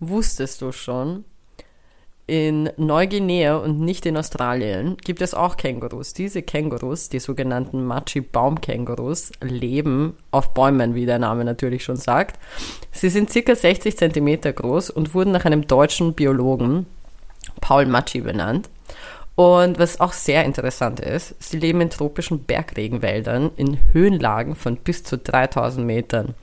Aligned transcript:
wusstest 0.00 0.62
du 0.62 0.72
schon, 0.72 1.24
in 2.28 2.70
Neuguinea 2.76 3.56
und 3.56 3.80
nicht 3.80 4.04
in 4.04 4.16
Australien 4.16 4.96
gibt 4.96 5.22
es 5.22 5.32
auch 5.32 5.56
Kängurus. 5.56 6.12
Diese 6.12 6.42
Kängurus, 6.42 7.08
die 7.08 7.20
sogenannten 7.20 7.84
Machi-Baumkängurus, 7.84 9.30
leben 9.40 10.16
auf 10.32 10.52
Bäumen, 10.52 10.96
wie 10.96 11.06
der 11.06 11.20
Name 11.20 11.44
natürlich 11.44 11.84
schon 11.84 11.96
sagt. 11.96 12.40
Sie 12.90 13.10
sind 13.10 13.30
circa 13.30 13.54
60 13.54 13.96
Zentimeter 13.96 14.52
groß 14.52 14.90
und 14.90 15.14
wurden 15.14 15.30
nach 15.30 15.44
einem 15.44 15.68
deutschen 15.68 16.14
Biologen, 16.14 16.86
Paul 17.60 17.86
Machi, 17.86 18.22
benannt. 18.22 18.68
Und 19.36 19.78
was 19.78 20.00
auch 20.00 20.14
sehr 20.14 20.46
interessant 20.46 20.98
ist, 20.98 21.34
sie 21.38 21.58
leben 21.58 21.82
in 21.82 21.90
tropischen 21.90 22.44
Bergregenwäldern 22.44 23.50
in 23.56 23.78
Höhenlagen 23.92 24.56
von 24.56 24.76
bis 24.76 25.04
zu 25.04 25.18
3000 25.18 25.86
Metern. 25.86 26.34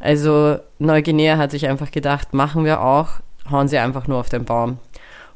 Also 0.00 0.58
Neuguinea 0.80 1.38
hat 1.38 1.52
sich 1.52 1.68
einfach 1.68 1.92
gedacht, 1.92 2.34
machen 2.34 2.64
wir 2.64 2.80
auch, 2.80 3.20
hauen 3.48 3.68
sie 3.68 3.78
einfach 3.78 4.08
nur 4.08 4.18
auf 4.18 4.28
den 4.28 4.44
Baum. 4.44 4.78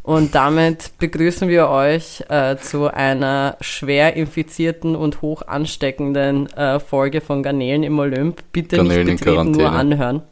Und 0.03 0.35
damit 0.35 0.91
begrüßen 0.99 1.49
wir 1.49 1.69
euch 1.69 2.25
äh, 2.29 2.57
zu 2.57 2.93
einer 2.93 3.59
schwer 3.61 4.17
infizierten 4.17 4.97
und 4.97 5.23
hoch 5.23 5.43
ansteckenden 5.43 6.53
äh, 6.55 6.81
Folge 6.81 7.21
von 7.21 7.45
Garnelen 7.45 7.85
im 7.85 7.97
Olymp. 7.97 8.43
Bitte 8.51 8.79
Garnelen 8.79 9.07
nicht 9.07 9.25
betreten, 9.25 9.53
nur 9.53 9.71
anhören. 9.71 10.23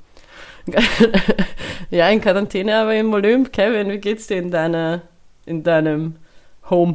ja, 1.90 2.08
in 2.08 2.20
Quarantäne, 2.20 2.76
aber 2.76 2.96
im 2.96 3.14
Olymp. 3.14 3.52
Kevin, 3.52 3.88
wie 3.90 3.98
geht's 3.98 4.26
dir 4.26 4.38
in, 4.38 4.50
deiner, 4.50 5.02
in 5.46 5.62
deinem 5.62 6.16
Home? 6.70 6.94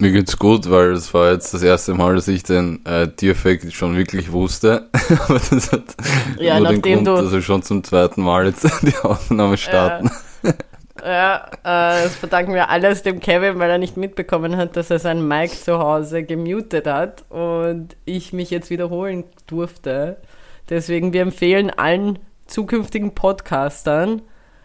Mir 0.00 0.12
geht's 0.12 0.38
gut, 0.38 0.70
weil 0.70 0.92
es 0.92 1.12
war 1.12 1.32
jetzt 1.32 1.52
das 1.54 1.62
erste 1.62 1.92
Mal, 1.94 2.14
dass 2.14 2.28
ich 2.28 2.44
den 2.44 2.86
äh, 2.86 3.08
Tierfakt 3.08 3.72
schon 3.72 3.96
wirklich 3.96 4.30
wusste. 4.30 4.88
aber 5.26 5.40
das 5.40 5.72
hat 5.72 5.96
ja, 6.38 6.60
nur 6.60 6.68
den 6.68 6.82
Grund, 6.82 7.06
du 7.06 7.16
dass 7.16 7.32
wir 7.32 7.42
schon 7.42 7.62
zum 7.62 7.82
zweiten 7.82 8.22
Mal 8.22 8.46
jetzt 8.46 8.64
die 8.82 8.96
Aufnahme 9.02 9.56
starten. 9.56 10.10
Ja. 10.42 10.52
Ja, 11.04 11.46
äh, 11.62 12.02
das 12.02 12.16
verdanken 12.16 12.54
wir 12.54 12.70
alles 12.70 13.02
dem 13.02 13.20
Kevin, 13.20 13.58
weil 13.58 13.70
er 13.70 13.78
nicht 13.78 13.96
mitbekommen 13.96 14.56
hat, 14.56 14.76
dass 14.76 14.90
er 14.90 14.98
sein 14.98 15.26
Mic 15.26 15.52
zu 15.52 15.78
Hause 15.78 16.24
gemutet 16.24 16.86
hat 16.86 17.24
und 17.30 17.96
ich 18.04 18.32
mich 18.32 18.50
jetzt 18.50 18.70
wiederholen 18.70 19.24
durfte. 19.46 20.16
Deswegen, 20.68 21.12
wir 21.12 21.22
empfehlen 21.22 21.70
allen 21.70 22.18
zukünftigen 22.46 23.14
Podcastern, 23.14 24.22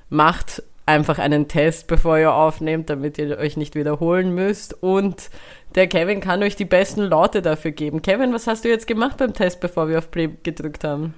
macht 0.10 0.64
einfach 0.86 1.20
einen 1.20 1.48
Test, 1.48 1.88
bevor 1.88 2.18
ihr 2.18 2.34
aufnehmt, 2.34 2.90
damit 2.90 3.18
ihr 3.18 3.38
euch 3.38 3.58
nicht 3.58 3.76
wiederholen 3.76 4.34
müsst. 4.36 4.82
Und 4.84 5.30
der 5.76 5.88
Kevin 5.88 6.20
kann 6.20 6.44
euch 6.44 6.56
die 6.56 6.66
besten 6.66 7.02
Laute 7.04 7.42
dafür 7.42 7.72
geben. 7.72 8.02
Kevin, 8.02 8.34
was 8.34 8.48
hast 8.48 8.66
du 8.66 8.70
jetzt 8.70 8.88
gemacht 8.88 9.18
beim 9.18 9.34
Test, 9.34 9.60
bevor 9.62 9.88
wir 9.88 9.98
auf 9.98 10.12
Play 10.12 10.30
gedrückt 10.44 10.84
haben? 10.84 11.14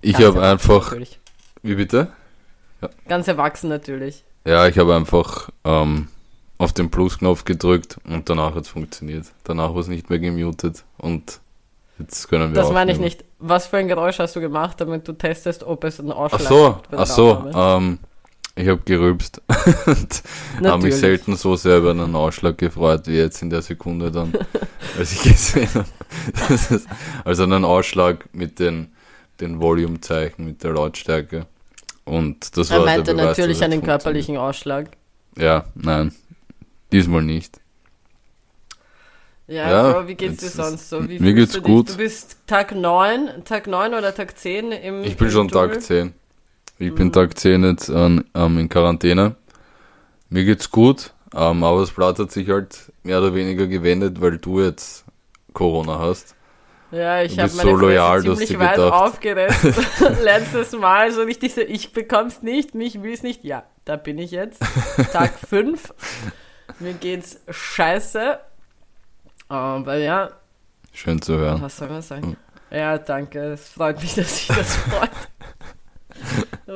Ich 0.00 0.16
habe 0.22 0.42
einfach. 0.42 0.90
Natürlich. 0.90 1.18
Wie 1.62 1.74
bitte? 1.76 2.08
Ja. 2.80 2.90
Ganz 3.08 3.28
erwachsen 3.28 3.68
natürlich. 3.68 4.24
Ja, 4.44 4.66
ich 4.66 4.76
habe 4.76 4.94
einfach 4.96 5.50
ähm, 5.64 6.08
auf 6.58 6.72
den 6.72 6.90
Plus-Knopf 6.90 7.44
gedrückt 7.44 7.98
und 8.04 8.28
danach 8.28 8.54
hat 8.56 8.64
es 8.64 8.68
funktioniert. 8.68 9.26
Danach 9.44 9.72
war 9.72 9.80
es 9.80 9.86
nicht 9.86 10.10
mehr 10.10 10.18
gemutet 10.18 10.84
und 10.98 11.40
jetzt 12.00 12.28
können 12.28 12.50
wir 12.50 12.54
Das 12.56 12.64
aufnehmen. 12.66 12.74
meine 12.80 12.92
ich 12.92 12.98
nicht. 12.98 13.24
Was 13.38 13.68
für 13.68 13.76
ein 13.76 13.86
Geräusch 13.86 14.18
hast 14.18 14.34
du 14.34 14.40
gemacht, 14.40 14.80
damit 14.80 15.06
du 15.06 15.12
testest, 15.12 15.62
ob 15.62 15.84
es 15.84 16.00
einen 16.00 16.10
Ausschlag 16.10 16.42
ach 16.42 16.48
so? 16.48 16.80
Ach 16.96 17.06
so, 17.06 17.50
ähm, 17.54 17.98
ich 18.54 18.68
habe 18.68 18.82
gerülpst 18.84 19.40
und 19.86 20.22
habe 20.64 20.82
mich 20.82 20.96
selten 20.96 21.36
so 21.36 21.56
sehr 21.56 21.78
über 21.78 21.92
einen 21.92 22.14
Ausschlag 22.14 22.58
gefreut, 22.58 23.06
wie 23.06 23.16
jetzt 23.16 23.40
in 23.42 23.50
der 23.50 23.62
Sekunde 23.62 24.10
dann, 24.10 24.32
als 24.98 25.12
ich 25.12 25.22
gesehen 25.22 25.68
habe. 25.74 25.86
also 27.24 27.42
einen 27.44 27.64
Ausschlag 27.64 28.28
mit 28.32 28.58
den, 28.58 28.92
den 29.40 29.60
Volume-Zeichen, 29.60 30.44
mit 30.44 30.62
der 30.62 30.72
Lautstärke. 30.72 31.46
Und 32.04 32.56
das 32.56 32.70
er 32.70 32.78
war 32.78 32.86
meinte 32.86 33.14
Beweis, 33.14 33.38
natürlich 33.38 33.62
einen 33.62 33.82
körperlichen 33.82 34.36
Ausschlag. 34.36 34.90
Ja, 35.36 35.64
nein. 35.74 36.12
Diesmal 36.90 37.22
nicht. 37.22 37.58
Ja, 39.46 39.70
ja 39.70 39.92
Bro, 39.92 40.08
wie 40.08 40.14
geht's 40.14 40.38
dir 40.38 40.48
sonst 40.48 40.88
so? 40.88 41.08
Wie 41.08 41.18
mir 41.18 41.34
geht's 41.34 41.52
du 41.52 41.62
gut. 41.62 41.90
Du 41.90 41.96
bist 41.96 42.36
Tag 42.46 42.74
9, 42.74 43.44
Tag 43.44 43.66
9 43.66 43.94
oder 43.94 44.14
Tag 44.14 44.38
10 44.38 44.72
im 44.72 45.04
Ich 45.04 45.16
bin 45.16 45.28
im 45.28 45.32
schon 45.32 45.48
Dschungel? 45.48 45.70
Tag 45.70 45.82
10. 45.82 46.14
Ich 46.82 46.92
bin 46.92 47.12
Tag 47.12 47.38
10 47.38 47.62
jetzt 47.62 47.88
ähm, 47.90 48.24
in 48.34 48.68
Quarantäne. 48.68 49.36
Mir 50.30 50.44
geht's 50.44 50.68
gut, 50.68 51.12
ähm, 51.32 51.62
aber 51.62 51.80
das 51.80 51.92
Blatt 51.92 52.18
hat 52.18 52.32
sich 52.32 52.48
halt 52.48 52.92
mehr 53.04 53.18
oder 53.18 53.34
weniger 53.36 53.68
gewendet, 53.68 54.20
weil 54.20 54.38
du 54.38 54.60
jetzt 54.60 55.04
Corona 55.52 56.00
hast. 56.00 56.34
Ja, 56.90 57.22
ich 57.22 57.38
habe 57.38 57.52
meine 57.54 57.70
so 57.70 57.76
loyal, 57.76 58.22
ziemlich 58.22 58.58
weit 58.58 58.74
gedacht. 58.74 58.92
aufgerettet. 58.92 59.76
Letztes 60.24 60.72
Mal 60.72 61.12
so 61.12 61.22
richtig 61.22 61.54
so, 61.54 61.60
ich 61.60 61.92
bekomm's 61.92 62.42
nicht, 62.42 62.74
mich 62.74 63.00
will's 63.00 63.22
nicht. 63.22 63.44
Ja, 63.44 63.62
da 63.84 63.94
bin 63.94 64.18
ich 64.18 64.32
jetzt. 64.32 64.60
Tag 65.12 65.38
5. 65.48 65.94
Mir 66.80 66.94
geht's 66.94 67.40
scheiße. 67.48 68.40
Aber 69.48 69.96
ja. 69.98 70.30
Schön 70.92 71.22
zu 71.22 71.38
hören. 71.38 71.62
Was 71.62 71.76
soll 71.76 71.90
man 71.90 72.02
sagen? 72.02 72.36
Ja, 72.72 72.98
danke. 72.98 73.52
Es 73.52 73.68
freut 73.68 74.02
mich, 74.02 74.16
dass 74.16 74.36
sich 74.36 74.48
das 74.48 74.76
freut. 74.88 75.10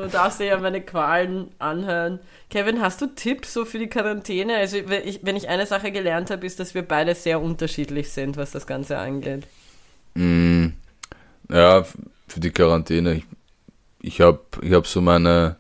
Du 0.03 0.09
darfst 0.09 0.41
dir 0.41 0.47
ja 0.47 0.59
meine 0.59 0.83
Qualen 0.83 1.49
anhören. 1.59 2.19
Kevin, 2.51 2.83
hast 2.83 3.01
du 3.01 3.07
Tipps 3.07 3.55
so 3.55 3.65
für 3.65 3.79
die 3.79 3.87
Quarantäne? 3.87 4.57
Also, 4.57 4.77
wenn 4.87 5.37
ich, 5.37 5.49
eine 5.49 5.65
Sache 5.65 5.91
gelernt 5.91 6.31
habe, 6.31 6.45
ist, 6.45 6.61
dass 6.61 6.75
wir 6.75 6.83
beide 6.83 7.15
sehr 7.15 7.41
unterschiedlich 7.41 8.11
sind, 8.11 8.37
was 8.37 8.51
das 8.51 8.67
Ganze 8.67 8.99
angeht. 8.99 9.47
Mm, 10.15 10.67
ja, 11.49 11.85
für 12.29 12.41
die 12.41 12.51
Quarantäne. 12.51 13.15
Ich, 13.15 13.25
ich 14.01 14.21
habe 14.21 14.41
ich 14.61 14.73
hab 14.75 14.87
so 14.87 15.01
meine, 15.01 15.57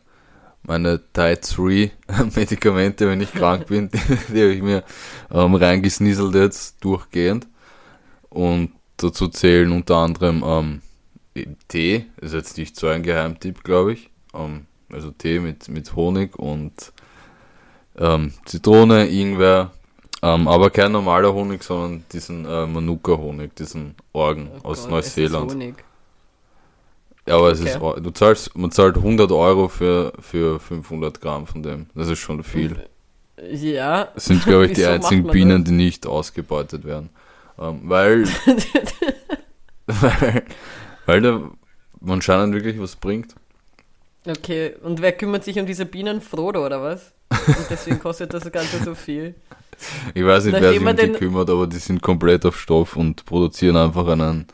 meine 0.64 1.00
Type 1.14 1.40
3 1.40 1.90
Medikamente, 2.36 3.08
wenn 3.08 3.22
ich 3.22 3.32
krank 3.32 3.68
bin, 3.68 3.88
die, 3.92 4.34
die 4.34 4.42
habe 4.42 4.52
ich 4.52 4.62
mir 4.62 4.84
ähm, 5.32 5.54
reingesnieselt 5.54 6.34
jetzt 6.34 6.84
durchgehend. 6.84 7.46
Und 8.28 8.72
dazu 8.98 9.28
zählen 9.28 9.72
unter 9.72 9.96
anderem 9.96 10.44
ähm, 11.34 11.46
Tee, 11.68 12.04
ist 12.20 12.34
jetzt 12.34 12.58
nicht 12.58 12.76
so 12.76 12.88
ein 12.88 13.02
Geheimtipp, 13.02 13.64
glaube 13.64 13.94
ich. 13.94 14.10
Ähm, 14.36 14.66
also 14.92 15.10
Tee 15.10 15.40
mit, 15.40 15.68
mit 15.68 15.94
Honig 15.96 16.38
und 16.38 16.92
ähm, 17.98 18.32
Zitrone, 18.44 19.08
Ingwer, 19.08 19.72
ähm, 20.22 20.48
aber 20.48 20.70
kein 20.70 20.92
normaler 20.92 21.32
Honig, 21.32 21.62
sondern 21.62 22.04
diesen 22.12 22.44
äh, 22.44 22.66
Manuka-Honig, 22.66 23.54
diesen 23.54 23.94
Orgen 24.12 24.50
oh 24.62 24.68
aus 24.68 24.82
Gott, 24.82 24.90
Neuseeland. 24.90 25.52
Honig. 25.52 25.84
Ja, 27.26 27.36
aber 27.36 27.50
okay. 27.50 27.52
es 27.52 27.60
ist, 27.60 27.80
du 27.80 28.10
zahlst, 28.10 28.56
man 28.56 28.70
zahlt 28.70 28.96
100 28.96 29.30
Euro 29.32 29.68
für, 29.68 30.12
für 30.20 30.60
500 30.60 31.20
Gramm 31.20 31.46
von 31.46 31.62
dem. 31.62 31.86
Das 31.94 32.08
ist 32.08 32.20
schon 32.20 32.42
viel. 32.44 32.76
Ja. 33.50 34.08
Das 34.14 34.26
sind, 34.26 34.44
glaube 34.44 34.66
ich, 34.66 34.72
die 34.74 34.86
einzigen 34.86 35.26
Bienen, 35.26 35.64
das? 35.64 35.68
die 35.70 35.76
nicht 35.76 36.06
ausgebeutet 36.06 36.84
werden. 36.84 37.10
Ähm, 37.58 37.80
weil, 37.84 38.24
weil, 39.86 40.44
weil 41.06 41.20
der 41.20 41.50
anscheinend 42.06 42.54
wirklich 42.54 42.80
was 42.80 42.96
bringt. 42.96 43.34
Okay, 44.26 44.74
und 44.82 45.00
wer 45.00 45.12
kümmert 45.12 45.44
sich 45.44 45.58
um 45.58 45.66
diese 45.66 45.86
Bienen? 45.86 46.20
Frodo, 46.20 46.64
oder 46.64 46.82
was? 46.82 47.12
Und 47.30 47.66
deswegen 47.70 47.98
kostet 47.98 48.34
das 48.34 48.50
Ganze 48.50 48.82
so 48.82 48.94
viel. 48.94 49.34
Ich 50.14 50.24
weiß 50.24 50.44
nicht, 50.44 50.54
Nachdem 50.54 50.84
wer 50.84 50.96
sich 50.96 51.06
um 51.06 51.12
die 51.12 51.18
kümmert, 51.18 51.50
aber 51.50 51.66
die 51.66 51.76
sind 51.76 52.02
komplett 52.02 52.44
auf 52.46 52.58
Stoff 52.58 52.96
und 52.96 53.24
produzieren 53.26 53.76
einfach 53.76 54.06
einen 54.08 54.46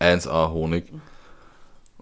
1A 0.00 0.50
Honig. 0.52 0.92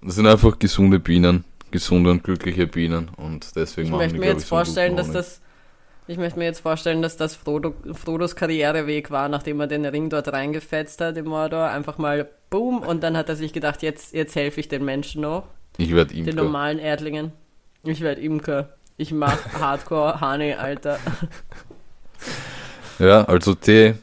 Das 0.03 0.17
sind 0.17 0.27
einfach 0.27 0.59
gesunde 0.59 0.99
Bienen, 0.99 1.45
gesunde 1.71 2.11
und 2.11 2.25
glückliche 2.25 2.67
Bienen 2.67 3.11
und 3.17 3.57
deswegen 3.57 3.87
ich 3.87 3.93
machen 3.93 4.03
möchte 4.03 4.19
mir 4.19 4.27
jetzt 4.27 4.43
so 4.43 4.49
vorstellen, 4.49 4.97
dass 4.97 5.11
das 5.11 5.41
ich 6.07 6.19
möchte 6.19 6.39
mir 6.39 6.45
jetzt 6.45 6.61
vorstellen, 6.61 7.01
dass 7.01 7.17
das 7.17 7.35
Frodo, 7.35 7.75
Frodos 7.95 8.37
Karriereweg 8.37 9.11
war, 9.11 9.31
nachdem 9.31 9.61
er 9.61 9.67
den 9.67 9.87
Ring 9.87 10.11
dort 10.11 10.31
reingefetzt 10.31 11.01
hat 11.01 11.17
im 11.17 11.25
Mordor. 11.27 11.69
Einfach 11.69 11.97
mal 11.97 12.29
boom 12.51 12.81
und 12.81 13.03
dann 13.03 13.17
hat 13.17 13.31
er 13.31 13.37
sich 13.37 13.55
gedacht, 13.55 13.83
jetzt, 13.83 14.13
jetzt 14.13 14.37
helfe 14.37 14.61
ich 14.61 14.69
den 14.69 14.85
Menschen 14.85 15.23
noch. 15.23 15.45
Ich 15.77 15.93
werde 15.95 16.15
Imker. 16.15 16.31
Den 16.31 16.37
normalen 16.37 16.79
Erdlingen. 16.79 17.33
Ich 17.83 18.01
werde 18.01 18.21
Imker. 18.21 18.77
Ich 18.97 19.13
mach 19.13 19.39
Hardcore 19.61 20.21
Honey, 20.21 20.55
Alter. 20.55 20.99
Ja, 22.99 23.25
also 23.25 23.55
Tee, 23.55 23.95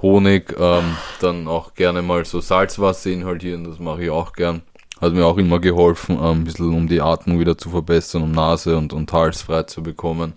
Honig, 0.00 0.54
ähm, 0.58 0.96
dann 1.20 1.48
auch 1.48 1.74
gerne 1.74 2.02
mal 2.02 2.24
so 2.24 2.40
Salzwasser 2.40 3.10
inhalieren, 3.10 3.64
das 3.64 3.78
mache 3.80 4.04
ich 4.04 4.10
auch 4.10 4.32
gern. 4.32 4.62
Hat 5.00 5.12
mir 5.12 5.26
auch 5.26 5.38
immer 5.38 5.60
geholfen, 5.60 6.16
ähm, 6.16 6.40
ein 6.40 6.44
bisschen 6.44 6.74
um 6.74 6.88
die 6.88 7.00
Atmung 7.00 7.38
wieder 7.40 7.58
zu 7.58 7.70
verbessern, 7.70 8.22
um 8.22 8.32
Nase 8.32 8.76
und, 8.76 8.92
und 8.92 9.12
Hals 9.12 9.42
frei 9.42 9.64
zu 9.64 9.82
bekommen. 9.82 10.34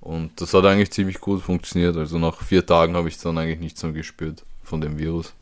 Und 0.00 0.40
das 0.40 0.54
hat 0.54 0.64
eigentlich 0.64 0.92
ziemlich 0.92 1.20
gut 1.20 1.42
funktioniert. 1.42 1.96
Also 1.96 2.18
nach 2.18 2.40
vier 2.40 2.64
Tagen 2.64 2.94
habe 2.94 3.08
ich 3.08 3.18
dann 3.18 3.38
eigentlich 3.38 3.58
nichts 3.58 3.82
mehr 3.82 3.92
gespürt 3.92 4.44
von 4.62 4.80
dem 4.80 4.98
Virus. 4.98 5.34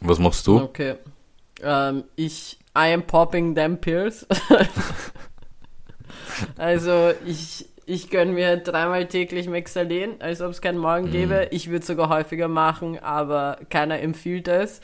Was 0.00 0.18
machst 0.18 0.46
du? 0.46 0.60
Okay. 0.60 0.94
Ähm, 1.62 2.04
ich, 2.16 2.58
I 2.76 2.92
am 2.92 3.02
popping 3.02 3.54
them 3.54 3.78
pills. 3.78 4.26
also 6.56 7.12
ich 7.26 7.66
ich 7.86 8.08
gönne 8.08 8.32
mir 8.32 8.56
dreimal 8.56 9.06
täglich 9.06 9.48
Mexalen, 9.48 10.20
als 10.20 10.40
ob 10.40 10.50
es 10.50 10.60
keinen 10.60 10.78
Morgen 10.78 11.08
mm. 11.08 11.12
gäbe. 11.12 11.48
Ich 11.50 11.68
würde 11.68 11.80
es 11.80 11.88
sogar 11.88 12.08
häufiger 12.08 12.46
machen, 12.46 13.00
aber 13.00 13.58
keiner 13.68 13.98
empfiehlt 13.98 14.46
es. 14.46 14.80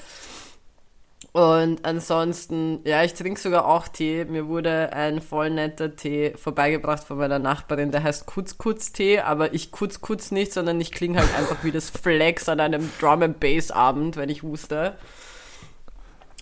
Und 1.36 1.84
ansonsten, 1.84 2.80
ja, 2.84 3.04
ich 3.04 3.14
trinke 3.14 3.38
sogar 3.38 3.66
auch 3.66 3.88
Tee. 3.88 4.24
Mir 4.24 4.48
wurde 4.48 4.92
ein 4.92 5.20
voll 5.20 5.50
netter 5.50 5.94
Tee 5.94 6.32
vorbeigebracht 6.34 7.04
von 7.04 7.18
meiner 7.18 7.38
Nachbarin, 7.38 7.90
der 7.90 8.02
heißt 8.02 8.26
Kutz-Kutz-Tee, 8.26 9.20
aber 9.20 9.52
ich 9.54 9.70
kutz-kutz 9.70 10.30
nicht, 10.30 10.52
sondern 10.52 10.80
ich 10.80 10.92
klinge 10.92 11.18
halt 11.18 11.28
einfach 11.38 11.62
wie 11.62 11.72
das 11.72 11.90
Flex 11.90 12.48
an 12.48 12.58
einem 12.58 12.90
Drum-and-Bass-Abend, 12.98 14.16
wenn 14.16 14.30
ich 14.30 14.42
huste. 14.42 14.94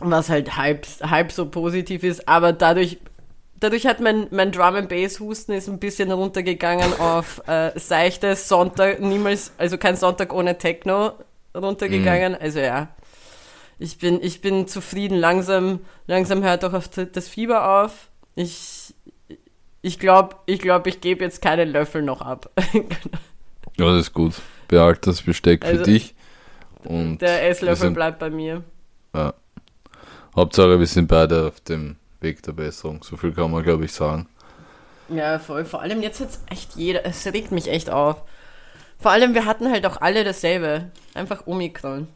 Was 0.00 0.29
halt 0.29 0.56
halb, 0.56 0.87
halb 1.02 1.32
so 1.32 1.46
positiv 1.46 2.02
ist, 2.02 2.29
aber 2.29 2.52
dadurch, 2.52 2.99
dadurch 3.61 3.87
hat 3.87 4.00
mein, 4.00 4.26
mein 4.31 4.50
Drum-and-Bass-Husten 4.50 5.52
ist 5.52 5.69
ein 5.69 5.79
bisschen 5.79 6.11
runtergegangen 6.11 6.93
auf 7.00 7.43
äh, 7.46 7.79
seichtes 7.79 8.49
Sonntag, 8.49 9.00
niemals, 9.00 9.52
also 9.58 9.79
kein 9.79 9.96
Sonntag 9.96 10.32
ohne 10.32 10.58
Techno 10.58 11.12
runtergegangen, 11.55 12.35
also 12.35 12.58
ja 12.58 12.88
ich 13.79 13.99
bin, 13.99 14.23
ich 14.23 14.41
bin 14.41 14.67
zufrieden. 14.67 15.19
Langsam, 15.19 15.81
langsam 16.06 16.43
hört 16.43 16.64
auch 16.64 16.87
das 16.87 17.29
Fieber 17.29 17.82
auf. 17.82 18.08
Ich, 18.35 18.94
ich 19.82 19.99
glaube, 19.99 20.37
ich, 20.46 20.61
glaub, 20.61 20.87
ich 20.87 21.00
gebe 21.00 21.25
jetzt 21.25 21.43
keinen 21.43 21.70
Löffel 21.70 22.02
noch 22.02 22.20
ab. 22.20 22.50
ja, 22.73 23.91
das 23.93 24.00
ist 24.00 24.12
gut. 24.12 24.35
Behalt 24.69 25.06
das 25.06 25.23
Besteck 25.23 25.64
also, 25.64 25.79
für 25.79 25.91
dich. 25.91 26.14
Und 26.85 27.19
der 27.19 27.49
Esslöffel 27.49 27.91
bleibt 27.91 28.19
bei 28.19 28.31
mir. 28.31 28.62
Hauptsache, 30.36 30.81
wir 30.81 30.86
sind 30.86 31.06
beide 31.06 31.46
auf 31.46 31.60
dem 31.60 31.96
Weg 32.20 32.42
der 32.42 32.52
Besserung. 32.52 33.02
So 33.04 33.16
viel 33.16 33.32
kann 33.32 33.50
man, 33.50 33.62
glaube 33.62 33.84
ich, 33.84 33.92
sagen. 33.92 34.28
Ja, 35.08 35.38
voll. 35.38 35.64
Vor 35.64 35.81
allem 35.81 36.02
jetzt 36.02 36.20
hat 36.20 36.31
es 36.31 36.40
echt 36.50 36.75
jeder. 36.75 37.06
Es 37.06 37.25
regt 37.26 37.52
mich 37.52 37.69
echt 37.69 37.90
auf. 37.90 38.22
Vor 38.98 39.12
allem, 39.12 39.34
wir 39.34 39.44
hatten 39.44 39.70
halt 39.70 39.86
auch 39.86 40.00
alle 40.00 40.25
dasselbe. 40.25 40.90
Einfach 41.14 41.46
Omikron. 41.46 42.08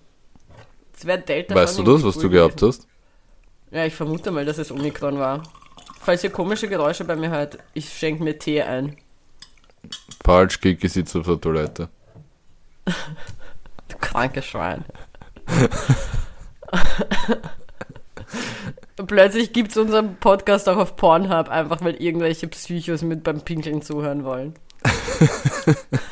Es 0.96 1.04
wäre 1.04 1.20
Delta. 1.20 1.54
Weißt 1.54 1.78
du 1.78 1.84
das, 1.84 2.02
was 2.02 2.18
du 2.18 2.28
gehabt 2.28 2.60
hast? 2.62 2.88
Ja, 3.70 3.84
ich 3.84 3.94
vermute 3.94 4.30
mal, 4.30 4.44
dass 4.44 4.58
es 4.58 4.72
Omikron 4.72 5.18
war. 5.18 5.42
Falls 6.00 6.24
ihr 6.24 6.30
komische 6.30 6.68
Geräusche 6.68 7.04
bei 7.04 7.14
mir 7.14 7.30
hört, 7.30 7.58
ich 7.74 7.92
schenke 7.92 8.24
mir 8.24 8.38
Tee 8.38 8.62
ein. 8.62 8.96
Falsch, 10.24 10.60
Kiki 10.60 10.88
sitzt 10.88 11.14
auf 11.14 11.26
der 11.26 11.40
Toilette. 11.40 11.88
du 13.88 13.96
krankes 14.00 14.46
Schwein. 14.46 14.84
Plötzlich 19.06 19.52
gibt 19.52 19.70
es 19.70 19.76
unseren 19.76 20.16
Podcast 20.16 20.68
auch 20.68 20.76
auf 20.76 20.96
Pornhub, 20.96 21.48
einfach 21.48 21.82
weil 21.82 21.94
irgendwelche 21.94 22.48
Psychos 22.48 23.02
mit 23.02 23.22
beim 23.22 23.40
Pinkeln 23.40 23.82
zuhören 23.82 24.24
wollen. 24.24 24.54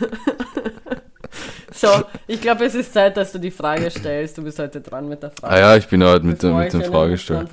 So, 1.77 1.89
ich 2.27 2.41
glaube, 2.41 2.65
es 2.65 2.75
ist 2.75 2.95
Zeit, 2.95 3.17
dass 3.19 3.33
du 3.33 3.39
die 3.39 3.51
Frage 3.51 3.91
stellst. 3.91 4.39
Du 4.39 4.43
bist 4.43 4.59
heute 4.59 4.81
dran 4.81 5.09
mit 5.09 5.23
der 5.23 5.31
Frage. 5.31 5.55
Ah 5.55 5.59
ja, 5.59 5.77
ich 5.77 5.87
bin 5.89 6.03
heute 6.03 6.25
mit, 6.25 6.43
der, 6.43 6.55
mit 6.55 6.73
der 6.73 6.85
Frage 6.85 7.19
stellen. 7.19 7.47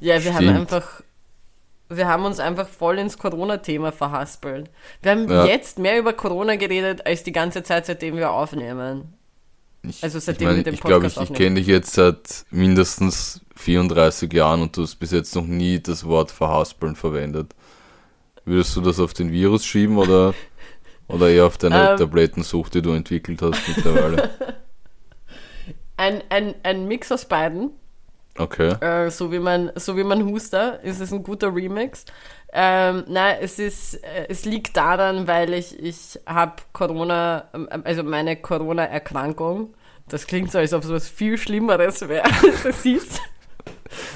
Ja, 0.00 0.14
wir 0.14 0.20
Stimmt. 0.20 0.36
haben 0.36 0.48
einfach, 0.48 1.02
wir 1.88 2.08
haben 2.08 2.24
uns 2.24 2.40
einfach 2.40 2.66
voll 2.66 2.98
ins 2.98 3.16
Corona-Thema 3.16 3.92
verhaspelt. 3.92 4.68
Wir 5.02 5.12
haben 5.12 5.30
ja. 5.30 5.44
jetzt 5.44 5.78
mehr 5.78 5.98
über 5.98 6.12
Corona 6.12 6.56
geredet, 6.56 7.06
als 7.06 7.22
die 7.22 7.32
ganze 7.32 7.62
Zeit, 7.62 7.86
seitdem 7.86 8.16
wir 8.16 8.32
aufnehmen. 8.32 9.14
Ich, 9.88 10.02
also 10.02 10.18
seitdem 10.18 10.48
ich 10.48 10.54
mein, 10.54 10.64
den 10.64 10.76
Podcast 10.76 11.06
Ich 11.06 11.14
glaube, 11.14 11.24
ich, 11.24 11.30
ich 11.30 11.36
kenne 11.36 11.54
dich 11.56 11.66
jetzt 11.66 11.92
seit 11.92 12.44
mindestens 12.50 13.40
34 13.56 14.32
Jahren 14.32 14.62
und 14.62 14.76
du 14.76 14.82
hast 14.82 14.96
bis 14.96 15.10
jetzt 15.10 15.34
noch 15.34 15.46
nie 15.46 15.80
das 15.80 16.04
Wort 16.04 16.30
verhaspeln 16.30 16.96
verwendet. 16.96 17.54
Würdest 18.44 18.74
du 18.76 18.80
das 18.80 19.00
auf 19.00 19.14
den 19.14 19.30
Virus 19.30 19.64
schieben 19.64 19.98
oder 19.98 20.34
oder 21.08 21.28
eher 21.30 21.46
auf 21.46 21.58
deine 21.58 21.90
ähm, 21.90 21.96
Tablettensucht, 21.96 22.74
die 22.74 22.82
du 22.82 22.92
entwickelt 22.92 23.42
hast 23.42 23.60
mittlerweile? 23.68 24.30
ein, 25.96 26.22
ein, 26.28 26.54
ein 26.62 26.86
Mix 26.86 27.10
aus 27.10 27.24
beiden. 27.24 27.70
Okay. 28.38 28.70
Äh, 28.80 29.10
so, 29.10 29.32
wie 29.32 29.40
man, 29.40 29.72
so 29.74 29.96
wie 29.96 30.04
man 30.04 30.24
Huster, 30.24 30.80
ist 30.84 31.00
es 31.00 31.12
ein 31.12 31.22
guter 31.22 31.54
Remix. 31.54 32.04
Ähm, 32.52 33.04
nein, 33.08 33.38
es 33.40 33.58
ist, 33.58 33.94
äh, 34.04 34.26
es 34.28 34.44
liegt 34.44 34.76
daran, 34.76 35.26
weil 35.26 35.52
ich, 35.52 35.78
ich 35.82 36.18
habe 36.24 36.54
Corona, 36.72 37.48
ähm, 37.52 37.68
also 37.84 38.04
meine 38.04 38.36
Corona-Erkrankung, 38.36 39.74
das 40.08 40.26
klingt 40.26 40.52
so, 40.52 40.58
als 40.58 40.72
ob 40.72 40.84
es 40.84 40.90
was 40.90 41.08
viel 41.08 41.38
Schlimmeres 41.38 42.08
wäre, 42.08 42.24
als 42.24 42.64
es 42.64 42.84
ist 42.84 43.20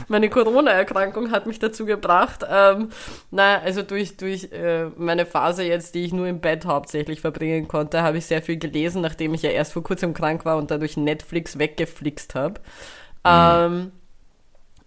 meine 0.08 0.28
Corona-Erkrankung 0.28 1.30
hat 1.30 1.46
mich 1.46 1.58
dazu 1.58 1.86
gebracht, 1.86 2.44
ähm, 2.48 2.90
na, 3.30 3.58
also 3.58 3.82
durch, 3.82 4.16
durch 4.16 4.52
äh, 4.52 4.86
meine 4.96 5.26
Phase 5.26 5.64
jetzt, 5.64 5.94
die 5.94 6.04
ich 6.04 6.12
nur 6.12 6.26
im 6.26 6.40
Bett 6.40 6.66
hauptsächlich 6.66 7.20
verbringen 7.20 7.68
konnte, 7.68 8.02
habe 8.02 8.18
ich 8.18 8.26
sehr 8.26 8.42
viel 8.42 8.58
gelesen, 8.58 9.02
nachdem 9.02 9.34
ich 9.34 9.42
ja 9.42 9.50
erst 9.50 9.72
vor 9.72 9.82
kurzem 9.82 10.14
krank 10.14 10.44
war 10.44 10.56
und 10.56 10.70
dadurch 10.70 10.96
Netflix 10.96 11.58
weggeflixt 11.58 12.34
habe. 12.34 12.60
Mhm. 13.24 13.30
Ähm, 13.30 13.92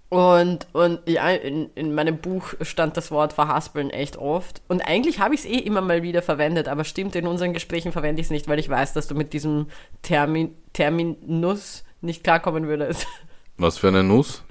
und, 0.10 0.68
und 0.74 1.00
ja, 1.08 1.30
in, 1.30 1.72
in 1.76 1.94
meinem 1.94 2.18
Buch 2.18 2.54
stand 2.62 2.96
das 2.96 3.12
Wort 3.12 3.34
verhaspeln 3.34 3.90
echt 3.90 4.18
oft. 4.18 4.62
Und 4.68 4.82
eigentlich 4.82 5.20
habe 5.20 5.34
ich 5.34 5.42
es 5.42 5.46
eh 5.46 5.58
immer 5.58 5.82
mal 5.82 6.04
wieder 6.04 6.22
verwendet, 6.22 6.68
aber 6.68 6.84
stimmt, 6.84 7.16
in 7.16 7.28
unseren 7.28 7.54
Gesprächen 7.54 7.92
verwende 7.92 8.22
ich 8.22 8.28
es 8.28 8.32
nicht, 8.32 8.48
weil 8.48 8.60
ich 8.60 8.70
weiß, 8.70 8.94
dass 8.94 9.08
du 9.08 9.16
mit 9.16 9.34
diesem 9.34 9.68
Termin, 10.04 10.56
Terminus 10.76 11.86
nicht 12.02 12.24
klarkommen 12.24 12.68
würdest. 12.68 13.08
Was 13.58 13.78
für 13.78 13.88
eine 13.88 14.04
Nuss? 14.04 14.44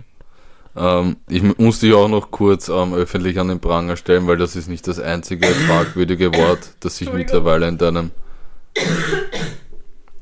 Ähm, 0.74 1.16
ich 1.28 1.42
muss 1.58 1.80
dich 1.80 1.92
auch 1.92 2.08
noch 2.08 2.30
kurz 2.30 2.70
ähm, 2.70 2.94
öffentlich 2.94 3.38
an 3.38 3.48
den 3.48 3.60
Pranger 3.60 3.96
stellen, 3.96 4.26
weil 4.26 4.38
das 4.38 4.56
ist 4.56 4.66
nicht 4.66 4.88
das 4.88 4.98
einzige 4.98 5.46
fragwürdige 5.46 6.34
Wort, 6.34 6.76
das 6.80 6.96
sich 6.96 7.12
mittlerweile 7.12 7.68
in 7.68 7.76
deinem. 7.76 8.10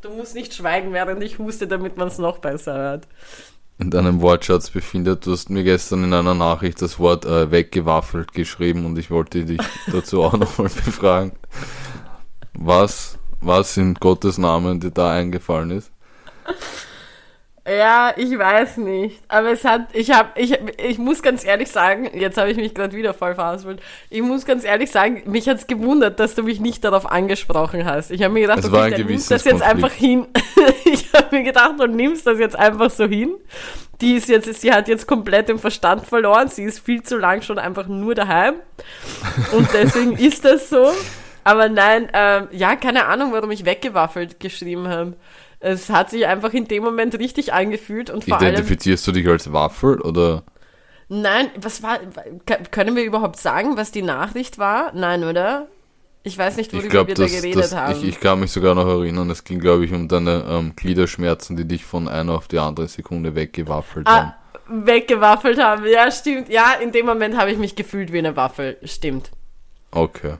Du 0.01 0.11
musst 0.11 0.35
nicht 0.35 0.53
schweigen, 0.53 0.93
während 0.93 1.23
ich 1.23 1.39
huste, 1.39 1.69
damit 1.69 1.97
man 1.97 2.09
es 2.09 2.19
noch 2.19 2.39
besser 2.39 2.75
hört. 2.75 3.09
In 3.79 3.91
deinem 3.91 4.21
Wortschatz 4.21 4.71
befindet. 4.71 5.25
Du 5.25 5.31
hast 5.31 5.51
mir 5.51 5.63
gestern 5.63 6.03
in 6.03 6.13
einer 6.13 6.35
Nachricht 6.35 6.83
das 6.83 6.99
Wort 6.99 7.25
äh, 7.25 7.53
weggewaffelt 7.53 8.33
geschrieben 8.33 8.87
und 8.87 8.99
ich 8.99 9.13
wollte 9.13 9.45
dich 9.45 9.61
dazu 9.93 10.25
auch 10.25 10.33
nochmal 10.33 10.69
befragen. 10.69 11.33
Was, 12.55 13.21
was 13.41 13.77
in 13.77 13.95
Gottes 13.95 14.37
Namen 14.37 14.81
dir 14.81 14.91
da 14.91 15.13
eingefallen 15.13 15.71
ist? 15.71 15.92
Ja, 17.67 18.13
ich 18.17 18.37
weiß 18.37 18.79
nicht. 18.79 19.23
Aber 19.29 19.53
es 19.53 19.65
hat, 19.65 19.87
ich 19.93 20.11
habe, 20.11 20.31
ich, 20.35 20.59
ich 20.85 20.99
muss 20.99 21.23
ganz 21.23 21.45
ehrlich 21.45 21.71
sagen, 21.71 22.11
jetzt 22.13 22.37
habe 22.37 22.51
ich 22.51 22.57
mich 22.57 22.75
gerade 22.75 22.97
wieder 22.97 23.15
voll 23.15 23.37
verhaspelt. 23.37 23.81
Ich 24.11 24.21
muss 24.21 24.45
ganz 24.45 24.65
ehrlich 24.65 24.91
sagen, 24.91 25.23
mich 25.27 25.49
hat's 25.49 25.69
gewundert, 25.69 26.19
dass 26.19 26.35
du 26.35 26.43
mich 26.43 26.59
nicht 26.59 26.83
darauf 26.83 27.09
angesprochen 27.09 27.85
hast. 27.85 28.11
Ich 28.11 28.25
habe 28.25 28.35
mir 28.35 28.41
gedacht, 28.41 28.65
okay, 28.65 28.91
dann 28.91 29.07
nimmst 29.07 29.31
das 29.31 29.45
jetzt 29.45 29.63
einfach 29.63 29.93
hin. 29.93 30.27
ich 30.85 31.13
habe 31.13 31.37
mir 31.37 31.45
gedacht, 31.45 31.75
du 31.79 31.87
nimmst 31.87 32.27
das 32.27 32.41
jetzt 32.41 32.59
einfach 32.59 32.91
so 32.91 33.07
hin. 33.07 33.37
Die 34.01 34.15
ist 34.15 34.29
jetzt, 34.29 34.53
sie 34.61 34.73
hat 34.73 34.89
jetzt 34.89 35.07
komplett 35.07 35.49
den 35.49 35.61
Verstand 35.61 36.05
verloren. 36.05 36.49
Sie 36.49 36.65
ist 36.65 36.81
viel 36.81 37.05
zu 37.05 37.17
lang 37.17 37.43
schon 37.43 37.61
einfach 37.61 37.87
nur 37.87 38.17
daheim. 38.17 38.55
Und 39.53 39.69
deswegen 39.73 40.17
ist 40.17 40.45
das 40.45 40.69
so. 40.69 40.91
Aber 41.45 41.69
nein, 41.69 42.09
ähm, 42.13 42.49
ja, 42.51 42.75
keine 42.75 43.07
Ahnung, 43.07 43.33
warum 43.33 43.53
ich 43.53 43.65
weggewaffelt 43.65 44.41
geschrieben 44.41 44.89
habe. 44.89 45.15
Es 45.63 45.91
hat 45.91 46.11
sich 46.11 46.27
einfach 46.27 46.53
in 46.53 46.67
dem 46.67 46.83
Moment 46.83 47.17
richtig 47.19 47.53
angefühlt 47.53 48.11
und 48.11 48.25
vor 48.25 48.37
Identifizierst 48.37 49.07
allem, 49.07 49.15
du 49.15 49.21
dich 49.21 49.29
als 49.31 49.53
Waffel 49.53 50.01
oder? 50.01 50.43
Nein, 51.09 51.51
was 51.61 51.83
war, 51.83 52.01
können 52.71 52.97
wir 52.97 53.05
überhaupt 53.05 53.37
sagen, 53.37 53.77
was 53.77 53.93
die 53.93 54.03
Nachricht 54.03 54.59
war? 54.59 54.93
Nein, 54.93 55.23
oder? 55.23 55.69
Ich 56.25 56.37
weiß 56.39 56.57
nicht, 56.57 56.73
worüber 56.73 56.89
glaub, 56.89 57.07
wir 57.09 57.15
das, 57.15 57.31
da 57.31 57.39
geredet 57.39 57.63
das, 57.63 57.75
haben. 57.77 58.01
Ich, 58.01 58.09
ich, 58.09 58.21
kann 58.21 58.41
mich 58.41 58.51
sogar 58.51 58.75
noch 58.75 58.87
erinnern, 58.87 59.31
es 59.31 59.45
ging, 59.45 59.61
glaube 59.61 59.85
ich, 59.85 59.93
um 59.93 60.09
deine 60.09 60.45
ähm, 60.49 60.75
Gliederschmerzen, 60.75 61.57
die 61.57 61.65
dich 61.65 61.85
von 61.85 62.09
einer 62.09 62.33
auf 62.33 62.49
die 62.49 62.59
andere 62.59 62.89
Sekunde 62.89 63.35
weggewaffelt 63.35 64.07
ah, 64.07 64.37
haben. 64.69 64.87
Weggewaffelt 64.87 65.61
haben, 65.61 65.87
ja, 65.87 66.11
stimmt. 66.11 66.49
Ja, 66.49 66.75
in 66.81 66.93
dem 66.93 67.07
Moment 67.07 67.37
habe 67.37 67.53
ich 67.53 67.59
mich 67.59 67.77
gefühlt 67.77 68.13
wie 68.13 68.19
eine 68.19 68.35
Waffel, 68.35 68.79
stimmt. 68.85 69.31
Okay. 69.91 70.35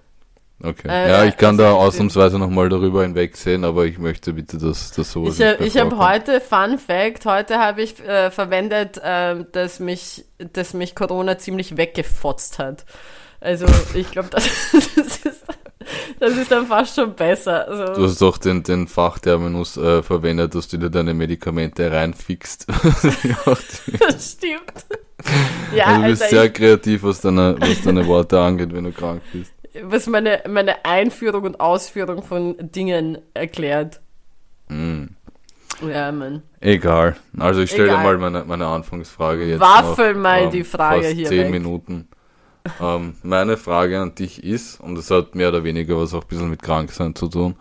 Okay. 0.65 0.89
Äh, 0.89 1.09
ja, 1.09 1.25
ich 1.25 1.37
kann 1.37 1.59
da 1.59 1.73
ausnahmsweise 1.73 2.39
nochmal 2.39 2.69
darüber 2.69 3.03
hinwegsehen, 3.03 3.65
aber 3.65 3.85
ich 3.85 3.99
möchte 3.99 4.33
bitte, 4.33 4.59
dass 4.59 4.93
das 4.93 5.11
so 5.11 5.27
Ich, 5.27 5.41
ich 5.41 5.77
habe 5.77 5.99
heute, 5.99 6.41
Fun 6.41 6.79
Fact, 6.79 7.27
heute 7.27 7.59
habe 7.59 7.83
ich 7.83 7.99
äh, 8.01 8.31
verwendet, 8.31 8.99
äh, 9.03 9.45
dass, 9.51 9.81
mich, 9.81 10.25
dass 10.53 10.73
mich 10.73 10.95
Corona 10.95 11.37
ziemlich 11.37 11.77
weggefotzt 11.77 12.61
hat. 12.61 12.85
Also 13.41 13.67
ich 13.95 14.13
glaube, 14.13 14.29
das, 14.31 14.45
das, 14.73 15.17
ist, 15.17 15.45
das 16.21 16.37
ist 16.37 16.53
dann 16.53 16.69
fast 16.69 16.95
schon 16.95 17.13
besser. 17.17 17.67
Also, 17.67 17.95
du 17.95 18.05
hast 18.05 18.23
doch 18.23 18.39
den, 18.39 18.63
den 18.63 18.87
Fachterminus 18.87 19.77
äh, 19.77 20.01
verwendet, 20.05 20.55
dass 20.55 20.69
du 20.69 20.77
dir 20.77 20.91
deine 20.91 21.13
Medikamente 21.13 21.91
reinfixst. 21.91 22.69
das 23.99 24.33
stimmt. 24.33 24.87
Ja, 25.75 25.87
also 25.87 26.03
du 26.03 26.09
bist 26.09 26.23
also 26.23 26.37
sehr 26.37 26.51
kreativ, 26.51 27.03
was 27.03 27.21
deine, 27.21 27.57
was 27.59 27.83
deine 27.83 28.07
Worte 28.07 28.41
angeht, 28.41 28.73
wenn 28.73 28.85
du 28.85 28.93
krank 28.93 29.23
bist 29.33 29.53
was 29.83 30.07
meine, 30.07 30.43
meine 30.49 30.85
Einführung 30.85 31.45
und 31.45 31.61
Ausführung 31.61 32.23
von 32.23 32.57
Dingen 32.59 33.19
erklärt. 33.35 34.01
Mm. 34.69 35.05
Ja, 35.87 36.13
Mann. 36.13 36.43
Egal. 36.61 37.17
Also 37.39 37.61
ich 37.63 37.71
stelle 37.71 37.93
mal 37.93 38.17
meine, 38.19 38.45
meine 38.45 38.67
Anfangsfrage 38.67 39.45
jetzt. 39.47 39.61
Waffel 39.61 40.15
mal 40.15 40.43
ähm, 40.43 40.51
die 40.51 40.65
Frage 40.65 41.03
fast 41.03 41.15
hier. 41.15 41.27
Zehn 41.27 41.45
weg. 41.45 41.51
Minuten. 41.51 42.09
ähm, 42.81 43.17
meine 43.23 43.57
Frage 43.57 44.01
an 44.01 44.15
dich 44.15 44.45
ist, 44.45 44.79
und 44.81 44.95
das 44.95 45.11
hat 45.11 45.35
mehr 45.35 45.49
oder 45.49 45.65
weniger 45.65 45.99
was 45.99 46.15
auch 46.15 46.23
ein 46.23 46.29
bisschen 46.29 46.51
mit 46.51 46.63
Kranksein 46.63 47.15
zu 47.15 47.29
tun, 47.29 47.57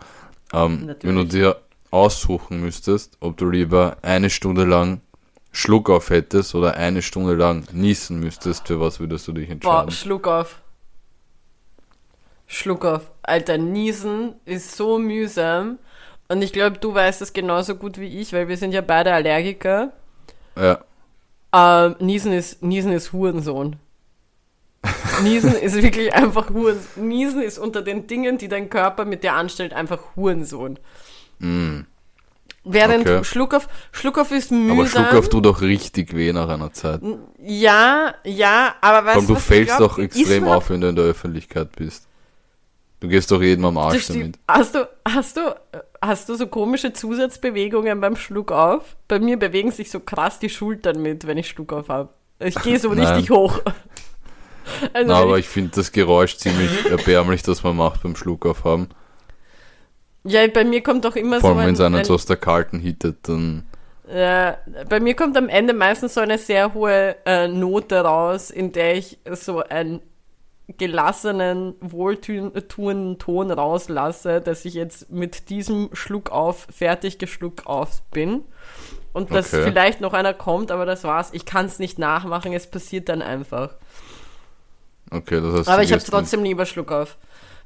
ähm, 0.52 0.94
wenn 1.02 1.16
du 1.16 1.24
dir 1.24 1.56
aussuchen 1.90 2.60
müsstest, 2.60 3.16
ob 3.20 3.36
du 3.36 3.50
lieber 3.50 3.96
eine 4.02 4.30
Stunde 4.30 4.64
lang 4.64 5.00
Schluck 5.50 5.90
auf 5.90 6.10
hättest 6.10 6.54
oder 6.54 6.76
eine 6.76 7.02
Stunde 7.02 7.34
lang 7.34 7.64
niesen 7.72 8.20
müsstest, 8.20 8.68
für 8.68 8.80
was 8.80 9.00
würdest 9.00 9.26
du 9.28 9.32
dich 9.32 9.48
Boah, 9.48 9.52
entscheiden? 9.52 9.90
Schluck 9.90 10.28
auf. 10.28 10.61
Schluck 12.52 12.84
auf. 12.84 13.10
Alter, 13.22 13.58
Niesen 13.58 14.34
ist 14.44 14.76
so 14.76 14.98
mühsam. 14.98 15.78
Und 16.28 16.42
ich 16.42 16.52
glaube, 16.52 16.78
du 16.78 16.94
weißt 16.94 17.20
das 17.20 17.32
genauso 17.32 17.76
gut 17.76 17.98
wie 17.98 18.20
ich, 18.20 18.32
weil 18.32 18.48
wir 18.48 18.56
sind 18.56 18.72
ja 18.72 18.80
beide 18.80 19.12
Allergiker. 19.12 19.92
Ja, 20.56 20.84
Ähm, 21.54 21.96
Niesen 21.98 22.32
ist, 22.32 22.62
Niesen 22.62 22.92
ist 22.92 23.12
Hurensohn. 23.12 23.76
Niesen 25.22 25.54
ist 25.54 25.80
wirklich 25.82 26.12
einfach 26.14 26.50
Hurensohn. 26.50 27.08
Niesen 27.08 27.42
ist 27.42 27.58
unter 27.58 27.82
den 27.82 28.06
Dingen, 28.06 28.38
die 28.38 28.48
dein 28.48 28.70
Körper 28.70 29.04
mit 29.04 29.22
dir 29.22 29.34
anstellt, 29.34 29.72
einfach 29.72 30.00
Hurensohn. 30.16 30.78
mm. 31.38 31.80
Während 32.64 33.08
Okay. 33.08 33.24
Schluckauf, 33.24 33.68
Schluckauf 33.90 34.30
ist 34.30 34.52
mühsam. 34.52 34.70
aber 34.70 34.86
Schluck 34.86 35.12
auf 35.14 35.28
tut 35.28 35.44
doch 35.46 35.60
richtig 35.62 36.14
weh 36.14 36.32
nach 36.32 36.48
einer 36.48 36.72
Zeit. 36.72 37.02
Ja, 37.38 38.14
ja, 38.24 38.76
aber 38.80 39.04
weißt 39.06 39.16
Komm, 39.16 39.26
du 39.26 39.34
ich 39.34 39.40
fällst 39.40 39.80
doch 39.80 39.98
extrem 39.98 40.46
auf, 40.46 40.70
wenn 40.70 40.80
du 40.80 40.88
in 40.88 40.96
der 40.96 41.04
Öffentlichkeit 41.06 41.72
bist. 41.76 42.08
Du 43.02 43.08
gehst 43.08 43.32
doch 43.32 43.42
jedem 43.42 43.64
am 43.64 43.78
Arsch 43.78 44.06
damit. 44.06 44.38
Hast 44.46 44.76
du, 44.76 44.88
hast 45.04 45.36
du, 45.36 45.56
hast 46.00 46.28
du 46.28 46.36
so 46.36 46.46
komische 46.46 46.92
Zusatzbewegungen 46.92 48.00
beim 48.00 48.14
Schluck 48.14 48.52
auf? 48.52 48.94
Bei 49.08 49.18
mir 49.18 49.36
bewegen 49.40 49.72
sich 49.72 49.90
so 49.90 49.98
krass 49.98 50.38
die 50.38 50.48
Schultern 50.48 51.02
mit, 51.02 51.26
wenn 51.26 51.36
ich 51.36 51.48
Schluck 51.48 51.72
auf 51.72 51.88
habe. 51.88 52.10
Ich 52.38 52.54
gehe 52.62 52.78
so 52.78 52.90
richtig 52.90 53.30
hoch. 53.30 53.60
Also 54.92 55.08
Na, 55.08 55.18
aber 55.18 55.38
ich, 55.38 55.46
ich 55.46 55.50
finde 55.50 55.72
das 55.74 55.90
Geräusch 55.90 56.36
ziemlich 56.36 56.70
erbärmlich, 56.90 57.42
das 57.42 57.64
man 57.64 57.76
macht 57.76 58.04
beim 58.04 58.14
Schluck 58.14 58.46
auf 58.46 58.62
haben. 58.62 58.90
ja, 60.22 60.46
bei 60.46 60.62
mir 60.62 60.84
kommt 60.84 61.04
doch 61.04 61.16
immer 61.16 61.40
Vor 61.40 61.50
so 61.50 61.56
allem, 61.56 61.58
wenn 61.58 61.68
ein, 61.70 61.74
es 61.74 61.80
einen 61.80 61.94
ein 61.96 62.04
so 62.04 62.14
aus 62.14 62.26
der 62.26 62.36
Kalten 62.36 62.78
hittet, 62.78 63.28
dann. 63.28 63.66
Ja, 64.08 64.58
bei 64.88 65.00
mir 65.00 65.16
kommt 65.16 65.36
am 65.36 65.48
Ende 65.48 65.74
meistens 65.74 66.14
so 66.14 66.20
eine 66.20 66.38
sehr 66.38 66.74
hohe 66.74 67.16
äh, 67.26 67.48
Note 67.48 68.02
raus, 68.02 68.50
in 68.50 68.70
der 68.70 68.94
ich 68.94 69.18
so 69.32 69.64
einen 69.64 70.00
gelassenen, 70.78 71.74
wohltuenden 71.80 73.18
Ton 73.18 73.50
rauslasse, 73.50 74.40
dass 74.40 74.64
ich 74.64 74.74
jetzt 74.74 75.10
mit 75.10 75.48
diesem 75.50 75.90
Schluck 75.92 76.30
auf 76.30 76.66
fertig 76.70 77.18
geschluckt 77.18 77.66
auf 77.66 78.02
bin. 78.10 78.42
Und 79.12 79.30
dass 79.30 79.52
Okay. 79.52 79.64
vielleicht 79.64 80.00
noch 80.00 80.14
einer 80.14 80.32
kommt, 80.32 80.70
aber 80.70 80.86
das 80.86 81.04
war's. 81.04 81.30
Ich 81.32 81.44
kann 81.44 81.66
es 81.66 81.78
nicht 81.78 81.98
nachmachen, 81.98 82.52
es 82.54 82.66
passiert 82.70 83.08
dann 83.10 83.20
einfach. 83.20 83.74
Okay, 85.10 85.40
das 85.42 85.52
heißt, 85.60 85.68
aber 85.68 85.82
ich 85.82 85.92
habe 85.92 86.02
trotzdem 86.02 86.42
lieber 86.42 86.64
Schluck 86.64 86.90
auf. 86.90 87.18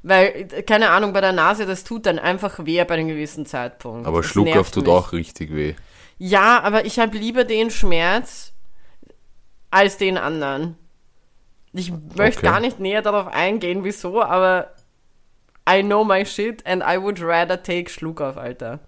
Weil, 0.03 0.47
keine 0.67 0.89
Ahnung, 0.89 1.13
bei 1.13 1.21
der 1.21 1.31
Nase, 1.31 1.65
das 1.65 1.83
tut 1.83 2.05
dann 2.05 2.19
einfach 2.19 2.65
weh 2.65 2.83
bei 2.83 2.95
einem 2.95 3.07
gewissen 3.07 3.45
Zeitpunkt. 3.45 4.05
Aber 4.05 4.17
Das 4.21 4.27
Schluck 4.29 4.55
auf 4.57 4.71
tut 4.71 4.83
mich. 4.85 4.93
auch 4.93 5.11
richtig 5.13 5.55
weh. 5.55 5.75
Ja, 6.17 6.61
aber 6.61 6.85
ich 6.85 6.99
habe 6.99 7.17
lieber 7.17 7.45
den 7.45 7.71
Schmerz 7.71 8.53
als 9.71 9.97
den 9.97 10.17
anderen. 10.17 10.77
Ich 11.77 11.91
möchte 12.15 12.39
Okay. 12.39 12.49
gar 12.51 12.59
nicht 12.59 12.79
näher 12.79 13.01
darauf 13.01 13.27
eingehen, 13.27 13.83
wieso, 13.83 14.21
aber 14.21 14.71
I 15.69 15.83
know 15.83 16.03
my 16.03 16.25
shit 16.25 16.65
and 16.65 16.81
I 16.83 16.97
would 17.01 17.21
rather 17.21 17.61
take 17.61 17.89
Schluck 17.89 18.21
auf, 18.21 18.37
Alter. 18.37 18.79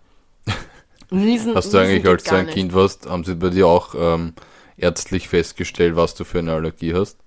Niesen, 1.11 1.55
Hast 1.55 1.73
du 1.73 1.77
eigentlich, 1.77 2.05
als 2.07 2.23
du 2.23 2.35
ein 2.35 2.45
nicht. 2.45 2.53
Kind 2.53 2.73
warst, 2.73 3.07
haben 3.09 3.23
sie 3.23 3.35
bei 3.35 3.49
dir 3.49 3.67
auch 3.67 3.95
ähm, 3.95 4.33
ärztlich 4.77 5.27
festgestellt, 5.29 5.95
was 5.95 6.15
du 6.15 6.23
für 6.23 6.39
eine 6.39 6.53
Allergie 6.53 6.93
hast? 6.93 7.17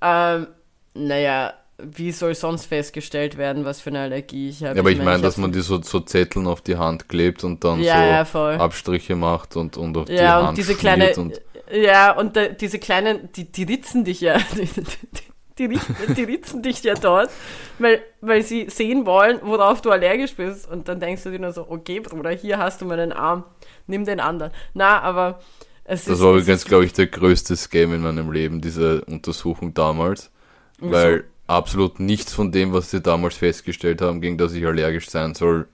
Ähm, 0.00 0.46
naja, 0.94 1.54
wie 1.82 2.12
soll 2.12 2.34
sonst 2.34 2.66
festgestellt 2.66 3.36
werden, 3.38 3.64
was 3.64 3.80
für 3.80 3.90
eine 3.90 4.00
Allergie 4.00 4.48
ich 4.50 4.62
habe? 4.64 4.74
Ja, 4.74 4.80
aber 4.82 4.90
ich 4.90 4.98
meine, 4.98 5.22
dass 5.22 5.36
man 5.36 5.52
die 5.52 5.60
so, 5.60 5.80
so 5.82 6.00
Zetteln 6.00 6.46
auf 6.46 6.60
die 6.60 6.76
Hand 6.76 7.08
klebt 7.08 7.44
und 7.44 7.64
dann 7.64 7.82
Ja, 7.82 8.24
so 8.24 8.38
ja. 8.38 8.56
Abstriche 8.58 9.16
macht 9.16 9.56
und, 9.56 9.76
und 9.76 9.96
auf 9.96 10.06
die 10.06 10.16
Ja, 10.16 10.38
Hand 10.38 10.48
und 10.50 10.56
diese 10.58 10.74
kleine, 10.74 11.14
und 11.16 11.40
ja, 11.72 12.12
und 12.12 12.36
da, 12.36 12.48
diese 12.48 12.78
kleinen, 12.78 13.30
die, 13.32 13.50
die 13.50 13.64
ritzen 13.64 14.04
dich 14.04 14.20
ja, 14.20 14.38
die, 14.56 14.66
die, 14.66 15.68
die, 15.68 15.68
ritzen- 15.76 16.14
die 16.14 16.24
ritzen 16.24 16.62
dich 16.62 16.82
ja 16.82 16.94
dort, 16.94 17.30
weil, 17.78 18.02
weil 18.20 18.42
sie 18.42 18.68
sehen 18.70 19.06
wollen, 19.06 19.40
worauf 19.42 19.80
du 19.82 19.90
allergisch 19.90 20.34
bist. 20.36 20.68
Und 20.70 20.88
dann 20.88 21.00
denkst 21.00 21.22
du 21.24 21.30
dir 21.30 21.38
nur 21.38 21.52
so, 21.52 21.66
okay, 21.70 22.00
Bruder, 22.00 22.30
hier 22.30 22.58
hast 22.58 22.80
du 22.80 22.86
meinen 22.86 23.12
Arm, 23.12 23.44
nimm 23.86 24.04
den 24.04 24.20
anderen. 24.20 24.52
Na, 24.74 25.00
aber 25.00 25.40
es 25.84 26.04
Das 26.04 26.18
ist. 26.18 26.20
war 26.20 26.34
es 26.36 26.42
übrigens, 26.42 26.64
glaube 26.64 26.84
ich, 26.86 26.92
der 26.92 27.06
größte 27.06 27.56
Scam 27.56 27.94
in 27.94 28.02
meinem 28.02 28.32
Leben, 28.32 28.60
diese 28.60 29.04
Untersuchung 29.06 29.74
damals. 29.74 30.30
Wieso? 30.78 30.92
Weil 30.92 31.24
absolut 31.46 32.00
nichts 32.00 32.32
von 32.32 32.52
dem, 32.52 32.72
was 32.72 32.90
sie 32.90 33.00
damals 33.00 33.36
festgestellt 33.36 34.00
haben, 34.02 34.20
gegen 34.20 34.38
das 34.38 34.52
ich 34.54 34.66
allergisch 34.66 35.08
sein 35.10 35.34
soll, 35.34 35.68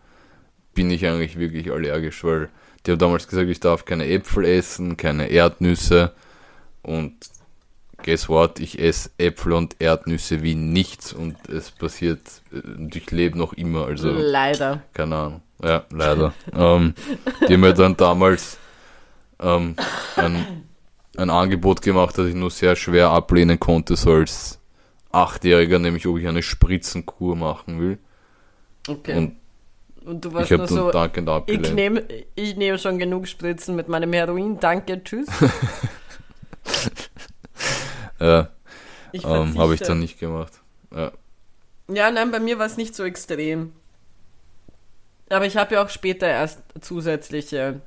bin 0.74 0.90
ich 0.90 1.06
eigentlich 1.06 1.38
wirklich 1.38 1.70
allergisch, 1.72 2.22
weil 2.24 2.48
die 2.86 2.92
haben 2.92 2.98
damals 2.98 3.26
gesagt, 3.26 3.48
ich 3.48 3.60
darf 3.60 3.84
keine 3.84 4.06
Äpfel 4.06 4.44
essen, 4.44 4.96
keine 4.96 5.28
Erdnüsse 5.28 6.12
und 6.82 7.14
guess 8.04 8.28
what, 8.28 8.60
ich 8.60 8.78
esse 8.78 9.10
Äpfel 9.18 9.52
und 9.52 9.76
Erdnüsse 9.80 10.42
wie 10.42 10.54
nichts 10.54 11.12
und 11.12 11.48
es 11.48 11.70
passiert 11.70 12.20
äh, 12.52 12.58
und 12.58 12.94
ich 12.94 13.10
lebe 13.10 13.36
noch 13.36 13.52
immer, 13.54 13.86
also 13.86 14.10
Leider. 14.10 14.82
keine 14.92 15.16
Ahnung. 15.16 15.42
Ja, 15.62 15.84
leider. 15.90 16.34
ähm, 16.54 16.94
die 17.48 17.54
haben 17.54 17.60
mir 17.60 17.72
dann 17.72 17.96
damals 17.96 18.58
ähm, 19.40 19.74
ein, 20.16 20.64
ein 21.16 21.30
Angebot 21.30 21.82
gemacht, 21.82 22.18
das 22.18 22.26
ich 22.26 22.34
nur 22.34 22.50
sehr 22.50 22.76
schwer 22.76 23.10
ablehnen 23.10 23.58
konnte, 23.58 23.96
so 23.96 24.12
als 24.12 24.60
Achtjähriger, 25.12 25.78
nämlich 25.78 26.06
ob 26.06 26.18
ich 26.18 26.28
eine 26.28 26.42
Spritzenkur 26.42 27.36
machen 27.36 27.80
will. 27.80 27.98
Okay. 28.86 29.16
Und 29.16 29.36
Und 30.06 30.24
du 30.24 30.28
ich 30.28 30.34
warst 30.34 30.50
habe 30.52 30.62
nur 30.62 30.66
dann 30.68 30.76
so. 30.76 30.90
dankend 30.92 31.28
Ich 31.46 31.72
nehme 31.72 32.04
ich 32.36 32.56
nehm 32.56 32.78
schon 32.78 32.98
genug 32.98 33.26
Spritzen 33.26 33.74
mit 33.74 33.88
meinem 33.88 34.12
Heroin, 34.12 34.58
danke, 34.60 35.02
tschüss. 35.02 35.26
Ja, 38.18 38.48
Ich 39.12 39.24
ähm, 39.24 39.58
habe 39.58 39.74
ich 39.74 39.80
dann 39.80 40.00
nicht 40.00 40.18
gemacht. 40.18 40.52
Ja. 40.94 41.12
Ja, 41.88 42.10
nein, 42.10 42.30
bei 42.30 42.40
mir 42.40 42.58
war 42.58 42.66
es 42.66 42.76
nicht 42.76 42.94
so 42.94 43.04
extrem. 43.04 43.72
Aber 45.28 45.44
ich 45.44 45.56
habe 45.56 45.74
ja 45.74 45.84
auch 45.84 45.90
später 45.90 46.26
erst 46.26 46.62
zusätzliche 46.80 47.80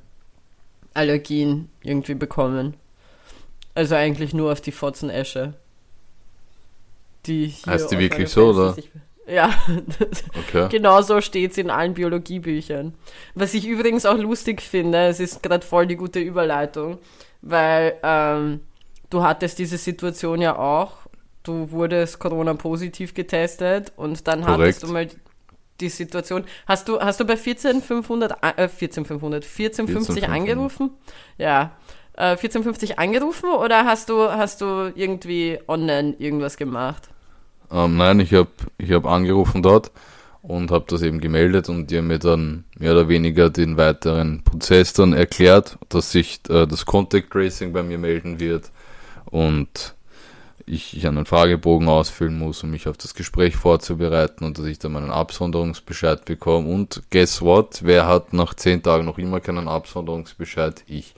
Allergien 0.94 1.68
irgendwie 1.82 2.14
bekommen. 2.14 2.74
Also 3.74 3.96
eigentlich 3.96 4.32
nur 4.34 4.52
auf 4.52 4.60
die 4.60 4.72
Fotzenesche. 4.72 5.54
Die 7.26 7.46
hier 7.46 7.72
Heißt 7.72 7.90
die 7.90 7.98
wirklich 7.98 8.30
so, 8.30 8.50
oder? 8.50 8.76
Ja, 9.26 9.50
Okay. 10.48 10.68
genau 10.70 11.02
so 11.02 11.20
steht 11.20 11.52
es 11.52 11.58
in 11.58 11.70
allen 11.70 11.94
Biologiebüchern. 11.94 12.94
Was 13.34 13.54
ich 13.54 13.66
übrigens 13.66 14.04
auch 14.06 14.16
lustig 14.18 14.60
finde, 14.60 15.06
es 15.06 15.20
ist 15.20 15.42
gerade 15.42 15.64
voll 15.64 15.86
die 15.86 15.96
gute 15.96 16.18
Überleitung, 16.20 16.98
weil 17.42 17.94
ähm, 18.02 18.60
du 19.10 19.22
hattest 19.22 19.58
diese 19.58 19.78
Situation 19.78 20.40
ja 20.40 20.56
auch. 20.58 20.92
Du 21.42 21.70
wurdest 21.70 22.18
Corona-positiv 22.18 23.14
getestet 23.14 23.92
und 23.96 24.26
dann 24.26 24.42
Korrekt. 24.42 24.60
hattest 24.60 24.82
du 24.82 24.88
mal 24.88 25.08
die 25.80 25.88
Situation. 25.88 26.44
Hast 26.66 26.88
du, 26.88 27.00
hast 27.00 27.20
du 27.20 27.24
bei 27.24 27.36
14500, 27.36 28.32
äh, 28.42 28.68
14500, 28.68 29.44
1450 29.44 30.24
14500. 30.24 30.28
angerufen? 30.28 30.90
Ja. 31.38 31.76
Äh, 32.14 32.36
1450 32.36 32.98
angerufen 32.98 33.48
oder 33.50 33.84
hast 33.86 34.10
du, 34.10 34.28
hast 34.30 34.60
du 34.60 34.92
irgendwie 34.94 35.58
online 35.68 36.14
irgendwas 36.18 36.56
gemacht? 36.56 37.08
Ähm, 37.72 37.96
nein, 37.96 38.20
ich 38.20 38.32
habe 38.34 38.48
ich 38.78 38.92
hab 38.92 39.06
angerufen 39.06 39.62
dort 39.62 39.90
und 40.42 40.70
habe 40.70 40.84
das 40.88 41.02
eben 41.02 41.20
gemeldet 41.20 41.68
und 41.68 41.90
die 41.90 41.98
haben 41.98 42.06
mir 42.06 42.18
dann 42.18 42.64
mehr 42.78 42.92
oder 42.92 43.08
weniger 43.08 43.50
den 43.50 43.76
weiteren 43.76 44.42
Prozess 44.42 44.92
dann 44.92 45.12
erklärt, 45.12 45.78
dass 45.88 46.12
sich 46.12 46.40
äh, 46.48 46.66
das 46.66 46.86
Contact 46.86 47.30
Tracing 47.30 47.72
bei 47.72 47.82
mir 47.82 47.98
melden 47.98 48.40
wird 48.40 48.70
und 49.26 49.94
ich, 50.66 50.96
ich 50.96 51.06
einen 51.06 51.26
Fragebogen 51.26 51.88
ausfüllen 51.88 52.38
muss, 52.38 52.62
um 52.62 52.70
mich 52.70 52.86
auf 52.86 52.96
das 52.96 53.14
Gespräch 53.14 53.56
vorzubereiten 53.56 54.44
und 54.44 54.58
dass 54.58 54.66
ich 54.66 54.78
dann 54.78 54.92
meinen 54.92 55.10
Absonderungsbescheid 55.10 56.24
bekomme. 56.24 56.68
Und 56.68 57.02
guess 57.10 57.42
what? 57.42 57.80
Wer 57.82 58.06
hat 58.06 58.32
nach 58.32 58.54
zehn 58.54 58.82
Tagen 58.82 59.04
noch 59.04 59.18
immer 59.18 59.40
keinen 59.40 59.66
Absonderungsbescheid? 59.66 60.84
Ich. 60.86 61.14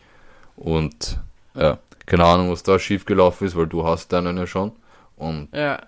Und 0.56 1.18
ja, 1.54 1.78
keine 2.06 2.24
Ahnung, 2.24 2.50
was 2.50 2.62
da 2.62 2.78
schiefgelaufen 2.78 3.46
ist, 3.46 3.56
weil 3.56 3.66
du 3.66 3.84
hast 3.84 4.12
deinen 4.12 4.38
ja 4.38 4.46
schon. 4.46 4.72
Und 5.16 5.48
Ja. 5.52 5.78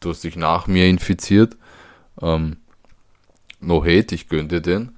Du 0.00 0.10
hast 0.10 0.24
dich 0.24 0.36
nach 0.36 0.66
mir 0.66 0.86
infiziert. 0.86 1.56
Ähm, 2.20 2.58
no 3.60 3.82
hate, 3.82 4.14
ich 4.14 4.28
gönn 4.28 4.48
dir 4.48 4.60
den. 4.60 4.96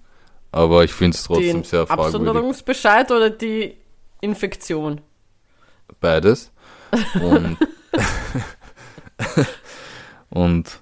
Aber 0.51 0.85
ich 0.85 0.93
finde 0.93 1.17
es 1.17 1.25
trotzdem 1.25 1.59
Den 1.59 1.65
sehr 1.65 1.87
fragwürdig. 1.87 2.15
Absonderungsbescheid 2.15 3.11
oder 3.11 3.31
die 3.31 3.77
Infektion? 4.21 5.01
Beides. 6.01 6.51
Und, 7.21 7.59
und 10.31 10.81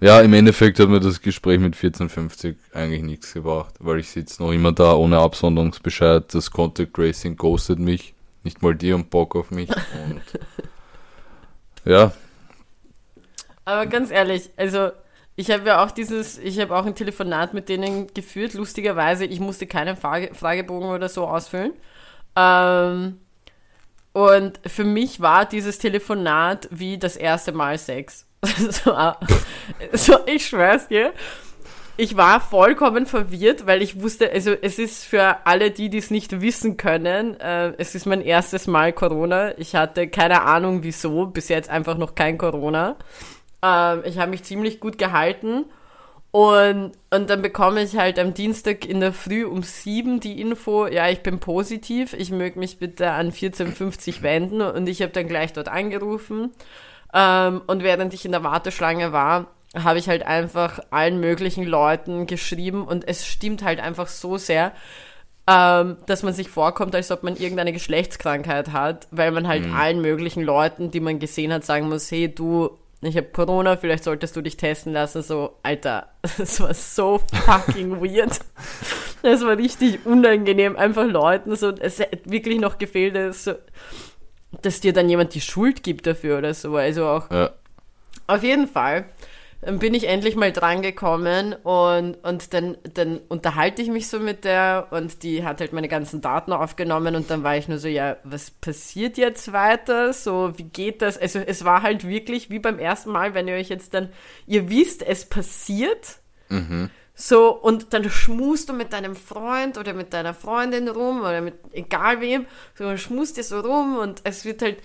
ja, 0.00 0.20
im 0.20 0.32
Endeffekt 0.32 0.78
hat 0.78 0.88
mir 0.88 1.00
das 1.00 1.20
Gespräch 1.20 1.58
mit 1.58 1.74
1450 1.74 2.56
eigentlich 2.72 3.02
nichts 3.02 3.34
gebracht, 3.34 3.74
weil 3.80 3.98
ich 3.98 4.08
sitze 4.10 4.42
noch 4.42 4.52
immer 4.52 4.72
da 4.72 4.94
ohne 4.94 5.18
Absonderungsbescheid. 5.18 6.32
Das 6.32 6.50
Contact 6.50 6.94
Tracing 6.94 7.36
ghostet 7.36 7.78
mich. 7.78 8.14
Nicht 8.42 8.62
mal 8.62 8.74
die 8.74 8.92
haben 8.92 9.06
Bock 9.06 9.36
auf 9.36 9.50
mich. 9.50 9.68
Und 9.68 10.22
ja, 11.84 12.12
Aber 13.70 13.86
ganz 13.86 14.10
ehrlich, 14.10 14.50
also 14.56 14.90
ich 15.36 15.48
habe 15.52 15.64
ja 15.68 15.84
auch 15.84 15.92
dieses, 15.92 16.38
ich 16.38 16.58
habe 16.58 16.76
auch 16.76 16.84
ein 16.84 16.96
Telefonat 16.96 17.54
mit 17.54 17.68
denen 17.68 18.12
geführt. 18.12 18.54
Lustigerweise, 18.54 19.24
ich 19.24 19.38
musste 19.38 19.68
keinen 19.68 19.96
Frage, 19.96 20.34
Fragebogen 20.34 20.90
oder 20.90 21.08
so 21.08 21.24
ausfüllen. 21.24 21.72
Ähm, 22.34 23.20
und 24.12 24.58
für 24.66 24.82
mich 24.82 25.20
war 25.20 25.46
dieses 25.46 25.78
Telefonat 25.78 26.66
wie 26.72 26.98
das 26.98 27.14
erste 27.16 27.52
Mal 27.52 27.78
Sex. 27.78 28.26
so, 28.44 29.12
so, 29.92 30.18
ich 30.26 30.48
schwör's 30.48 30.88
dir. 30.88 31.12
Ich 31.96 32.16
war 32.16 32.40
vollkommen 32.40 33.06
verwirrt, 33.06 33.68
weil 33.68 33.82
ich 33.82 34.02
wusste, 34.02 34.32
also 34.32 34.50
es 34.50 34.80
ist 34.80 35.04
für 35.04 35.46
alle, 35.46 35.70
die 35.70 35.90
dies 35.90 36.10
nicht 36.10 36.40
wissen 36.40 36.76
können, 36.76 37.38
äh, 37.38 37.74
es 37.78 37.94
ist 37.94 38.06
mein 38.06 38.22
erstes 38.22 38.66
Mal 38.66 38.92
Corona. 38.92 39.56
Ich 39.58 39.76
hatte 39.76 40.08
keine 40.08 40.42
Ahnung 40.42 40.82
wieso, 40.82 41.26
bis 41.26 41.48
jetzt 41.48 41.70
einfach 41.70 41.98
noch 41.98 42.16
kein 42.16 42.36
Corona. 42.36 42.96
Ähm, 43.62 44.02
ich 44.04 44.18
habe 44.18 44.30
mich 44.30 44.44
ziemlich 44.44 44.80
gut 44.80 44.98
gehalten 44.98 45.64
und, 46.32 46.92
und 47.10 47.30
dann 47.30 47.42
bekomme 47.42 47.82
ich 47.82 47.96
halt 47.96 48.18
am 48.18 48.34
Dienstag 48.34 48.84
in 48.84 49.00
der 49.00 49.12
Früh 49.12 49.44
um 49.44 49.64
sieben 49.64 50.20
die 50.20 50.40
Info, 50.40 50.86
ja, 50.86 51.08
ich 51.08 51.20
bin 51.20 51.40
positiv, 51.40 52.12
ich 52.12 52.30
möge 52.30 52.58
mich 52.58 52.78
bitte 52.78 53.10
an 53.10 53.26
1450 53.26 54.22
wenden 54.22 54.60
und 54.60 54.88
ich 54.88 55.02
habe 55.02 55.12
dann 55.12 55.26
gleich 55.26 55.52
dort 55.52 55.68
angerufen. 55.68 56.52
Ähm, 57.12 57.62
und 57.66 57.82
während 57.82 58.14
ich 58.14 58.24
in 58.24 58.30
der 58.30 58.44
Warteschlange 58.44 59.12
war, 59.12 59.48
habe 59.76 59.98
ich 59.98 60.08
halt 60.08 60.24
einfach 60.24 60.78
allen 60.90 61.18
möglichen 61.18 61.64
Leuten 61.64 62.28
geschrieben 62.28 62.84
und 62.84 63.06
es 63.08 63.26
stimmt 63.26 63.64
halt 63.64 63.80
einfach 63.80 64.06
so 64.06 64.36
sehr, 64.36 64.72
ähm, 65.48 65.96
dass 66.06 66.22
man 66.22 66.32
sich 66.32 66.48
vorkommt, 66.48 66.94
als 66.94 67.10
ob 67.10 67.24
man 67.24 67.34
irgendeine 67.34 67.72
Geschlechtskrankheit 67.72 68.72
hat, 68.72 69.08
weil 69.10 69.32
man 69.32 69.48
halt 69.48 69.66
mhm. 69.66 69.74
allen 69.74 70.00
möglichen 70.00 70.44
Leuten, 70.44 70.92
die 70.92 71.00
man 71.00 71.18
gesehen 71.18 71.52
hat, 71.52 71.64
sagen 71.64 71.88
muss, 71.88 72.08
hey, 72.12 72.32
du, 72.32 72.78
ich 73.02 73.16
habe 73.16 73.28
Corona, 73.28 73.76
vielleicht 73.76 74.04
solltest 74.04 74.36
du 74.36 74.42
dich 74.42 74.56
testen 74.56 74.92
lassen. 74.92 75.22
So, 75.22 75.56
Alter, 75.62 76.10
das 76.38 76.60
war 76.60 76.74
so 76.74 77.20
fucking 77.44 78.00
weird. 78.00 78.40
Das 79.22 79.44
war 79.44 79.56
richtig 79.56 80.04
unangenehm, 80.06 80.76
einfach 80.76 81.06
Leuten 81.06 81.56
so, 81.56 81.70
es 81.70 82.00
hat 82.00 82.08
wirklich 82.24 82.58
noch 82.60 82.78
gefehlt, 82.78 83.16
dass, 83.16 83.50
dass 84.62 84.80
dir 84.80 84.92
dann 84.92 85.08
jemand 85.08 85.34
die 85.34 85.40
Schuld 85.40 85.82
gibt 85.82 86.06
dafür 86.06 86.38
oder 86.38 86.54
so. 86.54 86.76
Also 86.76 87.06
auch. 87.06 87.30
Ja. 87.30 87.50
Auf 88.26 88.42
jeden 88.42 88.68
Fall 88.68 89.06
bin 89.62 89.92
ich 89.92 90.08
endlich 90.08 90.36
mal 90.36 90.52
drangekommen 90.52 91.52
und, 91.52 92.14
und 92.24 92.54
dann, 92.54 92.78
dann 92.94 93.20
unterhalte 93.28 93.82
ich 93.82 93.88
mich 93.88 94.08
so 94.08 94.18
mit 94.18 94.44
der 94.44 94.88
und 94.90 95.22
die 95.22 95.44
hat 95.44 95.60
halt 95.60 95.74
meine 95.74 95.88
ganzen 95.88 96.22
Daten 96.22 96.52
aufgenommen 96.52 97.14
und 97.14 97.30
dann 97.30 97.42
war 97.42 97.56
ich 97.56 97.68
nur 97.68 97.78
so, 97.78 97.88
ja, 97.88 98.16
was 98.24 98.50
passiert 98.50 99.18
jetzt 99.18 99.52
weiter? 99.52 100.14
So, 100.14 100.52
wie 100.56 100.64
geht 100.64 101.02
das? 101.02 101.18
Also 101.18 101.40
es 101.40 101.64
war 101.64 101.82
halt 101.82 102.08
wirklich 102.08 102.48
wie 102.48 102.58
beim 102.58 102.78
ersten 102.78 103.10
Mal, 103.10 103.34
wenn 103.34 103.48
ihr 103.48 103.54
euch 103.54 103.68
jetzt 103.68 103.92
dann, 103.92 104.08
ihr 104.46 104.70
wisst, 104.70 105.02
es 105.02 105.26
passiert. 105.26 106.20
Mhm. 106.48 106.88
So, 107.14 107.50
und 107.54 107.92
dann 107.92 108.08
schmust 108.08 108.70
du 108.70 108.72
mit 108.72 108.94
deinem 108.94 109.14
Freund 109.14 109.76
oder 109.76 109.92
mit 109.92 110.14
deiner 110.14 110.32
Freundin 110.32 110.88
rum 110.88 111.20
oder 111.20 111.42
mit 111.42 111.54
egal 111.72 112.22
wem, 112.22 112.46
so 112.74 112.96
schmust 112.96 113.36
ihr 113.36 113.44
so 113.44 113.60
rum 113.60 113.98
und 113.98 114.22
es 114.24 114.46
wird 114.46 114.62
halt, 114.62 114.78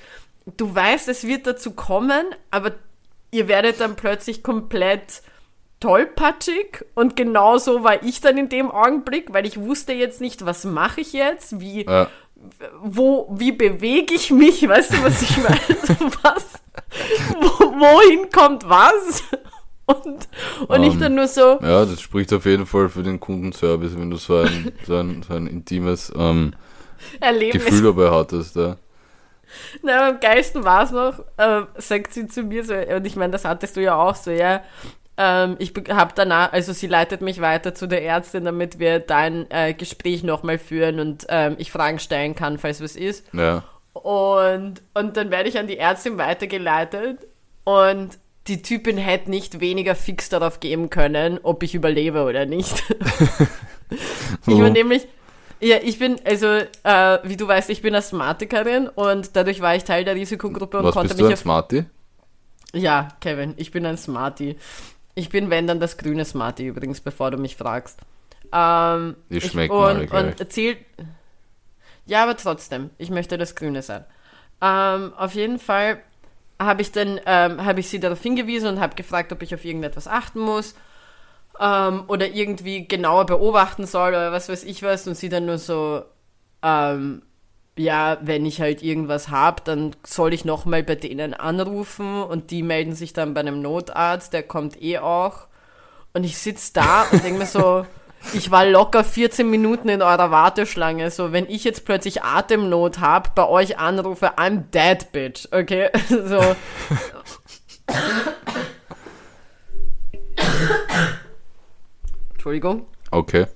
du 0.58 0.76
weißt, 0.76 1.08
es 1.08 1.26
wird 1.26 1.48
dazu 1.48 1.72
kommen, 1.72 2.26
aber 2.52 2.74
ihr 3.32 3.48
werdet 3.48 3.80
dann 3.80 3.96
plötzlich 3.96 4.44
komplett 4.44 5.22
tollpatschig 5.80 6.86
und 6.96 7.16
genau 7.16 7.58
so 7.58 7.84
war 7.84 8.02
ich 8.04 8.22
dann 8.22 8.38
in 8.38 8.50
dem 8.50 8.72
Augenblick, 8.72 9.34
weil 9.34 9.46
ich 9.46 9.60
wusste 9.60 9.94
jetzt 9.94 10.22
nicht, 10.22 10.46
was 10.46 10.64
mache 10.64 11.02
ich 11.02 11.14
jetzt, 11.14 11.60
wie, 11.60 11.86
ja. 11.86 12.08
wo, 12.82 13.28
wie 13.38 13.52
bewege 13.52 14.14
ich 14.16 14.32
mich, 14.32 14.68
weißt 14.68 14.94
du, 14.94 15.04
was 15.04 15.22
ich 15.22 15.38
meine? 15.38 15.60
was, 16.24 16.46
wo, 17.40 17.66
wohin 17.66 18.30
kommt 18.32 18.68
was? 18.68 19.24
Und, 19.86 20.28
und 20.68 20.80
um, 20.80 20.84
ich 20.84 20.94
ähm, 20.94 21.00
dann 21.00 21.16
nur 21.16 21.28
so. 21.28 21.60
Ja, 21.62 21.86
das 21.86 22.02
spricht 22.02 22.34
auf 22.34 22.46
jeden 22.46 22.66
Fall 22.66 22.90
für 22.90 23.04
den 23.04 23.20
Kundenservice, 23.20 23.96
wenn 23.98 24.10
du 24.10 24.18
so 24.18 24.38
ein, 24.38 24.72
so 24.88 24.96
ein, 24.96 25.22
so 25.22 25.36
ein 25.36 25.46
intimes 25.46 26.12
ähm, 26.16 26.54
Gefühl 27.52 27.84
dabei 27.84 28.10
hattest. 28.10 28.56
Ja. 28.56 28.78
Na, 29.82 30.10
am 30.10 30.20
geilsten 30.20 30.64
war 30.64 30.84
es 30.84 30.92
noch, 30.92 31.20
äh, 31.38 31.64
sagt 31.78 32.14
sie 32.14 32.28
zu 32.28 32.44
mir 32.44 32.64
so, 32.64 32.74
und 32.74 33.06
ich 33.06 33.16
meine, 33.16 33.32
das 33.32 33.46
hattest 33.46 33.78
du 33.78 33.82
ja 33.82 33.96
auch 33.96 34.16
so, 34.16 34.32
ja. 34.32 34.62
Ähm, 35.18 35.56
ich 35.60 35.74
habe 35.90 36.12
danach, 36.14 36.52
also 36.52 36.74
sie 36.74 36.88
leitet 36.88 37.22
mich 37.22 37.40
weiter 37.40 37.74
zu 37.74 37.88
der 37.88 38.04
Ärztin, 38.04 38.46
damit 38.46 38.80
wir 38.80 39.00
dein 39.00 39.50
äh, 39.50 39.74
Gespräch 39.74 40.24
nochmal 40.24 40.58
führen 40.58 41.00
und 41.00 41.26
ähm, 41.30 41.56
ich 41.58 41.72
Fragen 41.72 42.00
stellen 42.00 42.36
kann, 42.36 42.58
falls 42.58 42.82
was 42.82 42.96
ist. 42.96 43.26
Ja. 43.34 43.64
Und, 43.94 44.82
und 44.94 45.16
dann 45.16 45.32
werde 45.32 45.48
ich 45.48 45.58
an 45.58 45.68
die 45.68 45.78
Ärztin 45.78 46.18
weitergeleitet 46.18 47.20
und 47.64 48.18
die 48.48 48.62
Typin 48.62 48.98
hätte 48.98 49.30
nicht 49.30 49.60
weniger 49.60 49.96
fix 49.96 50.30
darauf 50.30 50.60
geben 50.60 50.90
können, 50.90 51.40
ob 51.42 51.64
ich 51.64 51.74
überlebe 51.74 52.24
oder 52.24 52.46
nicht. 52.46 52.84
ich 54.48 54.60
war 54.60 54.70
nämlich, 54.70 55.08
ja, 55.60 55.78
ich 55.82 56.00
bin, 56.00 56.20
also, 56.26 56.48
äh, 56.48 57.20
wie 57.24 57.38
du 57.38 57.48
weißt, 57.48 57.70
ich 57.70 57.82
bin 57.82 57.96
Asthmatikerin 57.96 58.88
und 58.88 59.36
dadurch 59.36 59.62
war 59.62 59.76
ich 59.76 59.84
Teil 59.84 60.04
der 60.04 60.16
Risikogruppe 60.16 60.80
und 60.80 60.86
Was 60.86 60.94
konnte 60.94 61.10
bist 61.10 61.22
mich. 61.22 61.28
Du 61.28 61.34
ein 61.34 61.38
Smarty? 61.38 61.86
Ja, 62.74 63.10
Kevin, 63.22 63.54
ich 63.58 63.72
bin 63.72 63.86
ein 63.86 63.98
Smarty. 63.98 64.58
Ich 65.16 65.30
bin, 65.30 65.50
wenn 65.50 65.66
dann, 65.66 65.80
das 65.80 65.98
grüne 65.98 66.26
Smarty 66.26 66.68
übrigens, 66.68 67.00
bevor 67.00 67.32
du 67.32 67.38
mich 67.38 67.56
fragst. 67.56 68.00
Ähm, 68.52 69.16
Die 69.30 69.42
schmecken 69.42 69.74
ich, 69.74 70.12
und, 70.12 70.12
und 70.12 70.40
erzählt. 70.40 70.78
Ja, 72.06 72.24
aber 72.24 72.36
trotzdem, 72.38 72.90
ich 72.98 73.10
möchte 73.10 73.38
das 73.38 73.56
Grüne 73.56 73.82
sein. 73.82 74.06
Ähm, 74.62 75.14
auf 75.16 75.34
jeden 75.34 75.60
Fall 75.60 76.00
habe 76.60 76.82
ich 76.82 76.92
dann, 76.92 77.20
ähm, 77.26 77.64
habe 77.66 77.80
ich 77.80 77.90
sie 77.90 78.00
darauf 78.00 78.22
hingewiesen 78.22 78.70
und 78.70 78.80
habe 78.80 78.96
gefragt, 78.96 79.32
ob 79.32 79.42
ich 79.42 79.54
auf 79.54 79.66
irgendetwas 79.66 80.08
achten 80.08 80.40
muss 80.40 80.76
ähm, 81.60 82.04
oder 82.08 82.28
irgendwie 82.28 82.88
genauer 82.88 83.26
beobachten 83.26 83.86
soll 83.86 84.10
oder 84.10 84.32
was 84.32 84.50
weiß 84.50 84.64
ich 84.64 84.84
was 84.84 85.08
und 85.08 85.16
sie 85.16 85.30
dann 85.30 85.46
nur 85.46 85.58
so, 85.58 86.04
ähm, 86.62 87.22
ja, 87.78 88.18
wenn 88.22 88.46
ich 88.46 88.62
halt 88.62 88.82
irgendwas 88.82 89.30
habe, 89.30 89.62
dann 89.64 89.96
soll 90.06 90.34
ich 90.34 90.46
nochmal 90.46 90.84
bei 90.84 90.96
denen 90.96 91.34
anrufen 91.34 92.24
und 92.24 92.52
die 92.52 92.64
melden 92.64 92.94
sich 92.94 93.14
dann 93.14 93.34
bei 93.34 93.42
einem 93.42 93.62
Notarzt, 93.62 94.34
der 94.34 94.44
kommt 94.44 94.82
eh 94.82 95.00
auch. 95.00 95.48
Und 96.14 96.24
ich 96.24 96.38
sitze 96.38 96.72
da 96.74 97.04
und 97.12 97.24
denke 97.24 97.40
mir 97.40 97.46
so, 97.46 97.86
ich 98.34 98.50
war 98.50 98.66
locker 98.66 99.04
14 99.04 99.50
Minuten 99.50 99.90
in 99.90 100.02
eurer 100.02 100.32
Warteschlange. 100.32 101.12
So, 101.12 101.34
wenn 101.34 101.50
ich 101.50 101.66
jetzt 101.66 101.86
plötzlich 101.86 102.24
Atemnot 102.24 103.00
habe, 103.00 103.32
bei 103.36 103.48
euch 103.48 103.78
anrufe, 103.78 104.38
I'm 104.38 104.64
dead, 104.72 105.12
bitch. 105.12 105.50
Okay? 105.52 105.90
so. 106.08 106.56
Entschuldigung. 112.46 112.86
Okay. 113.10 113.48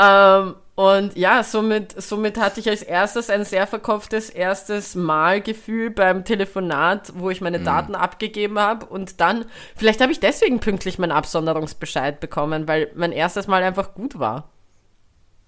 Ähm, 0.00 0.56
und 0.74 1.16
ja, 1.16 1.44
somit, 1.44 1.94
somit 2.02 2.38
hatte 2.40 2.58
ich 2.58 2.68
als 2.68 2.82
erstes 2.82 3.30
ein 3.30 3.44
sehr 3.44 3.68
verkopftes 3.68 4.30
erstes 4.30 4.96
Malgefühl 4.96 5.90
beim 5.90 6.24
Telefonat, 6.24 7.12
wo 7.14 7.30
ich 7.30 7.40
meine 7.40 7.60
mhm. 7.60 7.64
Daten 7.64 7.94
abgegeben 7.94 8.58
habe. 8.58 8.86
Und 8.86 9.20
dann, 9.20 9.44
vielleicht 9.76 10.00
habe 10.00 10.10
ich 10.10 10.18
deswegen 10.18 10.58
pünktlich 10.58 10.98
meinen 10.98 11.12
Absonderungsbescheid 11.12 12.18
bekommen, 12.18 12.66
weil 12.66 12.90
mein 12.96 13.12
erstes 13.12 13.46
Mal 13.46 13.62
einfach 13.62 13.94
gut 13.94 14.18
war. 14.18 14.48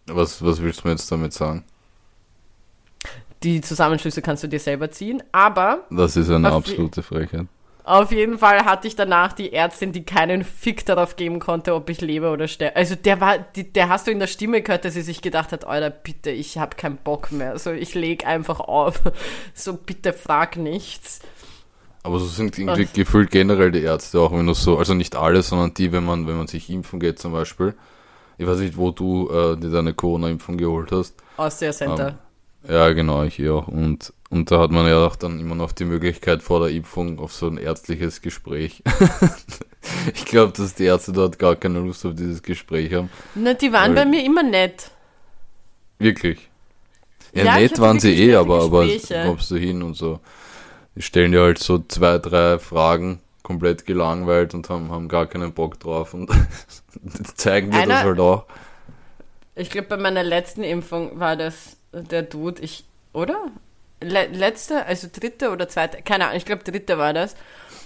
Was, 0.06 0.40
was 0.44 0.62
willst 0.62 0.84
du 0.84 0.88
mir 0.88 0.92
jetzt 0.92 1.10
damit 1.10 1.32
sagen? 1.32 1.64
Die 3.42 3.60
Zusammenschlüsse 3.60 4.22
kannst 4.22 4.44
du 4.44 4.46
dir 4.46 4.60
selber 4.60 4.92
ziehen, 4.92 5.20
aber. 5.32 5.84
Das 5.90 6.16
ist 6.16 6.30
eine 6.30 6.52
absolute 6.52 7.02
Frechheit. 7.02 7.48
Auf 7.88 8.12
jeden 8.12 8.36
Fall 8.36 8.66
hatte 8.66 8.86
ich 8.86 8.96
danach 8.96 9.32
die 9.32 9.54
Ärztin, 9.54 9.92
die 9.92 10.04
keinen 10.04 10.44
Fick 10.44 10.84
darauf 10.84 11.16
geben 11.16 11.40
konnte, 11.40 11.74
ob 11.74 11.88
ich 11.88 12.02
lebe 12.02 12.28
oder 12.28 12.46
sterbe. 12.46 12.76
Also 12.76 12.94
der 12.96 13.18
war, 13.18 13.38
die, 13.38 13.72
der 13.72 13.88
hast 13.88 14.06
du 14.06 14.10
in 14.10 14.18
der 14.18 14.26
Stimme 14.26 14.60
gehört, 14.60 14.84
dass 14.84 14.92
sie 14.92 15.00
sich 15.00 15.22
gedacht 15.22 15.52
hat, 15.52 15.64
Alter, 15.64 15.88
bitte, 15.88 16.28
ich 16.30 16.58
habe 16.58 16.76
keinen 16.76 16.98
Bock 16.98 17.32
mehr. 17.32 17.52
Also 17.52 17.72
ich 17.72 17.94
leg 17.94 18.26
einfach 18.26 18.60
auf. 18.60 19.00
So, 19.54 19.72
bitte 19.72 20.12
frag 20.12 20.58
nichts. 20.58 21.20
Aber 22.02 22.18
so 22.18 22.26
sind 22.26 22.58
irgendwie 22.58 22.82
Und, 22.82 22.94
gefühlt 22.94 23.30
generell 23.30 23.72
die 23.72 23.80
Ärzte 23.80 24.20
auch, 24.20 24.32
wenn 24.32 24.46
du 24.46 24.52
so, 24.52 24.76
also 24.76 24.92
nicht 24.92 25.16
alle, 25.16 25.42
sondern 25.42 25.72
die, 25.72 25.90
wenn 25.90 26.04
man, 26.04 26.26
wenn 26.26 26.36
man 26.36 26.46
sich 26.46 26.68
impfen 26.68 27.00
geht 27.00 27.18
zum 27.18 27.32
Beispiel. 27.32 27.74
Ich 28.36 28.46
weiß 28.46 28.58
nicht, 28.58 28.76
wo 28.76 28.90
du 28.90 29.30
äh, 29.30 29.56
dir 29.56 29.70
deine 29.70 29.94
Corona-Impfung 29.94 30.58
geholt 30.58 30.92
hast. 30.92 31.14
Aus 31.38 31.58
der 31.58 31.72
Center. 31.72 32.18
Ähm, 32.68 32.74
ja, 32.74 32.92
genau, 32.92 33.22
ich 33.24 33.48
auch. 33.48 33.66
Und, 33.66 34.12
und 34.30 34.50
da 34.50 34.60
hat 34.60 34.70
man 34.70 34.86
ja 34.86 35.06
auch 35.06 35.16
dann 35.16 35.40
immer 35.40 35.54
noch 35.54 35.72
die 35.72 35.86
Möglichkeit 35.86 36.42
vor 36.42 36.60
der 36.60 36.68
Impfung 36.70 37.18
auf 37.18 37.32
so 37.32 37.46
ein 37.46 37.56
ärztliches 37.56 38.20
Gespräch. 38.20 38.82
ich 40.14 40.26
glaube, 40.26 40.52
dass 40.54 40.74
die 40.74 40.84
Ärzte 40.84 41.12
dort 41.12 41.38
gar 41.38 41.56
keine 41.56 41.80
Lust 41.80 42.04
auf 42.04 42.14
dieses 42.14 42.42
Gespräch 42.42 42.92
haben. 42.92 43.10
Na, 43.34 43.54
die 43.54 43.72
waren 43.72 43.94
bei 43.94 44.04
mir 44.04 44.22
immer 44.24 44.42
nett. 44.42 44.90
Wirklich? 45.98 46.48
Ja, 47.32 47.44
ja 47.44 47.58
nett 47.58 47.78
waren 47.78 48.00
sie 48.00 48.14
eh, 48.14 48.34
aber, 48.34 48.62
aber 48.62 48.86
kommst 49.24 49.50
du 49.50 49.56
hin 49.56 49.82
und 49.82 49.94
so. 49.94 50.20
Die 50.94 51.02
stellen 51.02 51.32
dir 51.32 51.42
halt 51.42 51.58
so 51.58 51.78
zwei, 51.78 52.18
drei 52.18 52.58
Fragen, 52.58 53.20
komplett 53.42 53.86
gelangweilt 53.86 54.52
und 54.52 54.68
haben, 54.68 54.90
haben 54.90 55.08
gar 55.08 55.26
keinen 55.26 55.54
Bock 55.54 55.80
drauf 55.80 56.12
und 56.12 56.30
zeigen 57.34 57.70
dir 57.70 57.78
Einer, 57.78 57.94
das 57.94 58.04
halt 58.04 58.20
auch. 58.20 58.44
Ich 59.54 59.70
glaube, 59.70 59.88
bei 59.88 59.96
meiner 59.96 60.22
letzten 60.22 60.62
Impfung 60.62 61.18
war 61.18 61.36
das 61.36 61.78
der 61.92 62.22
Dude, 62.22 62.60
ich, 62.60 62.84
oder? 63.14 63.50
Le 64.00 64.26
letzte, 64.28 64.86
also 64.86 65.08
dritte 65.12 65.50
oder 65.50 65.68
zweite, 65.68 66.02
keine 66.02 66.26
Ahnung, 66.26 66.36
ich 66.36 66.44
glaube 66.44 66.62
dritte 66.62 66.98
war 66.98 67.12
das. 67.12 67.34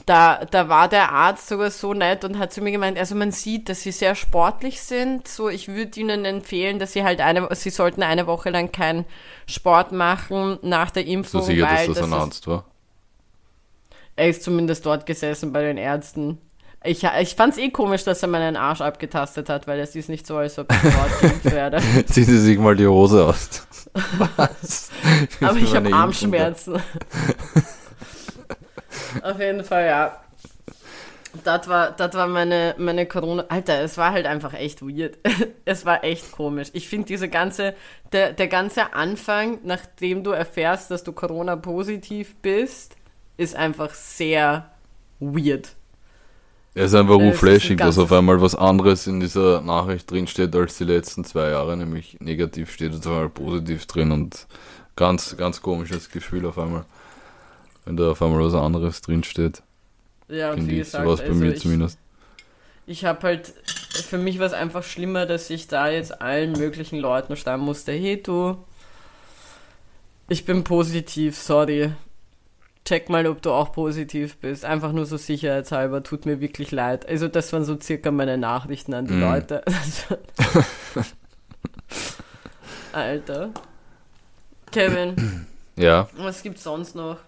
da, 0.05 0.45
da 0.45 0.69
war 0.69 0.89
der 0.89 1.11
Arzt 1.13 1.49
sogar 1.49 1.71
so 1.71 1.95
nett 1.95 2.25
und 2.25 2.39
hat 2.39 2.53
zu 2.53 2.61
mir 2.61 2.71
gemeint, 2.73 2.99
also 2.99 3.15
man 3.15 3.31
sieht, 3.33 3.69
dass 3.69 3.83
sie 3.83 3.93
sehr 3.93 4.15
sportlich 4.15 4.83
sind. 4.83 5.27
So, 5.29 5.49
ich 5.49 5.69
würde 5.69 5.99
ihnen 6.01 6.25
empfehlen, 6.25 6.79
dass 6.79 6.93
sie 6.93 7.03
halt 7.05 7.21
eine, 7.21 7.49
sie 7.55 7.71
sollten 7.71 8.03
eine 8.03 8.27
Woche 8.27 8.51
lang 8.51 8.73
keinen 8.73 9.05
Sport 9.47 9.93
machen 9.93 10.59
nach 10.63 10.91
der 10.91 11.07
Impfung. 11.07 11.41
So 11.41 11.47
sicher, 11.47 11.67
dass 11.67 11.79
weil 11.79 11.89
das 11.89 11.99
ein 11.99 12.05
ist- 12.05 12.13
Arzt 12.13 12.47
war. 12.47 12.65
Er 14.17 14.29
ist 14.29 14.43
zumindest 14.43 14.85
dort 14.85 15.07
gesessen 15.07 15.53
bei 15.53 15.63
den 15.63 15.79
Ärzten. 15.79 16.39
Ich, 16.85 17.05
ich 17.05 17.35
fand's 17.37 17.57
eh 17.59 17.71
komisch, 17.71 18.05
dass 18.05 18.23
er 18.23 18.29
meinen 18.29 18.57
Arsch 18.57 18.81
abgetastet 18.81 19.49
hat, 19.49 19.67
weil 19.69 19.79
es 19.81 19.95
ist 19.95 20.09
nicht 20.09 20.27
so, 20.27 20.37
als 20.37 20.59
ob 20.59 20.71
ich 20.73 20.79
dort 20.83 21.21
geimpft 21.21 21.45
werde. 21.53 21.79
Ziehen 22.07 22.25
Sie 22.25 22.39
sich 22.39 22.59
mal 22.59 22.75
die 22.77 22.87
Hose 22.89 23.25
aus. 23.25 23.67
Was? 23.93 24.91
Aber 25.41 25.57
ich 25.59 25.75
habe 25.75 25.93
Armschmerzen. 25.93 26.83
Auf 29.23 29.39
jeden 29.39 29.65
Fall, 29.65 29.87
ja. 29.87 30.21
Das 31.45 31.67
war, 31.67 31.93
das 31.93 32.15
war 32.15 32.27
meine, 32.27 32.75
meine 32.79 33.07
Corona. 33.07 33.45
Alter, 33.49 33.81
es 33.81 33.97
war 33.97 34.13
halt 34.13 34.27
einfach 34.27 34.53
echt 34.55 34.83
weird. 34.83 35.19
Es 35.65 35.87
war 35.87 36.05
echt 36.05 36.33
komisch. 36.33 36.69
Ich 36.73 36.89
finde 36.89 37.07
diese 37.07 37.29
ganze, 37.29 37.75
der, 38.13 38.33
der 38.33 38.49
ganze 38.49 38.95
Anfang, 38.95 39.61
nachdem 39.63 40.25
du 40.25 40.33
erfährst, 40.33 40.91
dass 40.91 41.05
du 41.05 41.13
Corona-positiv 41.13 42.35
bist, 42.43 42.97
ist 43.37 43.55
einfach 43.55 43.95
sehr 43.95 44.71
weird. 45.21 45.77
Er 46.75 46.87
ist 46.87 46.95
einfach 46.95 47.19
Äh, 47.19 47.29
es 47.29 47.35
ist 47.35 47.43
ein 47.43 47.49
urflashig, 47.49 47.79
dass 47.79 47.99
auf 47.99 48.13
einmal 48.13 48.41
was 48.41 48.55
anderes 48.55 49.07
in 49.07 49.21
dieser 49.21 49.61
Nachricht 49.61 50.11
drin 50.11 50.27
steht 50.27 50.55
als 50.57 50.79
die 50.79 50.85
letzten 50.85 51.25
zwei 51.25 51.51
Jahre, 51.51 51.77
nämlich 51.77 52.17
negativ 52.21 52.73
steht 52.73 52.93
jetzt 52.93 53.07
auf 53.07 53.13
einmal 53.13 53.29
positiv 53.29 53.87
drin 53.87 54.11
und 54.11 54.47
ganz, 54.97 55.37
ganz 55.37 55.61
komisches 55.61 56.11
Gefühl 56.11 56.47
auf 56.47 56.59
einmal. 56.59 56.85
Wenn 57.85 57.97
da 57.97 58.13
auf 58.13 58.23
einmal 58.23 58.45
was 58.45 58.55
anderes 58.55 59.01
drin 59.01 59.25
steht. 59.25 59.63
Ja, 60.29 60.53
und 60.53 60.69
wie 60.69 60.77
gesagt, 60.79 61.05
sowas 61.05 61.21
bei 61.21 61.27
also 61.27 61.41
mir 61.41 61.53
ich, 61.53 61.61
zumindest. 61.61 61.99
ich 62.87 63.05
habe 63.05 63.21
halt, 63.23 63.53
für 64.09 64.19
mich 64.19 64.39
war 64.39 64.47
es 64.47 64.53
einfach 64.53 64.83
schlimmer, 64.83 65.27
dass 65.27 65.51
ich 65.51 65.67
da 65.67 65.91
jetzt 65.91 66.23
allen 66.23 66.53
möglichen 66.53 66.99
Leuten 66.99 67.37
schreiben 67.37 67.65
musste, 67.65 67.93
hey 67.93 68.23
du, 68.23 68.57
ich 70.29 70.47
bin 70.47 70.65
positiv, 70.65 71.37
sorry. 71.37 71.93
Check 72.85 73.09
mal, 73.09 73.27
ob 73.29 73.41
du 73.43 73.53
auch 73.53 73.73
positiv 73.73 74.37
bist. 74.39 74.65
Einfach 74.65 74.93
nur 74.93 75.07
so 75.07 75.17
sicherheitshalber, 75.17 76.03
tut 76.03 76.27
mir 76.27 76.41
wirklich 76.41 76.73
leid. 76.73 77.09
Also 77.09 77.29
das 77.29 77.53
waren 77.53 77.65
so 77.65 77.79
circa 77.81 78.11
meine 78.11 78.37
Nachrichten 78.39 78.93
an 78.95 79.07
die 79.07 79.15
Mhm. 79.15 79.21
Leute. 79.21 79.63
Alter. 82.93 83.51
Kevin, 84.71 85.47
Ja, 85.77 86.09
was 86.17 86.43
gibt's 86.43 86.63
sonst 86.65 86.95
noch 86.95 87.19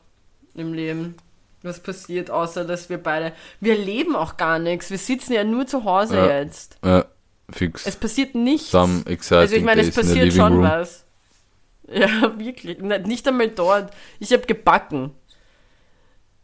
im 0.54 0.72
Leben? 0.74 1.14
Was 1.62 1.80
passiert, 1.80 2.30
außer 2.30 2.64
dass 2.64 2.90
wir 2.90 2.98
beide. 2.98 3.32
Wir 3.60 3.76
leben 3.76 4.16
auch 4.16 4.36
gar 4.36 4.58
nichts. 4.58 4.90
Wir 4.90 4.98
sitzen 4.98 5.32
ja 5.32 5.44
nur 5.44 5.66
zu 5.66 5.84
Hause 5.84 6.16
Ja. 6.16 6.38
jetzt. 6.40 6.76
äh, 6.82 7.02
fix. 7.50 7.86
Es 7.86 7.96
passiert 7.96 8.34
nichts. 8.34 8.74
Also 8.74 9.56
ich 9.56 9.62
meine, 9.62 9.80
es 9.82 9.94
passiert 9.94 10.32
schon 10.32 10.54
room. 10.54 10.62
was. 10.62 11.00
Ja, 11.86 12.32
wirklich. 12.38 12.78
Nicht 12.78 13.28
einmal 13.28 13.48
dort. 13.48 13.92
Ich 14.18 14.32
habe 14.32 14.46
gebacken. 14.46 15.10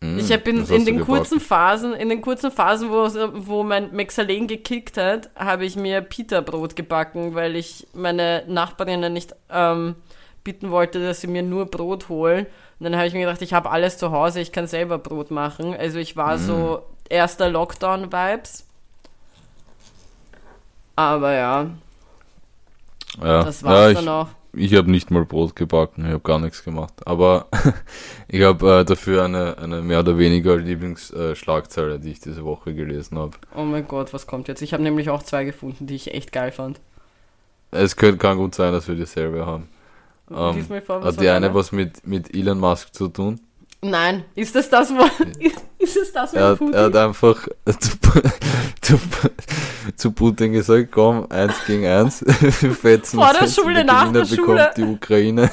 Mm, 0.01 0.19
Ich 0.19 0.33
habe 0.33 0.49
in, 0.51 0.85
den 0.87 1.01
kurzen 1.05 1.41
Phasen, 1.41 1.93
in 1.95 2.09
den 2.09 2.23
kurzen 2.23 2.51
Phasen, 2.51 2.91
wo, 2.91 3.09
wo 3.47 3.63
mein 3.63 3.93
Mexalen 3.93 4.47
gekickt 4.47 4.97
hat, 4.97 5.31
habe 5.37 5.65
ich 5.67 5.77
mir 5.77 6.01
Pita-Brot 6.01 6.75
gebacken, 6.77 7.35
weil 7.35 7.57
ich 7.57 7.87
meine 7.93 8.45
Nachbarinnen 8.49 9.13
nicht 9.13 9.35
ähm, 9.51 9.97
bitten 10.43 10.71
wollte, 10.71 11.05
dass 11.05 11.21
sie 11.21 11.27
mir 11.27 11.43
nur 11.43 11.67
Brot 11.67 12.09
holen. 12.09 12.47
Und 12.79 12.85
dann 12.85 12.97
habe 12.97 13.07
ich 13.07 13.13
mir 13.13 13.21
gedacht, 13.27 13.43
ich 13.43 13.53
habe 13.53 13.71
alles 13.71 13.99
zu 13.99 14.11
Hause, 14.11 14.41
ich 14.41 14.53
kann 14.53 14.67
selber 14.67 14.97
Brot 14.99 15.31
machen. 15.31 15.75
Also 15.77 15.99
ich 15.99 16.17
war 16.17 16.37
Mm. 16.37 16.39
so 16.39 16.83
erster 17.11 17.51
Lockdown-Vibes. 17.51 18.65
Aber 20.97 21.33
ja, 21.33 21.67
Ja, 23.23 23.43
das 23.43 23.63
ja 23.63 23.67
war's 23.69 23.93
ich, 23.93 23.99
dann 23.99 24.09
auch. 24.09 24.29
Ich 24.53 24.75
habe 24.75 24.91
nicht 24.91 25.11
mal 25.11 25.25
Brot 25.25 25.55
gebacken, 25.55 26.05
ich 26.05 26.13
habe 26.13 26.21
gar 26.21 26.39
nichts 26.39 26.65
gemacht. 26.65 26.95
Aber 27.07 27.47
ich 28.29 28.43
habe 28.43 28.81
äh, 28.81 28.85
dafür 28.85 29.25
eine, 29.25 29.59
eine 29.59 29.83
mehr 29.83 30.01
oder 30.01 30.19
weniger 30.19 30.57
Lieblingsschlagzeile, 30.57 31.99
die 32.01 32.13
ich 32.13 32.21
diese 32.21 32.45
Woche 32.45 32.75
gelesen 32.75 33.19
habe. 33.19 33.33
Oh 33.55 33.63
mein 33.63 33.87
Gott, 33.87 34.13
was 34.13 34.27
kommt 34.27 34.49
jetzt? 34.49 34.63
Ich 34.63 34.73
habe 34.73 34.83
nämlich 34.83 35.11
auch 35.11 35.23
zwei 35.23 35.45
gefunden, 35.45 35.87
die 35.87 35.95
ich 35.95 36.13
echt 36.15 36.33
geil 36.33 36.53
fand. 36.53 36.81
Es 37.71 37.97
könnte, 37.97 38.19
kann 38.19 38.37
gut 38.37 38.55
sein, 38.55 38.73
dass 38.73 38.89
wir 38.89 38.97
dieselbe 38.97 39.47
haben. 39.47 39.69
Ähm, 40.31 40.65
vor, 40.83 41.03
was 41.03 41.17
hat 41.17 41.23
die 41.23 41.29
eine 41.29 41.55
was 41.55 41.73
mit, 41.73 42.07
mit 42.07 42.35
Elon 42.35 42.59
Musk 42.59 42.95
zu 42.95 43.09
tun? 43.09 43.41
Nein, 43.83 44.25
ist 44.35 44.55
das 44.55 44.69
das, 44.69 44.93
wo, 45.97 46.01
ist 46.01 46.15
das 46.17 46.33
mit 46.33 46.41
Er 46.41 46.49
hat, 46.49 46.59
Putin? 46.59 46.75
er 46.75 46.85
hat 46.85 46.97
einfach 46.97 47.49
zu, 47.79 47.91
zu, 48.81 48.99
zu 49.97 50.13
Putin 50.13 50.53
gesagt, 50.53 50.89
komm, 50.93 51.27
eins 51.31 51.55
gegen 51.67 51.87
eins, 51.87 52.25
wir 52.61 52.73
fetzen 52.75 53.19
Vor 53.19 53.33
der 53.33 53.47
Schule, 53.49 53.85
nach 53.85 54.05
Gewinner 54.13 54.25
der 54.25 54.37
bekommt 54.37 54.49
Schule. 54.59 54.71
die 54.77 54.83
Ukraine. 54.83 55.51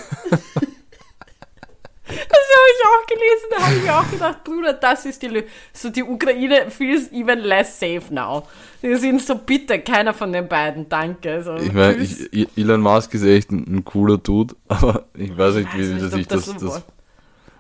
Das 2.10 2.16
habe 2.16 2.70
ich 2.72 2.86
auch 2.88 3.06
gelesen, 3.06 3.48
da 3.52 3.64
habe 3.66 3.76
ich 3.76 3.84
mir 3.84 3.98
auch 4.00 4.10
gedacht, 4.10 4.44
Bruder, 4.46 4.74
das 4.74 5.06
ist 5.06 5.22
die 5.22 5.28
Lösung. 5.28 5.50
So, 5.74 5.90
die 5.90 6.04
Ukraine 6.04 6.72
feels 6.72 7.12
even 7.12 7.40
less 7.40 7.78
safe 7.78 8.04
now. 8.12 8.48
Die 8.82 8.96
sind 8.96 9.22
so, 9.22 9.36
bitte, 9.36 9.80
keiner 9.80 10.14
von 10.14 10.32
den 10.32 10.48
beiden, 10.48 10.88
danke. 10.88 11.44
So, 11.44 11.56
Ich 11.58 11.74
meine, 11.74 11.98
ich- 11.98 12.48
Elon 12.58 12.80
Musk 12.80 13.14
ist 13.14 13.24
echt 13.24 13.52
ein, 13.52 13.66
ein 13.68 13.84
cooler 13.84 14.18
Dude, 14.20 14.56
aber 14.70 15.04
ich 15.16 15.38
weiß 15.38 15.56
nicht, 15.56 15.68
Ich 15.74 15.80
weiß 15.80 15.88
wie 15.90 15.94
nicht, 15.96 16.02
er 16.02 16.08
ob 16.08 16.14
sich 16.14 16.28
das 16.28 16.46
das, 16.46 16.56
das, 16.58 16.84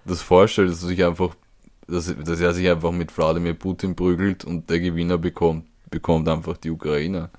das 0.05 0.21
vorstellt, 0.21 0.71
dass 0.71 0.81
er 0.81 0.87
sich 0.87 1.03
einfach, 1.03 1.31
dass, 1.87 2.13
dass 2.23 2.39
er 2.39 2.53
sich 2.53 2.69
einfach 2.69 2.91
mit 2.91 3.15
Wladimir 3.17 3.53
Putin 3.53 3.95
prügelt 3.95 4.43
und 4.45 4.69
der 4.69 4.79
Gewinner 4.79 5.17
bekommt, 5.17 5.65
bekommt 5.89 6.27
einfach 6.27 6.57
die 6.57 6.69
Ukraine. 6.71 7.29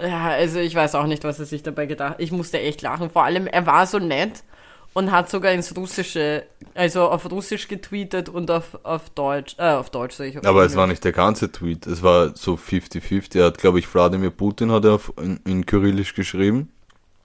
Ja, 0.00 0.28
also 0.30 0.58
ich 0.60 0.74
weiß 0.74 0.94
auch 0.94 1.06
nicht, 1.06 1.24
was 1.24 1.38
er 1.40 1.46
sich 1.46 1.62
dabei 1.62 1.86
gedacht 1.86 2.10
hat. 2.14 2.20
Ich 2.20 2.30
musste 2.30 2.60
echt 2.60 2.82
lachen. 2.82 3.10
Vor 3.10 3.24
allem, 3.24 3.46
er 3.46 3.66
war 3.66 3.86
so 3.86 3.98
nett 3.98 4.44
und 4.92 5.10
hat 5.10 5.28
sogar 5.28 5.52
ins 5.52 5.76
Russische, 5.76 6.44
also 6.74 7.08
auf 7.08 7.28
Russisch 7.30 7.66
getweetet 7.68 8.28
und 8.28 8.50
auf, 8.50 8.78
auf 8.84 9.10
Deutsch, 9.10 9.56
äh, 9.58 9.62
auf 9.72 9.90
Deutsch 9.90 10.14
sag 10.14 10.26
ich. 10.26 10.38
auf 10.38 10.46
Aber 10.46 10.64
es 10.64 10.76
war 10.76 10.86
nicht 10.86 11.02
der 11.04 11.12
ganze 11.12 11.50
Tweet, 11.50 11.86
es 11.86 12.02
war 12.02 12.36
so 12.36 12.54
50-50. 12.54 13.38
Er 13.38 13.46
hat, 13.46 13.58
glaube 13.58 13.78
ich, 13.80 13.92
Wladimir 13.92 14.30
Putin 14.30 14.70
hat 14.70 14.84
er 14.84 14.92
auf, 14.94 15.12
in, 15.20 15.40
in 15.46 15.66
Kyrillisch 15.66 16.14
geschrieben. 16.14 16.70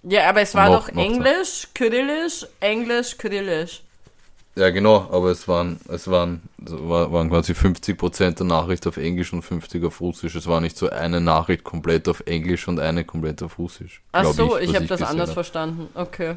Ja, 0.04 0.28
aber 0.30 0.41
es 0.41 0.56
war 0.56 0.69
Noch- 0.69 0.89
doch. 0.89 0.98
Englisch, 0.98 1.67
Kyrillisch, 1.74 2.46
Englisch, 2.60 3.17
Kyrillisch. 3.17 3.84
Ja, 4.56 4.70
genau, 4.70 5.10
aber 5.12 5.32
es 5.32 5.48
waren, 5.48 5.80
es 5.88 6.08
waren, 6.08 6.44
war, 6.58 7.12
waren 7.12 7.30
quasi 7.30 7.54
50% 7.54 8.38
der 8.38 8.46
Nachricht 8.46 8.86
auf 8.86 8.98
Englisch 8.98 9.34
und 9.34 9.42
50 9.42 9.84
auf 9.84 10.00
Russisch. 10.00 10.36
Es 10.36 10.46
war 10.46 10.62
nicht 10.62 10.78
so 10.78 10.89
eine 10.92 11.20
Nachricht 11.22 11.63
komplett 11.63 12.08
auf 12.08 12.22
Englisch 12.28 12.68
und 12.68 12.80
eine 12.80 13.04
komplett 13.04 13.42
auf 13.42 13.58
Russisch. 13.58 14.02
Ach 14.12 14.26
so, 14.26 14.58
ich, 14.60 14.70
was 14.70 14.76
habe 14.76 14.86
das 14.86 15.02
anders 15.02 15.30
hab. 15.30 15.34
verstanden. 15.34 15.88
Okay. 15.96 16.36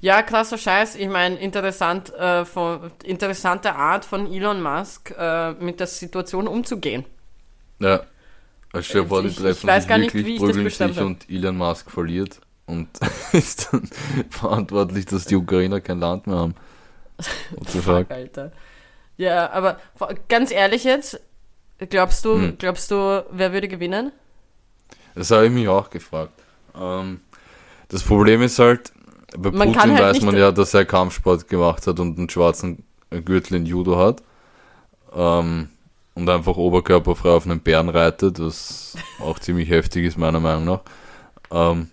Ja, 0.00 0.22
krasser 0.22 0.56
Scheiß. 0.58 0.94
Ich 0.96 1.08
meine, 1.08 1.36
interessant, 1.36 2.12
äh, 2.14 2.44
von, 2.44 2.90
interessante 3.02 3.74
Art 3.74 4.04
von 4.04 4.32
Elon 4.32 4.62
Musk, 4.62 5.12
äh, 5.18 5.52
mit 5.54 5.80
der 5.80 5.86
Situation 5.88 6.46
umzugehen. 6.46 7.04
Ja. 7.80 8.02
Also 8.72 9.04
die 9.04 9.26
Ich- 9.28 9.32
ich 9.32 9.36
treffen 9.38 9.66
weiß 9.68 9.88
gar 9.88 9.98
nicht, 9.98 10.14
wie 10.14 10.34
ich 10.36 10.40
das 10.40 10.56
bestimmt 10.56 10.98
und 10.98 11.30
Elon 11.30 11.56
Musk 11.56 11.90
verliert 11.90 12.40
und 12.66 12.88
ist 13.32 13.68
dann 13.72 13.88
verantwortlich, 14.30 15.06
dass 15.06 15.24
die 15.26 15.36
Ukrainer 15.36 15.80
kein 15.80 15.98
Land 15.98 16.26
mehr 16.28 16.36
haben. 16.36 16.54
Fuck? 17.66 18.10
Alter. 18.10 18.52
Ja, 19.16 19.50
aber 19.50 19.78
ganz 20.28 20.50
ehrlich 20.50 20.84
jetzt, 20.84 21.20
glaubst 21.90 22.24
du, 22.24 22.34
Hm. 22.34 22.58
glaubst 22.58 22.90
du, 22.90 23.24
wer 23.30 23.52
würde 23.52 23.68
gewinnen? 23.68 24.12
Das 25.14 25.30
habe 25.30 25.46
ich 25.46 25.52
mich 25.52 25.68
auch 25.68 25.90
gefragt. 25.90 26.32
Ähm, 26.78 27.20
das 27.88 28.02
Problem 28.02 28.42
ist 28.42 28.58
halt, 28.58 28.92
bei 29.38 29.50
Man 29.50 29.72
Putin 29.72 29.92
halt 29.92 30.02
weiß 30.16 30.22
man 30.22 30.36
ja, 30.36 30.50
dass 30.50 30.74
er 30.74 30.84
Kampfsport 30.84 31.48
gemacht 31.48 31.86
hat 31.86 32.00
und 32.00 32.18
einen 32.18 32.28
schwarzen 32.28 32.84
Gürtel 33.10 33.56
in 33.56 33.66
Judo 33.66 33.96
hat. 33.96 34.22
Ähm, 35.14 35.68
und 36.16 36.28
einfach 36.28 36.56
oberkörperfrei 36.56 37.30
auf 37.30 37.44
einen 37.44 37.60
Bären 37.60 37.88
reitet, 37.88 38.38
was 38.40 38.96
auch 39.20 39.38
ziemlich 39.38 39.68
heftig 39.68 40.04
ist, 40.06 40.16
meiner 40.18 40.38
Meinung 40.40 40.64
nach. 40.64 40.80
Ähm, 41.50 41.90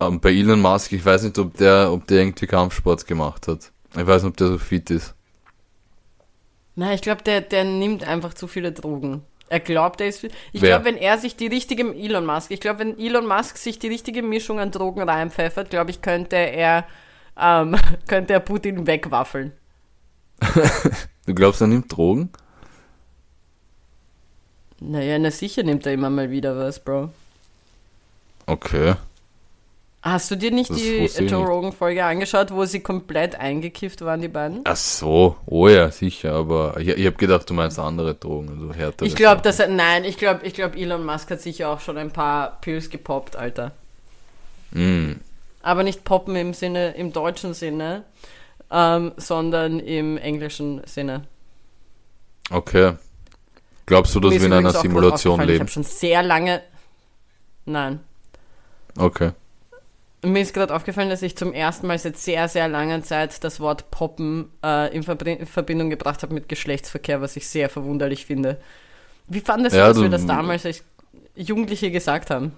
ähm, 0.00 0.20
bei 0.20 0.30
Elon 0.30 0.60
Musk, 0.60 0.92
ich 0.92 1.04
weiß 1.04 1.24
nicht, 1.24 1.38
ob 1.38 1.56
der, 1.56 1.90
ob 1.92 2.06
der 2.06 2.18
irgendwie 2.20 2.46
Kampfsport 2.46 3.06
gemacht 3.06 3.48
hat. 3.48 3.70
Ich 3.96 4.06
weiß 4.06 4.22
nicht, 4.22 4.30
ob 4.30 4.36
der 4.36 4.46
so 4.48 4.58
fit 4.58 4.90
ist. 4.90 5.14
Na, 6.76 6.94
ich 6.94 7.02
glaube, 7.02 7.22
der, 7.22 7.40
der 7.40 7.64
nimmt 7.64 8.04
einfach 8.04 8.34
zu 8.34 8.46
viele 8.46 8.72
Drogen. 8.72 9.22
Er 9.48 9.58
glaubt, 9.60 10.00
er 10.00 10.06
ist. 10.08 10.20
viel- 10.20 10.30
Ich 10.52 10.60
glaube, 10.62 10.84
wenn 10.84 10.96
er 10.96 11.18
sich 11.18 11.34
die 11.36 11.48
richtige 11.48 11.82
Elon 11.94 12.24
Musk, 12.24 12.52
ich 12.52 12.60
glaube, 12.60 12.78
wenn 12.78 12.98
Elon 12.98 13.26
Musk 13.26 13.56
sich 13.56 13.78
die 13.80 13.88
richtige 13.88 14.22
Mischung 14.22 14.60
an 14.60 14.70
Drogen 14.70 15.02
reinpfeffert, 15.02 15.70
glaube 15.70 15.90
ich, 15.90 16.00
könnte 16.02 16.36
er, 16.36 16.86
ähm, 17.36 17.76
könnte 18.06 18.32
er 18.32 18.40
Putin 18.40 18.86
wegwaffeln. 18.86 19.52
Du 21.26 21.34
glaubst, 21.34 21.60
er 21.60 21.66
nimmt 21.68 21.94
Drogen? 21.94 22.30
Naja, 24.80 25.18
na 25.18 25.30
sicher 25.30 25.62
nimmt 25.62 25.84
er 25.86 25.92
immer 25.92 26.10
mal 26.10 26.30
wieder 26.30 26.56
was, 26.56 26.80
Bro. 26.82 27.10
Okay. 28.46 28.94
Hast 30.02 30.30
du 30.30 30.36
dir 30.36 30.50
nicht 30.50 30.70
Das 30.70 30.78
die 30.78 31.04
Joe. 31.26 31.44
Rogan-Folge 31.46 32.02
angeschaut, 32.02 32.50
wo 32.52 32.64
sie 32.64 32.80
komplett 32.80 33.34
eingekifft 33.34 34.00
waren, 34.00 34.22
die 34.22 34.28
beiden? 34.28 34.60
Ach 34.64 34.76
so, 34.76 35.36
oh 35.44 35.68
ja, 35.68 35.90
sicher, 35.90 36.32
aber 36.32 36.78
ich, 36.80 36.88
ich 36.88 37.04
habe 37.04 37.16
gedacht, 37.16 37.50
du 37.50 37.52
meinst 37.54 37.78
andere 37.78 38.14
Drogen, 38.14 38.48
also 38.48 38.72
härtere 38.72 39.06
Ich 39.06 39.14
glaube, 39.14 39.42
dass 39.42 39.58
er, 39.60 39.68
nein, 39.68 40.04
ich 40.04 40.16
glaube, 40.16 40.46
ich 40.46 40.54
glaube, 40.54 40.78
Elon 40.78 41.04
Musk 41.04 41.30
hat 41.30 41.42
sicher 41.42 41.68
auch 41.68 41.80
schon 41.80 41.98
ein 41.98 42.12
paar 42.12 42.58
Pills 42.62 42.88
gepoppt, 42.88 43.36
Alter. 43.36 43.72
Mm, 44.70 45.12
Aber 45.62 45.82
nicht 45.82 46.04
poppen 46.04 46.34
im 46.34 46.54
Sinne, 46.54 46.92
im 46.92 47.12
deutschen 47.12 47.52
Sinne, 47.52 48.04
ähm, 48.70 49.12
sondern 49.18 49.80
im 49.80 50.16
englischen 50.16 50.80
Sinne. 50.86 51.24
okay. 52.50 52.94
Glaubst 53.84 54.14
du, 54.14 54.20
dass 54.20 54.32
Mir 54.32 54.40
wir 54.40 54.46
in 54.46 54.52
einer 54.52 54.70
Simulation 54.72 55.32
aufgefallen, 55.32 55.48
Ich 55.48 55.52
leben? 55.54 55.60
habe 55.64 55.70
schon 55.72 55.82
sehr 55.82 56.22
lange, 56.22 56.62
nein. 57.66 57.98
Okay. 58.96 59.32
Mir 60.22 60.42
ist 60.42 60.52
gerade 60.52 60.74
aufgefallen, 60.74 61.08
dass 61.08 61.22
ich 61.22 61.36
zum 61.36 61.52
ersten 61.54 61.86
Mal 61.86 61.98
seit 61.98 62.16
sehr, 62.18 62.46
sehr 62.48 62.68
langer 62.68 63.02
Zeit 63.02 63.42
das 63.42 63.58
Wort 63.58 63.90
Poppen 63.90 64.50
äh, 64.62 64.94
in, 64.94 65.02
Verbri- 65.02 65.36
in 65.38 65.46
Verbindung 65.46 65.88
gebracht 65.88 66.22
habe 66.22 66.34
mit 66.34 66.48
Geschlechtsverkehr, 66.48 67.22
was 67.22 67.36
ich 67.36 67.48
sehr 67.48 67.70
verwunderlich 67.70 68.26
finde. 68.26 68.60
Wie 69.28 69.40
fandest 69.40 69.74
Ja, 69.76 69.84
du, 69.84 69.88
dass 69.88 69.96
du- 69.96 70.02
wir 70.02 70.10
das 70.10 70.26
damals 70.26 70.66
als 70.66 70.84
Jugendliche 71.36 71.90
gesagt 71.90 72.28
haben? 72.30 72.52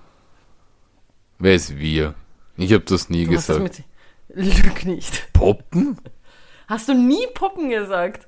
Wer 1.39 1.55
ist 1.55 1.77
wir? 1.79 2.15
Ich 2.57 2.73
habe 2.73 2.85
das 2.85 3.09
nie 3.11 3.27
Du 3.27 3.37
hast 3.37 3.49
das 3.49 3.59
gesagt. 3.59 3.83
Lüg 4.35 4.85
nicht. 4.85 5.33
Poppen? 5.33 5.99
Hast 6.67 6.89
du 6.89 6.95
nie 6.95 7.27
Poppen 7.35 7.69
gesagt? 7.71 8.27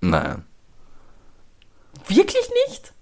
Nein. 0.00 0.44
Wirklich 2.08 2.48
nicht? 2.68 2.92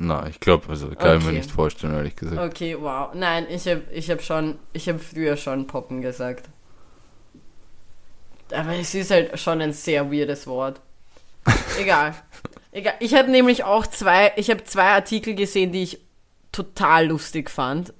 Nein, 0.00 0.28
ich 0.30 0.38
glaube, 0.40 0.68
also 0.68 0.88
kann 0.90 1.18
ich 1.18 1.24
mir 1.24 1.30
Okay. 1.30 1.38
nicht 1.38 1.50
vorstellen, 1.50 1.92
ehrlich 1.94 2.14
gesagt. 2.16 2.40
Okay, 2.40 2.76
wow. 2.80 3.10
Nein, 3.14 3.46
ich 3.50 3.66
habe 3.66 3.82
ich 3.90 4.10
hab 4.10 4.22
schon, 4.22 4.58
ich 4.72 4.88
habe 4.88 4.98
früher 5.00 5.36
schon 5.36 5.66
Poppen 5.66 6.00
gesagt. 6.00 6.48
Aber 8.52 8.74
es 8.74 8.94
ist 8.94 9.10
halt 9.10 9.38
schon 9.38 9.60
ein 9.60 9.72
sehr 9.72 10.10
weirdes 10.10 10.46
Wort. 10.46 10.80
Egal. 11.80 12.14
Egal. 12.72 12.94
Ich 13.00 13.14
habe 13.14 13.30
nämlich 13.30 13.64
auch 13.64 13.86
zwei, 13.86 14.32
ich 14.36 14.50
habe 14.50 14.62
zwei 14.64 14.90
Artikel 14.90 15.34
gesehen, 15.34 15.72
die 15.72 15.82
ich 15.82 16.00
total 16.52 17.08
lustig 17.08 17.50
fand. 17.50 17.92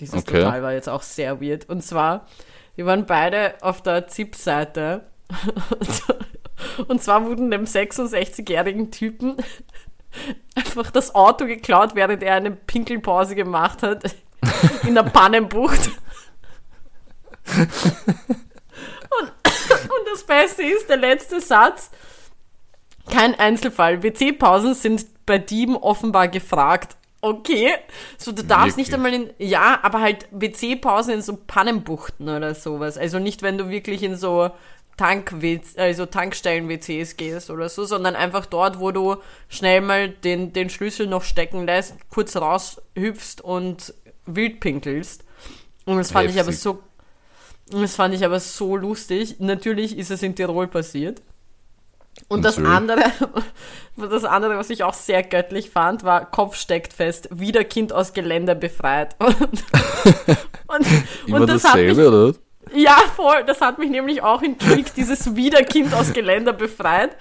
Dieses 0.00 0.22
Okay. 0.22 0.40
total 0.42 0.62
war 0.62 0.72
jetzt 0.72 0.88
auch 0.88 1.02
sehr 1.02 1.40
weird. 1.40 1.68
Und 1.68 1.82
zwar, 1.82 2.26
die 2.76 2.84
waren 2.84 3.06
beide 3.06 3.54
auf 3.62 3.82
der 3.82 4.08
ZIP-Seite. 4.08 5.06
Und 6.88 7.02
zwar 7.02 7.24
wurden 7.26 7.50
dem 7.50 7.64
66-jährigen 7.64 8.90
Typen 8.90 9.36
einfach 10.54 10.90
das 10.90 11.14
Auto 11.14 11.46
geklaut, 11.46 11.94
während 11.94 12.22
er 12.22 12.34
eine 12.34 12.50
Pinkelpause 12.50 13.34
gemacht 13.34 13.82
hat 13.82 14.04
in 14.86 14.94
der 14.94 15.04
Pannenbucht. 15.04 15.90
Und, 17.48 17.62
und 19.20 20.06
das 20.12 20.24
Beste 20.24 20.62
ist, 20.62 20.88
der 20.88 20.96
letzte 20.96 21.40
Satz, 21.40 21.90
kein 23.10 23.38
Einzelfall. 23.38 24.02
WC-Pausen 24.02 24.74
sind 24.74 25.06
bei 25.26 25.38
Dieben 25.38 25.76
offenbar 25.76 26.28
gefragt. 26.28 26.96
Okay, 27.20 27.72
so 28.18 28.30
du 28.30 28.44
darfst 28.44 28.76
nicht 28.76 28.92
Wirklich? 28.92 29.14
einmal 29.14 29.30
in, 29.38 29.48
ja, 29.48 29.80
aber 29.82 30.00
halt 30.00 30.28
WC-Pausen 30.32 31.14
in 31.14 31.22
so 31.22 31.36
Pannenbuchten 31.46 32.28
oder 32.28 32.54
sowas. 32.54 32.98
Also 32.98 33.18
nicht, 33.18 33.42
wenn 33.42 33.58
du 33.58 33.68
wirklich 33.68 34.02
in 34.02 34.16
so 34.16 34.50
Tank 34.96 35.34
also 35.76 36.06
Tankstellen-WCs 36.06 37.16
gehst 37.16 37.50
oder 37.50 37.68
so, 37.68 37.84
sondern 37.84 38.16
einfach 38.16 38.46
dort, 38.46 38.80
wo 38.80 38.92
du 38.92 39.16
schnell 39.48 39.80
mal 39.80 40.08
den, 40.08 40.52
den 40.52 40.70
Schlüssel 40.70 41.06
noch 41.06 41.22
stecken 41.22 41.66
lässt, 41.66 41.94
kurz 42.08 42.34
raushüpfst 42.36 43.42
und 43.42 43.92
wild 44.24 44.60
pinkelst. 44.60 45.24
Und 45.84 45.98
das 45.98 46.10
fand 46.10 46.30
ich 46.30 46.40
aber 46.40 46.52
so, 46.52 46.82
das 47.70 47.94
fand 47.94 48.14
ich 48.14 48.24
aber 48.24 48.40
so 48.40 48.76
lustig. 48.76 49.36
Natürlich 49.38 49.96
ist 49.98 50.10
es 50.10 50.22
in 50.22 50.34
Tirol 50.34 50.66
passiert. 50.66 51.20
Und 52.28 52.44
das 52.44 52.58
andere, 52.58 53.04
das 53.96 54.24
andere, 54.24 54.56
was 54.56 54.70
ich 54.70 54.82
auch 54.82 54.94
sehr 54.94 55.22
göttlich 55.22 55.70
fand, 55.70 56.02
war 56.02 56.30
Kopf 56.30 56.56
steckt 56.56 56.92
fest, 56.92 57.28
wieder 57.30 57.62
Kind 57.64 57.92
aus 57.92 58.14
Geländer 58.14 58.54
befreit. 58.54 59.14
Und, 59.20 59.36
und, 60.68 60.86
Immer 61.26 61.40
und 61.42 61.46
das 61.48 61.64
hat 61.64 61.76
mich, 61.76 61.88
dasselbe, 61.88 62.08
oder? 62.08 62.38
Ja, 62.74 62.96
voll, 63.14 63.44
das 63.44 63.60
hat 63.60 63.78
mich 63.78 63.90
nämlich 63.90 64.22
auch 64.22 64.42
intrigued, 64.42 64.96
dieses 64.96 65.36
wieder 65.36 65.62
Kind 65.62 65.94
aus 65.94 66.12
Geländer 66.12 66.52
befreit, 66.52 67.16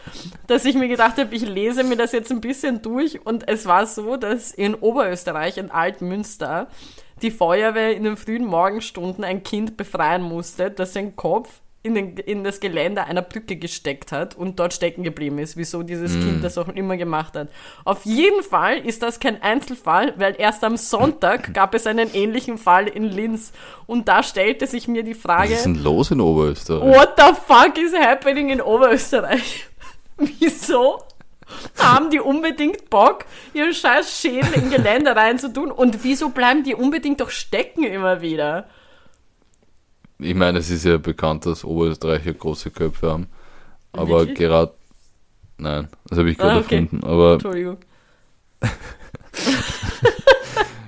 dass 0.47 0.65
ich 0.65 0.75
mir 0.75 0.87
gedacht 0.87 1.17
habe, 1.17 1.35
ich 1.35 1.47
lese 1.47 1.83
mir 1.83 1.97
das 1.97 2.11
jetzt 2.11 2.31
ein 2.31 2.41
bisschen 2.41 2.81
durch. 2.81 3.25
Und 3.25 3.47
es 3.47 3.65
war 3.65 3.85
so, 3.85 4.17
dass 4.17 4.51
in 4.51 4.75
Oberösterreich, 4.75 5.57
in 5.57 5.71
Altmünster, 5.71 6.67
die 7.21 7.31
Feuerwehr 7.31 7.95
in 7.95 8.03
den 8.03 8.17
frühen 8.17 8.45
Morgenstunden 8.45 9.23
ein 9.23 9.43
Kind 9.43 9.77
befreien 9.77 10.21
musste, 10.21 10.71
das 10.71 10.93
sein 10.93 11.15
Kopf 11.15 11.61
in, 11.85 11.93
den, 11.93 12.17
in 12.17 12.43
das 12.43 12.59
Geländer 12.59 13.05
einer 13.05 13.21
Brücke 13.21 13.55
gesteckt 13.55 14.11
hat 14.11 14.35
und 14.35 14.59
dort 14.59 14.73
stecken 14.73 15.03
geblieben 15.03 15.37
ist, 15.37 15.55
wieso 15.55 15.83
dieses 15.83 16.13
Kind 16.13 16.43
das 16.43 16.57
auch 16.57 16.67
immer 16.69 16.97
gemacht 16.97 17.35
hat. 17.35 17.49
Auf 17.83 18.05
jeden 18.05 18.41
Fall 18.41 18.79
ist 18.79 19.03
das 19.03 19.19
kein 19.19 19.41
Einzelfall, 19.43 20.13
weil 20.17 20.35
erst 20.37 20.63
am 20.63 20.77
Sonntag 20.77 21.53
gab 21.53 21.75
es 21.75 21.85
einen 21.85 22.13
ähnlichen 22.13 22.57
Fall 22.57 22.87
in 22.87 23.03
Linz 23.03 23.53
und 23.85 24.07
da 24.07 24.23
stellte 24.23 24.65
sich 24.65 24.87
mir 24.87 25.03
die 25.03 25.13
Was 25.13 25.21
Frage, 25.21 25.53
ist 25.53 25.65
denn 25.65 25.83
los 25.83 26.09
in 26.09 26.21
Oberösterreich? 26.21 26.95
what 26.95 27.13
the 27.17 27.33
fuck 27.45 27.77
is 27.77 27.93
happening 27.93 28.49
in 28.49 28.61
Oberösterreich? 28.61 29.65
Wieso 30.17 31.03
haben 31.77 32.09
die 32.09 32.19
unbedingt 32.19 32.89
Bock, 32.89 33.25
ihren 33.53 33.75
scheiß 33.75 34.19
Schädel 34.19 34.53
in 34.55 34.71
Geländer 34.71 35.15
reinzutun 35.15 35.69
und 35.69 36.03
wieso 36.03 36.29
bleiben 36.29 36.63
die 36.63 36.73
unbedingt 36.73 37.21
doch 37.21 37.29
stecken 37.29 37.83
immer 37.83 38.21
wieder? 38.21 38.67
Ich 40.19 40.35
meine, 40.35 40.59
es 40.59 40.69
ist 40.69 40.85
ja 40.85 40.97
bekannt, 40.97 41.45
dass 41.45 41.65
Oberösterreicher 41.65 42.33
große 42.33 42.71
Köpfe 42.71 43.11
haben. 43.11 43.27
Aber 43.91 44.19
Wirklich? 44.19 44.37
gerade. 44.37 44.73
Nein, 45.57 45.87
das 46.07 46.17
habe 46.19 46.29
ich 46.29 46.37
gerade 46.37 46.57
Ah, 46.57 46.59
okay. 46.59 46.75
erfunden. 46.83 47.03
Aber 47.05 47.33
Entschuldigung. 47.33 47.77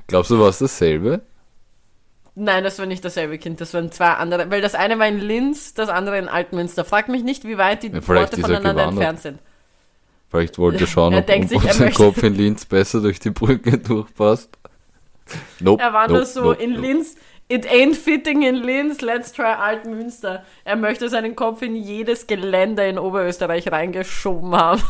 glaubst 0.07 0.31
du, 0.31 0.39
war 0.39 0.49
es 0.49 0.59
dasselbe? 0.59 1.21
Nein, 2.35 2.63
das 2.63 2.77
war 2.77 2.85
nicht 2.85 3.03
dasselbe 3.03 3.37
Kind, 3.39 3.61
das 3.61 3.73
waren 3.73 3.91
zwei 3.91 4.09
andere, 4.11 4.49
weil 4.51 4.61
das 4.61 4.75
eine 4.75 4.99
war 4.99 5.07
in 5.07 5.17
Linz, 5.19 5.73
das 5.73 5.89
andere 5.89 6.19
in 6.19 6.27
Altmünster. 6.27 6.85
Frag 6.85 7.09
mich 7.09 7.23
nicht, 7.23 7.45
wie 7.45 7.57
weit 7.57 7.81
die 7.83 7.87
Ja, 7.87 7.95
Orte 7.95 8.37
er 8.37 8.41
voneinander 8.41 8.73
gewandert. 8.73 8.89
entfernt 8.89 9.19
sind. 9.21 9.39
Vielleicht 10.29 10.57
wollte 10.59 10.83
er 10.83 10.87
schauen, 10.87 11.13
Er 11.13 11.19
ob, 11.19 11.25
denkt 11.27 11.51
ob 11.53 11.61
sich, 11.61 11.67
er 11.69 11.73
sein 11.73 11.93
Kopf 11.93 12.21
in 12.21 12.35
Linz 12.35 12.65
besser 12.65 13.01
durch 13.01 13.19
die 13.19 13.31
Brücke 13.31 13.77
durchpasst. 13.77 14.49
Nope, 15.59 15.81
Er 15.83 15.91
war 15.91 16.07
nope, 16.07 16.13
nur 16.19 16.25
so 16.25 16.41
nope, 16.43 16.63
in 16.63 16.73
nope. 16.73 16.81
It 17.49 17.65
ain't 17.65 17.95
fitting 17.95 18.43
in 18.43 18.55
Linz, 18.55 19.01
let's 19.01 19.31
try 19.31 19.53
Altmünster. 19.53 20.43
Er 20.65 20.75
möchte 20.75 21.07
seinen 21.07 21.36
Kopf 21.36 21.62
in 21.62 21.75
jedes 21.75 22.27
Geländer 22.27 22.86
in 22.88 22.99
Oberösterreich 22.99 23.71
reingeschoben 23.71 24.53
haben. 24.53 24.83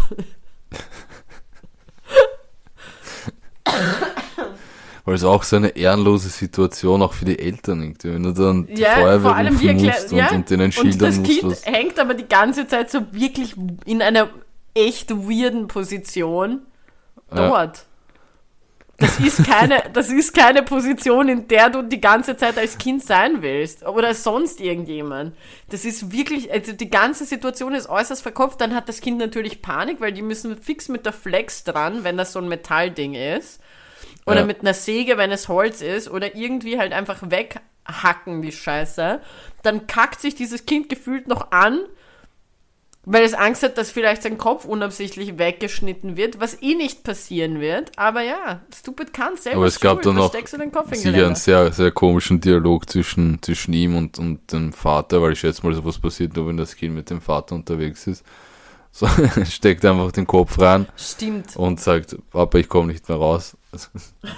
Weil 5.06 5.16
es 5.16 5.24
auch 5.24 5.44
so 5.44 5.56
eine 5.56 5.70
ehrenlose 5.70 6.30
Situation 6.30 7.02
auch 7.02 7.14
für 7.14 7.26
die 7.26 7.40
Eltern 7.40 7.82
irgendwie, 7.82 8.14
wenn 8.14 8.24
du 8.24 8.34
dann 8.34 8.66
die 8.66 8.82
Ja, 8.82 8.96
Feuerwehr 8.96 9.52
rufen 9.52 9.86
musst 9.86 10.12
und, 10.12 10.18
ja. 10.18 10.32
und 10.32 10.50
denen 10.50 10.66
und 10.66 10.74
schildern 10.74 11.00
das 11.00 11.18
musst, 11.18 11.32
Kind 11.32 11.52
was... 11.52 11.66
hängt 11.66 12.00
aber 12.00 12.14
die 12.14 12.28
ganze 12.28 12.68
Zeit 12.68 12.92
so 12.92 13.02
wirklich 13.12 13.56
in 13.86 14.02
einer 14.02 14.30
echt 14.74 15.12
weirden 15.12 15.68
Position 15.68 16.62
Ja. 17.34 17.72
Das 19.00 19.20
ist 19.20 19.46
keine, 19.46 19.84
das 19.94 20.10
ist 20.10 20.34
keine 20.34 20.64
Position, 20.64 21.30
in 21.30 21.48
der 21.48 21.70
du 21.70 21.84
die 21.84 22.02
ganze 22.02 22.36
Zeit 22.36 22.58
als 22.58 22.80
Kind 22.80 23.04
sein 23.04 23.44
willst. 23.44 23.86
Oder 23.86 24.16
sonst 24.16 24.60
irgendjemand. 24.60 25.36
Das 25.70 25.86
ist 25.86 26.12
wirklich, 26.12 26.52
also 26.52 26.74
die 26.74 26.90
ganze 26.90 27.26
Situation 27.26 27.76
ist 27.76 27.90
äußerst 27.90 28.24
verkopft. 28.24 28.60
Dann 28.60 28.74
hat 28.74 28.90
das 28.90 29.00
Kind 29.00 29.20
natürlich 29.20 29.62
Panik, 29.62 30.02
weil 30.02 30.14
die 30.14 30.24
müssen 30.24 30.58
fix 30.60 30.90
mit 30.90 31.06
der 31.06 31.14
Flex 31.14 31.64
dran, 31.64 32.04
wenn 32.04 32.18
das 32.18 32.34
so 32.34 32.40
ein 32.40 32.48
Metallding 32.48 33.14
ist. 33.14 33.62
Oder 34.26 34.40
Ja. 34.40 34.46
mit 34.46 34.62
einer 34.62 34.74
Säge, 34.74 35.18
wenn 35.18 35.32
es 35.32 35.48
Holz 35.48 35.82
ist. 35.82 36.10
Oder 36.10 36.36
irgendwie 36.36 36.80
halt 36.80 36.92
einfach 36.92 37.22
weghacken, 37.30 38.42
die 38.42 38.52
Scheiße. 38.52 39.22
Dann 39.62 39.86
kackt 39.86 40.22
sich 40.22 40.34
dieses 40.34 40.66
Kind 40.66 40.90
gefühlt 40.90 41.28
noch 41.28 41.52
an, 41.52 41.82
weil 43.10 43.24
es 43.24 43.34
Angst 43.34 43.64
hat, 43.64 43.78
dass 43.78 43.90
vielleicht 43.90 44.24
sein 44.24 44.38
Kopf 44.38 44.66
unabsichtlich 44.66 45.40
weggeschnitten 45.40 46.18
wird, 46.18 46.42
was 46.42 46.62
eh 46.62 46.76
nicht 46.76 47.04
passieren 47.04 47.62
wird. 47.62 47.92
Aber 47.96 48.22
ja, 48.22 48.60
stupid 48.76 49.14
kann 49.14 49.38
selber. 49.38 49.60
Aber 49.60 49.68
es 49.68 49.80
gab 49.80 50.02
dann 50.02 50.16
noch 50.16 50.34
sicher 50.92 51.26
einen 51.26 51.36
sehr, 51.36 51.72
sehr 51.72 51.92
komischen 51.92 52.42
Dialog 52.42 52.90
zwischen, 52.90 53.42
zwischen 53.42 53.72
ihm 53.72 53.96
und, 53.96 54.20
und 54.20 54.52
dem 54.52 54.74
Vater, 54.74 55.22
weil 55.22 55.32
ich 55.32 55.40
schätze 55.40 55.66
mal, 55.66 55.74
sowas 55.74 55.98
passiert 56.00 56.36
nur, 56.36 56.48
wenn 56.48 56.58
das 56.58 56.76
Kind 56.76 56.96
mit 56.96 57.10
dem 57.10 57.22
Vater 57.22 57.56
unterwegs 57.56 58.08
ist. 58.08 58.24
So, 58.90 59.06
er 59.06 59.46
steckt 59.46 59.86
einfach 59.86 60.12
den 60.12 60.26
Kopf 60.26 60.58
rein 60.60 60.88
Stimmt. 60.96 61.56
und 61.56 61.80
sagt, 61.80 62.18
Papa, 62.32 62.58
ich 62.58 62.68
komme 62.68 62.92
nicht 62.92 63.08
mehr 63.08 63.20
raus. 63.20 63.56
Also, 63.72 63.90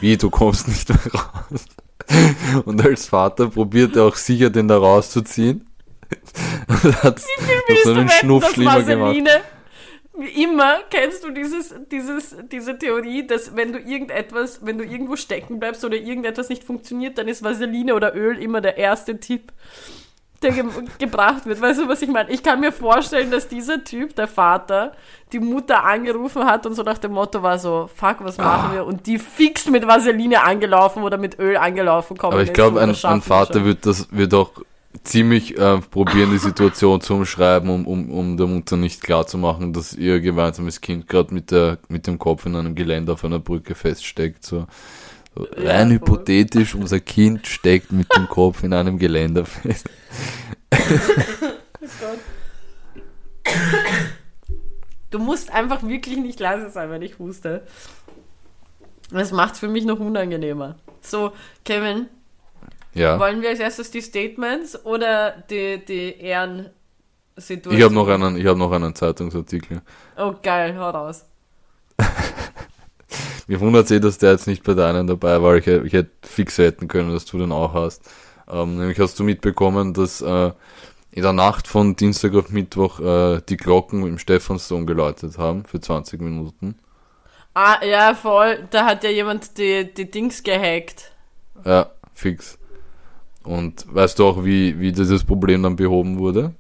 Wie, 0.02 0.18
du 0.18 0.30
kommst 0.30 0.68
nicht 0.68 0.90
mehr 0.90 1.00
raus? 1.14 1.66
Und 2.66 2.86
als 2.86 3.06
Vater 3.06 3.48
probiert 3.48 3.96
er 3.96 4.04
auch 4.04 4.18
sicher, 4.18 4.50
den 4.50 4.68
da 4.68 4.78
rauszuziehen. 4.78 5.69
Hat 7.04 7.20
so 7.20 7.28
du 7.84 7.90
einen 7.92 8.10
wetten, 8.10 8.10
Schnuff 8.10 8.44
dass 8.44 8.54
schlimmer 8.54 8.84
gemacht. 8.84 9.10
Vaseline 9.10 9.42
wie 10.20 10.44
immer 10.44 10.80
kennst 10.90 11.24
du 11.24 11.32
dieses, 11.32 11.74
dieses, 11.92 12.36
diese 12.52 12.78
Theorie, 12.78 13.26
dass 13.26 13.56
wenn 13.56 13.72
du 13.72 13.80
irgendetwas, 13.80 14.66
wenn 14.66 14.78
du 14.78 14.84
irgendwo 14.84 15.16
stecken 15.16 15.60
bleibst 15.60 15.86
oder 15.86 15.96
irgendetwas 15.96 16.50
nicht 16.50 16.64
funktioniert, 16.64 17.18
dann 17.18 17.28
ist 17.28 17.42
Vaseline 17.42 17.96
oder 17.96 18.14
Öl 18.16 18.38
immer 18.38 18.60
der 18.60 18.78
erste 18.78 19.20
Tipp, 19.20 19.54
der 20.42 20.52
ge 20.52 20.66
gebracht 21.00 21.46
wird. 21.46 21.62
Weißt 21.62 21.80
du, 21.80 21.88
was 21.88 22.02
ich 22.02 22.10
meine? 22.10 22.30
Ich 22.32 22.44
kann 22.44 22.60
mir 22.60 22.74
vorstellen, 22.74 23.32
dass 23.32 23.48
dieser 23.48 23.84
Typ, 23.86 24.14
der 24.16 24.28
Vater, 24.28 24.92
die 25.32 25.40
Mutter 25.40 25.86
angerufen 25.86 26.44
hat 26.44 26.66
und 26.66 26.74
so 26.74 26.84
nach 26.84 26.98
dem 26.98 27.14
Motto 27.14 27.42
war 27.42 27.58
so, 27.58 27.90
fuck, 27.94 28.18
was 28.20 28.38
machen 28.38 28.74
wir? 28.74 28.86
Und 28.86 29.08
die 29.08 29.20
fix 29.20 29.68
mit 29.68 29.88
Vaseline 29.88 30.44
angelaufen 30.44 31.04
oder 31.04 31.18
mit 31.18 31.40
Öl 31.40 31.56
angelaufen 31.56 32.18
kommen. 32.18 32.34
Aber 32.34 32.44
ich 32.44 32.52
glaube, 32.52 32.82
ein, 32.82 32.94
ein 33.02 33.22
Vater 33.22 33.64
wird 33.64 33.86
das, 33.86 34.10
wird 34.12 34.34
auch 34.34 34.52
ziemlich 35.04 35.58
äh, 35.58 35.80
probieren, 35.80 36.32
die 36.32 36.38
Situation 36.40 37.02
zu 37.02 37.16
umschreiben, 37.16 37.70
um, 37.70 37.86
um, 37.86 38.10
um 38.12 38.38
der 38.38 38.48
Mutter 38.48 38.78
nicht 38.78 39.02
klar 39.02 39.28
zu 39.28 39.38
machen, 39.38 39.74
dass 39.74 39.94
ihr 39.94 40.20
gemeinsames 40.20 40.82
Kind 40.82 41.08
gerade 41.08 41.34
mit 41.34 41.52
der, 41.52 41.78
mit 41.88 42.08
dem 42.08 42.18
Kopf 42.18 42.46
in 42.46 42.56
einem 42.56 42.76
Geländer 42.76 43.14
auf 43.14 43.24
einer 43.24 43.40
Brücke 43.40 43.76
feststeckt, 43.76 44.46
so. 44.46 44.68
so 45.36 45.48
Ja, 45.58 45.72
rein 45.72 45.88
voll. 45.88 45.96
hypothetisch, 45.98 46.76
unser 46.76 47.00
Kind 47.00 47.48
steckt 47.48 47.92
mit 47.92 48.14
dem 48.16 48.28
Kopf 48.28 48.64
in 48.64 48.74
einem 48.74 48.98
Geländer 48.98 49.46
fest. 49.46 49.90
Du 55.12 55.18
musst 55.18 55.52
einfach 55.52 55.82
wirklich 55.82 56.18
nicht 56.18 56.40
leise 56.40 56.70
sein, 56.70 56.92
wenn 56.92 57.02
ich 57.02 57.18
huste. 57.18 57.66
Das 59.12 59.32
macht 59.32 59.56
es 59.56 59.60
für 59.60 59.68
mich 59.68 59.86
noch 59.86 60.00
unangenehmer. 60.00 60.76
So, 61.02 61.32
Kevin, 61.66 62.08
Ja. 62.94 63.20
wollen 63.20 63.42
wir 63.42 63.50
als 63.50 63.60
erstes 63.60 63.92
die 63.92 64.02
Statements 64.02 64.84
oder 64.86 65.32
die, 65.50 65.84
die 65.86 66.16
Ehrensituation? 66.20 67.76
Ich 67.78 67.84
habe 67.84 67.94
noch 67.94 68.08
einen, 68.08 68.36
ich 68.38 68.46
habe 68.46 68.58
noch 68.60 68.72
einen 68.72 68.96
Zeitungsartikel. 68.96 69.82
Oh, 70.18 70.34
geil, 70.42 70.78
hau 70.78 70.90
raus. 70.90 71.26
Mir 73.48 73.60
wundert 73.60 73.90
eh, 73.92 74.00
dass 74.00 74.18
der 74.20 74.32
jetzt 74.32 74.48
nicht 74.48 74.64
bei 74.64 74.74
deinen 74.76 75.08
dabei 75.08 75.42
war. 75.42 75.56
Ich, 75.56 75.66
hätte- 75.66 75.86
ich 75.86 75.94
hätte 75.94 76.12
fix 76.24 76.58
wetten 76.60 76.88
können, 76.88 77.12
dass 77.12 77.26
du 77.26 77.38
den 77.40 77.52
auch 77.52 77.74
hast. 77.74 78.04
Ähm, 78.48 78.78
nämlich 78.78 79.00
hast 79.00 79.20
du 79.20 79.24
mitbekommen, 79.24 79.94
dass 79.94 80.22
äh, 80.22 80.52
in 81.12 81.24
der 81.24 81.34
Nacht 81.34 81.68
von 81.68 81.96
Dienstag 81.96 82.36
auf 82.36 82.50
Mittwoch 82.50 83.00
äh, 83.00 83.42
die 83.50 83.58
Glocken 83.58 84.06
im 84.06 84.20
Stephansdom 84.20 84.86
geläutet 84.86 85.38
haben 85.40 85.66
für 85.66 85.80
20 85.82 86.22
Minuten. 86.22 86.78
Ah, 87.56 87.84
ja, 87.84 88.14
voll. 88.14 88.68
Da 88.70 88.86
hat 88.86 89.04
ja 89.04 89.10
jemand 89.10 89.58
die, 89.58 89.92
die 89.92 90.10
Dings 90.10 90.44
gehackt. 90.44 91.12
Ja, 91.66 91.90
fix. 92.14 92.58
Und 93.50 93.84
weißt 93.92 94.20
du 94.20 94.28
auch, 94.28 94.46
wie, 94.46 94.80
wie 94.80 94.92
dieses 94.92 95.24
Problem 95.24 95.64
dann 95.64 95.76
behoben 95.76 96.20
wurde? 96.20 96.54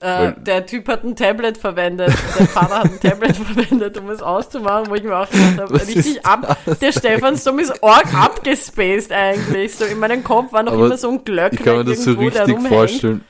Äh, 0.00 0.32
der 0.40 0.64
Typ 0.64 0.88
hat 0.88 1.04
ein 1.04 1.14
Tablet 1.14 1.58
verwendet. 1.58 2.08
Der 2.38 2.46
Vater 2.46 2.78
hat 2.78 2.84
ein 2.86 3.00
Tablet 3.00 3.36
verwendet, 3.36 3.98
um 3.98 4.08
es 4.08 4.22
auszumachen, 4.22 4.88
wo 4.88 4.94
ich 4.94 5.02
mir 5.02 5.14
auch 5.14 5.28
gedacht 5.28 5.58
habe, 5.58 5.74
Was 5.74 5.88
richtig 5.88 6.24
ab. 6.24 6.56
Der 6.80 6.90
Stephansdom 6.90 7.58
ist 7.58 7.84
arg 7.84 8.14
abgespaced 8.14 9.12
eigentlich. 9.12 9.74
So 9.74 9.84
in 9.84 9.98
meinem 9.98 10.24
Kopf 10.24 10.54
war 10.54 10.62
noch 10.62 10.72
Aber 10.72 10.86
immer 10.86 10.96
so 10.96 11.10
ein 11.10 11.22
Glöckner 11.22 11.60
Ich 11.60 11.64
kann 11.66 11.76
mir 11.76 11.84
das 11.84 12.02
so 12.02 12.12
richtig 12.14 12.58
vorstellen. 12.68 13.22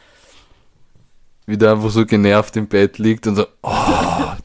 Wie 1.47 1.59
der 1.59 1.73
einfach 1.73 1.91
so 1.91 2.07
genervt 2.07 2.57
im 2.57 2.69
Bett 2.69 2.99
liegt 2.99 3.27
und 3.27 3.35
so, 3.35 3.47
oh, 3.63 3.73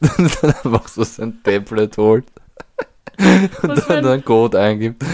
dann 0.00 0.54
einfach 0.64 0.88
so 0.88 1.04
sein 1.04 1.38
Tablet 1.44 1.96
holt. 1.96 2.24
Und 3.62 3.88
dann 3.88 4.06
einen 4.06 4.24
Code 4.24 4.58
eingibt. 4.58 5.04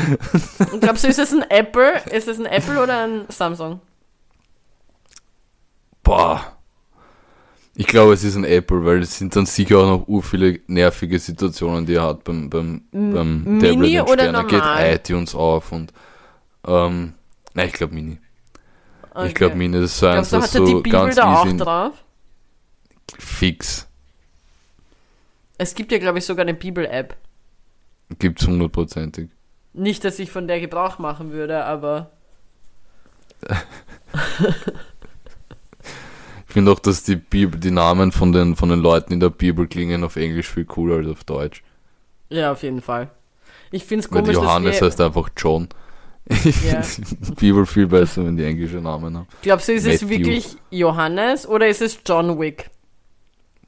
Und 0.72 0.80
glaubst 0.82 1.04
du, 1.04 1.08
ist 1.08 1.18
es 1.18 1.32
ein 1.32 1.44
Apple? 1.50 2.02
Ist 2.10 2.28
es 2.28 2.38
ein 2.38 2.46
Apple 2.46 2.82
oder 2.82 3.04
ein 3.04 3.24
Samsung? 3.28 3.80
Boah. 6.02 6.52
Ich 7.76 7.86
glaube, 7.86 8.12
es 8.12 8.22
ist 8.22 8.36
ein 8.36 8.44
Apple, 8.44 8.84
weil 8.84 9.00
es 9.00 9.18
sind 9.18 9.34
dann 9.34 9.46
sicher 9.46 9.78
auch 9.78 9.86
noch 9.86 10.08
ur 10.08 10.22
viele 10.22 10.60
nervige 10.68 11.18
Situationen, 11.18 11.86
die 11.86 11.94
er 11.94 12.04
hat 12.04 12.22
beim, 12.24 12.48
beim, 12.48 12.82
beim 12.92 13.42
Mini 13.44 13.60
Tablet 13.60 14.02
oder 14.02 14.24
entsperren. 14.26 14.32
Da 14.32 14.42
normal? 14.42 14.90
geht 14.90 15.10
iTunes 15.10 15.34
auf 15.34 15.72
und 15.72 15.92
ähm, 16.66 17.14
nein, 17.54 17.66
ich 17.66 17.72
glaube 17.72 17.94
Mini. 17.94 18.18
Okay. 19.12 19.26
Ich 19.26 19.34
glaube 19.34 19.56
Mini, 19.56 19.80
das 19.80 19.90
ist 19.90 19.98
so 19.98 20.06
eins, 20.06 20.30
was 20.30 20.52
die 20.52 20.58
so 20.58 20.64
Bibel 20.64 20.92
ganz 20.92 21.16
da 21.16 21.34
auch 21.34 21.52
drauf? 21.56 22.04
fix. 23.18 23.88
Es 25.58 25.74
gibt 25.74 25.92
ja, 25.92 25.98
glaube 25.98 26.18
ich, 26.18 26.24
sogar 26.24 26.42
eine 26.42 26.54
Bibel-App. 26.54 27.16
Gibt's 28.18 28.46
hundertprozentig. 28.46 29.30
Nicht, 29.72 30.04
dass 30.04 30.18
ich 30.18 30.30
von 30.30 30.46
der 30.46 30.60
Gebrauch 30.60 30.98
machen 30.98 31.32
würde, 31.32 31.64
aber 31.64 32.10
Ich 36.46 36.52
finde 36.52 36.70
auch, 36.72 36.78
dass 36.78 37.02
die 37.02 37.16
Bibel, 37.16 37.58
die 37.58 37.70
Namen 37.72 38.12
von 38.12 38.32
den, 38.32 38.54
von 38.54 38.68
den 38.68 38.78
Leuten 38.78 39.12
in 39.12 39.20
der 39.20 39.30
Bibel 39.30 39.66
klingen 39.66 40.04
auf 40.04 40.14
Englisch 40.16 40.48
viel 40.48 40.64
cooler 40.64 40.96
als 40.96 41.08
auf 41.08 41.24
Deutsch. 41.24 41.62
ja, 42.30 42.52
auf 42.52 42.62
jeden 42.62 42.80
Fall. 42.80 43.10
Ich 43.72 43.84
finde 43.84 44.04
es 44.06 44.12
Weil 44.12 44.22
komisch, 44.22 44.34
Johannes 44.36 44.72
dass 44.78 44.80
wir, 44.80 44.86
heißt 44.86 45.00
einfach 45.00 45.28
John. 45.36 45.68
Ich 46.26 46.62
Ja. 46.64 46.80
finde 46.82 47.16
die 47.26 47.32
Bibel 47.32 47.66
viel 47.66 47.86
besser, 47.88 48.24
wenn 48.24 48.36
die 48.36 48.44
englische 48.44 48.76
Namen 48.76 49.16
haben. 49.16 49.26
Glaubst 49.42 49.68
du, 49.68 49.72
ist 49.72 49.84
es 49.86 50.00
Matthew. 50.02 50.08
wirklich 50.08 50.56
Johannes 50.70 51.46
oder 51.46 51.66
ist 51.68 51.82
es 51.82 51.98
John 52.06 52.38
Wick? 52.38 52.70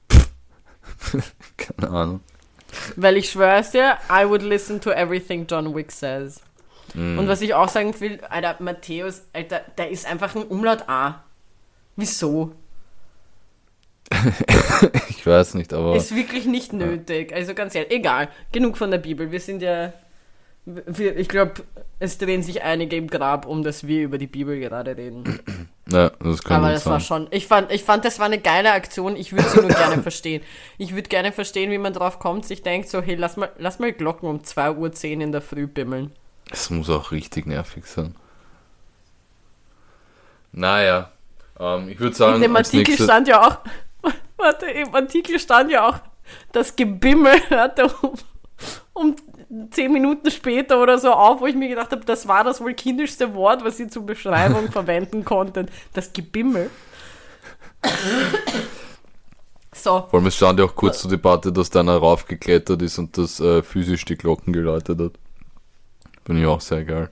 Keine 1.56 1.90
Ahnung. 1.90 2.20
Weil 2.96 3.16
ich 3.16 3.30
schwör's 3.30 3.70
dir, 3.70 3.98
I 4.10 4.26
would 4.26 4.42
listen 4.42 4.80
to 4.80 4.90
everything 4.90 5.46
John 5.48 5.74
Wick 5.74 5.92
says. 5.92 6.40
Mm. 6.94 7.18
Und 7.18 7.28
was 7.28 7.40
ich 7.40 7.54
auch 7.54 7.68
sagen 7.68 7.98
will, 8.00 8.20
Alter, 8.28 8.56
Matthäus, 8.60 9.22
Alter, 9.32 9.60
der 9.76 9.90
ist 9.90 10.06
einfach 10.06 10.34
ein 10.34 10.44
Umlaut 10.44 10.88
A. 10.88 11.24
Wieso? 11.96 12.52
Ich 15.08 15.26
weiß 15.26 15.54
nicht, 15.54 15.72
aber 15.72 15.96
Ist 15.96 16.14
wirklich 16.14 16.46
nicht 16.46 16.72
nötig. 16.72 17.32
Also 17.34 17.54
ganz 17.54 17.74
ehrlich, 17.74 17.90
egal. 17.90 18.28
Genug 18.52 18.76
von 18.76 18.92
der 18.92 18.98
Bibel. 18.98 19.32
Wir 19.32 19.40
sind 19.40 19.60
ja. 19.60 19.92
Wir, 20.64 21.16
ich 21.16 21.28
glaube, 21.28 21.64
es 21.98 22.18
drehen 22.18 22.44
sich 22.44 22.62
einige 22.62 22.94
im 22.94 23.08
Grab 23.08 23.46
um, 23.46 23.64
dass 23.64 23.86
wir 23.86 24.02
über 24.02 24.18
die 24.18 24.26
Bibel 24.28 24.60
gerade 24.60 24.96
reden. 24.96 25.40
Ja, 25.88 26.10
das 26.10 26.42
kann 26.42 26.64
Aber 26.64 26.72
das 26.72 26.84
sein. 26.84 26.92
war 26.94 27.00
schon. 27.00 27.28
Ich 27.30 27.46
fand, 27.46 27.70
ich 27.70 27.84
fand, 27.84 28.04
das 28.04 28.18
war 28.18 28.26
eine 28.26 28.40
geile 28.40 28.72
Aktion. 28.72 29.14
Ich 29.16 29.32
würde 29.32 29.48
sie 29.48 29.60
nur 29.60 29.70
gerne 29.70 30.02
verstehen. 30.02 30.42
Ich 30.78 30.94
würde 30.94 31.08
gerne 31.08 31.30
verstehen, 31.32 31.70
wie 31.70 31.78
man 31.78 31.92
drauf 31.92 32.18
kommt, 32.18 32.44
sich 32.44 32.62
denkt, 32.62 32.88
so, 32.88 33.00
hey, 33.00 33.14
lass 33.14 33.36
mal, 33.36 33.50
lass 33.58 33.78
mal 33.78 33.92
Glocken 33.92 34.28
um 34.28 34.40
2.10 34.40 34.76
Uhr 35.16 35.22
in 35.22 35.32
der 35.32 35.42
Früh 35.42 35.66
bimmeln. 35.66 36.10
Es 36.50 36.70
muss 36.70 36.90
auch 36.90 37.12
richtig 37.12 37.46
nervig 37.46 37.86
sein. 37.86 38.14
Naja, 40.52 41.10
ähm, 41.58 41.88
ich 41.88 42.00
würde 42.00 42.16
sagen, 42.16 42.36
In 42.36 42.42
dem 42.42 42.56
Artikel 42.56 42.78
nächstes, 42.78 43.04
stand 43.06 43.28
ja 43.28 43.46
auch, 43.46 43.58
warte, 44.36 44.66
im 44.66 44.94
Artikel 44.94 45.38
stand 45.38 45.70
ja 45.70 45.88
auch, 45.88 45.98
das 46.52 46.74
Gebimmel 46.74 47.38
hörte 47.48 47.88
um, 48.02 48.14
um 48.92 49.16
zehn 49.70 49.92
Minuten 49.92 50.30
später 50.30 50.82
oder 50.82 50.98
so 50.98 51.12
auf, 51.12 51.40
wo 51.40 51.46
ich 51.46 51.54
mir 51.54 51.68
gedacht 51.68 51.92
habe, 51.92 52.04
das 52.04 52.26
war 52.28 52.44
das 52.44 52.60
wohl 52.60 52.74
kindischste 52.74 53.34
Wort, 53.34 53.64
was 53.64 53.76
sie 53.76 53.88
zur 53.88 54.04
Beschreibung 54.04 54.70
verwenden 54.72 55.24
konnten. 55.24 55.68
Das 55.92 56.12
Gebimmel. 56.12 56.70
So, 59.72 60.06
vor 60.10 60.14
allem 60.14 60.26
es 60.26 60.36
stand 60.36 60.58
ja 60.58 60.64
auch 60.64 60.74
kurz 60.74 61.00
zur 61.00 61.10
Debatte, 61.10 61.52
dass 61.52 61.70
da 61.70 61.80
einer 61.80 61.96
raufgeklettert 61.96 62.82
ist 62.82 62.98
und 62.98 63.16
das 63.18 63.38
äh, 63.40 63.62
physisch 63.62 64.04
die 64.04 64.16
Glocken 64.16 64.52
geläutet 64.52 64.98
hat. 64.98 65.12
Finde 66.24 66.42
ich 66.42 66.48
auch 66.48 66.60
sehr 66.60 66.84
geil. 66.84 67.10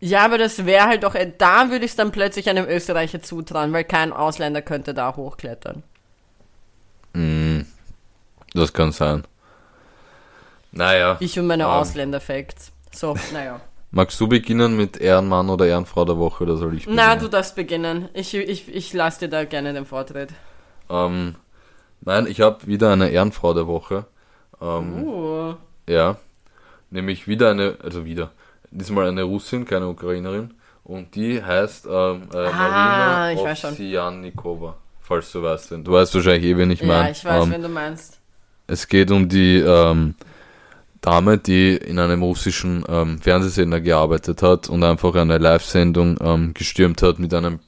ja, 0.00 0.24
aber 0.24 0.38
das 0.38 0.64
wäre 0.64 0.86
halt 0.86 1.02
doch, 1.02 1.14
äh, 1.14 1.30
da 1.36 1.70
würde 1.70 1.84
ich 1.84 1.90
es 1.90 1.96
dann 1.96 2.12
plötzlich 2.12 2.48
einem 2.48 2.66
Österreicher 2.66 3.20
zutrauen, 3.20 3.72
weil 3.72 3.84
kein 3.84 4.12
Ausländer 4.12 4.62
könnte 4.62 4.94
da 4.94 5.16
hochklettern. 5.16 5.82
Mm, 7.12 7.62
das 8.54 8.72
kann 8.72 8.92
sein. 8.92 9.24
Naja, 10.76 11.16
Ich 11.20 11.38
und 11.38 11.46
meine 11.46 11.64
Ähm. 11.64 11.70
Ausländer-Facts. 11.70 12.72
So, 12.92 13.16
naja. 13.32 13.60
magst 13.90 14.20
du 14.20 14.28
beginnen 14.28 14.76
mit 14.76 14.96
Ehrenmann 14.98 15.48
oder 15.48 15.66
Ehrenfrau 15.66 16.04
der 16.04 16.18
Woche 16.18 16.44
oder 16.44 16.56
soll 16.56 16.74
ich 16.74 16.84
beginnen? 16.84 16.96
Na, 16.96 17.16
du 17.16 17.28
darfst 17.28 17.56
beginnen. 17.56 18.08
Ich, 18.14 18.34
ich, 18.34 18.74
ich 18.74 18.92
lasse 18.92 19.20
dir 19.20 19.28
da 19.28 19.44
gerne 19.44 19.72
den 19.72 19.86
Vortritt. 19.86 20.30
Ähm, 20.90 21.34
nein, 22.02 22.26
ich 22.26 22.40
habe 22.42 22.66
wieder 22.66 22.92
eine 22.92 23.08
Ehrenfrau 23.08 23.54
der 23.54 23.66
Woche. 23.66 24.04
Ähm, 24.60 25.02
Uh. 25.02 25.54
Ja, 25.88 26.16
nämlich 26.90 27.26
wieder 27.28 27.50
eine, 27.52 27.76
also 27.82 28.04
wieder, 28.04 28.30
diesmal 28.70 29.08
eine 29.08 29.22
Russin, 29.22 29.64
keine 29.64 29.88
Ukrainerin. 29.88 30.54
Und 30.84 31.14
die 31.14 31.42
heißt 31.42 31.86
ähm, 31.86 32.28
äh, 32.32 32.36
Ah, 32.36 33.32
Marina. 33.34 33.50
Ovsyannikova, 33.50 34.76
falls 35.00 35.32
du 35.32 35.42
weißt. 35.42 35.72
Du 35.82 35.92
weißt 35.92 36.14
wahrscheinlich 36.14 36.44
eh, 36.44 36.56
wen 36.56 36.70
ich 36.70 36.82
meine. 36.82 37.04
Ja, 37.06 37.10
ich 37.10 37.24
weiß, 37.24 37.44
ähm, 37.44 37.50
wenn 37.52 37.62
du 37.62 37.68
meinst. 37.68 38.20
Es 38.68 38.86
geht 38.86 39.10
um 39.10 39.28
die 39.28 39.58
ähm, 39.58 40.14
Dame, 41.06 41.38
die 41.38 41.76
in 41.76 42.00
einem 42.00 42.20
russischen 42.22 42.84
ähm, 42.88 43.20
Fernsehsender 43.20 43.80
gearbeitet 43.80 44.42
hat 44.42 44.68
und 44.68 44.82
einfach 44.82 45.14
eine 45.14 45.38
Live-Sendung 45.38 46.18
ähm, 46.20 46.52
gestürmt 46.52 47.00
hat 47.00 47.20
mit 47.20 47.32
einem 47.32 47.60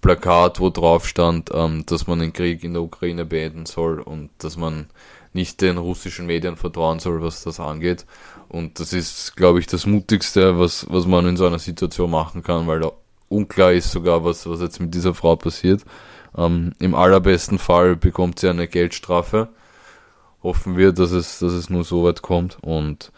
Plakat, 0.00 0.58
wo 0.58 0.68
drauf 0.68 1.06
stand, 1.06 1.50
ähm, 1.54 1.86
dass 1.86 2.08
man 2.08 2.18
den 2.18 2.32
Krieg 2.32 2.64
in 2.64 2.72
der 2.72 2.82
Ukraine 2.82 3.24
beenden 3.24 3.64
soll 3.64 4.00
und 4.00 4.30
dass 4.38 4.56
man 4.56 4.86
nicht 5.32 5.60
den 5.60 5.78
russischen 5.78 6.26
Medien 6.26 6.56
vertrauen 6.56 6.98
soll, 6.98 7.22
was 7.22 7.44
das 7.44 7.60
angeht. 7.60 8.06
Und 8.48 8.80
das 8.80 8.92
ist, 8.92 9.36
glaube 9.36 9.60
ich, 9.60 9.68
das 9.68 9.86
Mutigste, 9.86 10.58
was, 10.58 10.84
was 10.90 11.06
man 11.06 11.24
in 11.26 11.36
so 11.36 11.46
einer 11.46 11.60
Situation 11.60 12.10
machen 12.10 12.42
kann, 12.42 12.66
weil 12.66 12.80
da 12.80 12.90
unklar 13.28 13.72
ist 13.72 13.92
sogar, 13.92 14.24
was, 14.24 14.48
was 14.48 14.60
jetzt 14.60 14.80
mit 14.80 14.92
dieser 14.92 15.14
Frau 15.14 15.36
passiert. 15.36 15.84
Ähm, 16.36 16.72
Im 16.80 16.96
allerbesten 16.96 17.60
Fall 17.60 17.94
bekommt 17.94 18.40
sie 18.40 18.48
eine 18.48 18.66
Geldstrafe. 18.66 19.48
Hoffen 20.42 20.76
wir, 20.76 20.92
dass 20.92 21.12
es, 21.12 21.38
dass 21.38 21.52
es 21.52 21.70
nur 21.70 21.84
so 21.84 22.04
weit 22.04 22.22
kommt. 22.22 22.58
Und 22.62 23.12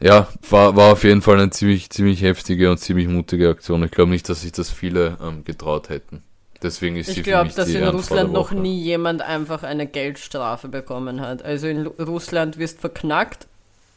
ja, 0.00 0.28
war, 0.50 0.76
war 0.76 0.92
auf 0.92 1.04
jeden 1.04 1.22
Fall 1.22 1.38
eine 1.40 1.50
ziemlich, 1.50 1.90
ziemlich 1.90 2.22
heftige 2.22 2.70
und 2.70 2.78
ziemlich 2.78 3.08
mutige 3.08 3.48
Aktion. 3.48 3.82
Ich 3.84 3.90
glaube 3.90 4.10
nicht, 4.10 4.28
dass 4.28 4.42
sich 4.42 4.52
das 4.52 4.70
viele 4.70 5.16
ähm, 5.22 5.44
getraut 5.44 5.88
hätten. 5.88 6.22
Deswegen 6.62 6.96
ist 6.96 7.08
Ich 7.08 7.22
glaube, 7.22 7.50
dass 7.50 7.68
in 7.68 7.84
Russland 7.84 8.32
noch 8.32 8.50
nie 8.50 8.80
jemand 8.80 9.22
einfach 9.22 9.62
eine 9.62 9.86
Geldstrafe 9.86 10.68
bekommen 10.68 11.20
hat. 11.20 11.42
Also 11.42 11.66
in 11.66 11.86
Russland 11.86 12.58
wirst 12.58 12.80
verknackt 12.80 13.46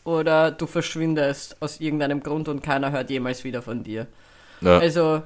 oder 0.04 0.52
du 0.52 0.68
verschwindest 0.68 1.62
aus 1.62 1.80
irgendeinem 1.80 2.22
Grund 2.22 2.48
und 2.48 2.62
keiner 2.62 2.92
hört 2.92 3.10
jemals 3.10 3.44
wieder 3.44 3.62
von 3.62 3.84
dir. 3.84 4.08
Ja, 4.62 4.80
Also 4.80 5.22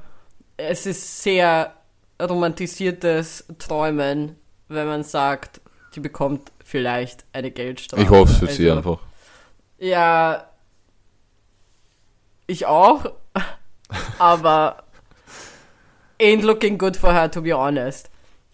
es 0.58 0.86
ist 0.86 1.24
sehr 1.24 1.74
romantisiertes 2.22 3.46
Träumen, 3.58 4.36
wenn 4.70 4.88
man 4.88 5.04
sagt, 5.04 5.62
die 5.96 6.00
bekommt 6.00 6.52
vielleicht 6.64 7.26
eine 7.34 7.52
Geldstrafe. 7.52 8.02
ich 8.04 8.10
hoffe 8.10 8.32
es 8.32 8.38
für 8.40 8.48
sie 8.48 8.70
Also, 8.70 8.78
einfach. 8.92 9.04
Ja, 9.80 10.48
ich 12.48 12.66
auch, 12.66 13.06
aber 14.20 14.84
ain't 16.20 16.44
looking 16.44 16.78
good 16.78 16.96
for 16.98 17.14
her, 17.14 17.30
to 17.32 17.42
be 17.42 17.54
honest. 17.58 18.10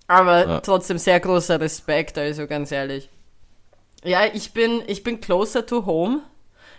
Aber 0.07 0.47
Ja. 0.47 0.59
trotzdem 0.61 0.97
sehr 0.97 1.19
großer 1.19 1.59
Respekt, 1.59 2.17
also 2.17 2.47
ganz 2.47 2.71
ehrlich. 2.71 3.09
Ja, 4.03 4.21
ich 4.33 4.53
bin, 4.53 4.81
ich 4.87 5.03
bin 5.03 5.21
closer 5.21 5.65
to 5.65 5.85
home. 5.85 6.21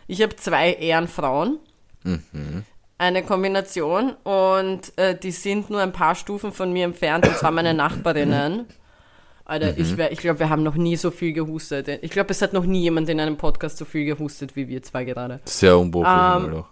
Ich 0.09 0.23
habe 0.23 0.35
zwei 0.37 0.73
Ehrenfrauen. 0.73 1.59
Mhm. 2.03 2.65
Eine 2.99 3.23
Kombination 3.23 4.15
und 4.25 4.97
äh, 4.99 5.17
die 5.17 5.31
sind 5.31 5.71
nur 5.71 5.81
ein 5.81 5.93
paar 5.93 6.15
Stufen 6.15 6.53
von 6.53 6.73
mir 6.73 6.85
entfernt 6.85 7.27
und 7.27 7.37
zwar 7.37 7.51
meine 7.51 7.73
Nachbarinnen. 7.85 8.67
Alter, 9.51 9.77
ich, 9.77 9.97
wär- 9.97 10.13
ich 10.13 10.21
glaube, 10.21 10.39
wir 10.39 10.49
haben 10.49 10.63
noch 10.63 10.77
nie 10.77 10.97
so 10.97 11.11
viel 11.11 11.33
gehustet. 11.33 11.89
Ich 12.03 12.11
glaube, 12.11 12.31
es 12.31 12.41
hat 12.41 12.53
noch 12.53 12.65
nie 12.65 12.83
jemand 12.83 13.09
in 13.09 13.19
einem 13.21 13.37
Podcast 13.37 13.77
so 13.79 13.85
viel 13.85 14.05
gehustet 14.05 14.55
wie 14.57 14.69
wir 14.69 14.83
zwei 14.83 15.05
gerade. 15.05 15.41
Sehr 15.45 15.77
unprofessionell 15.79 16.65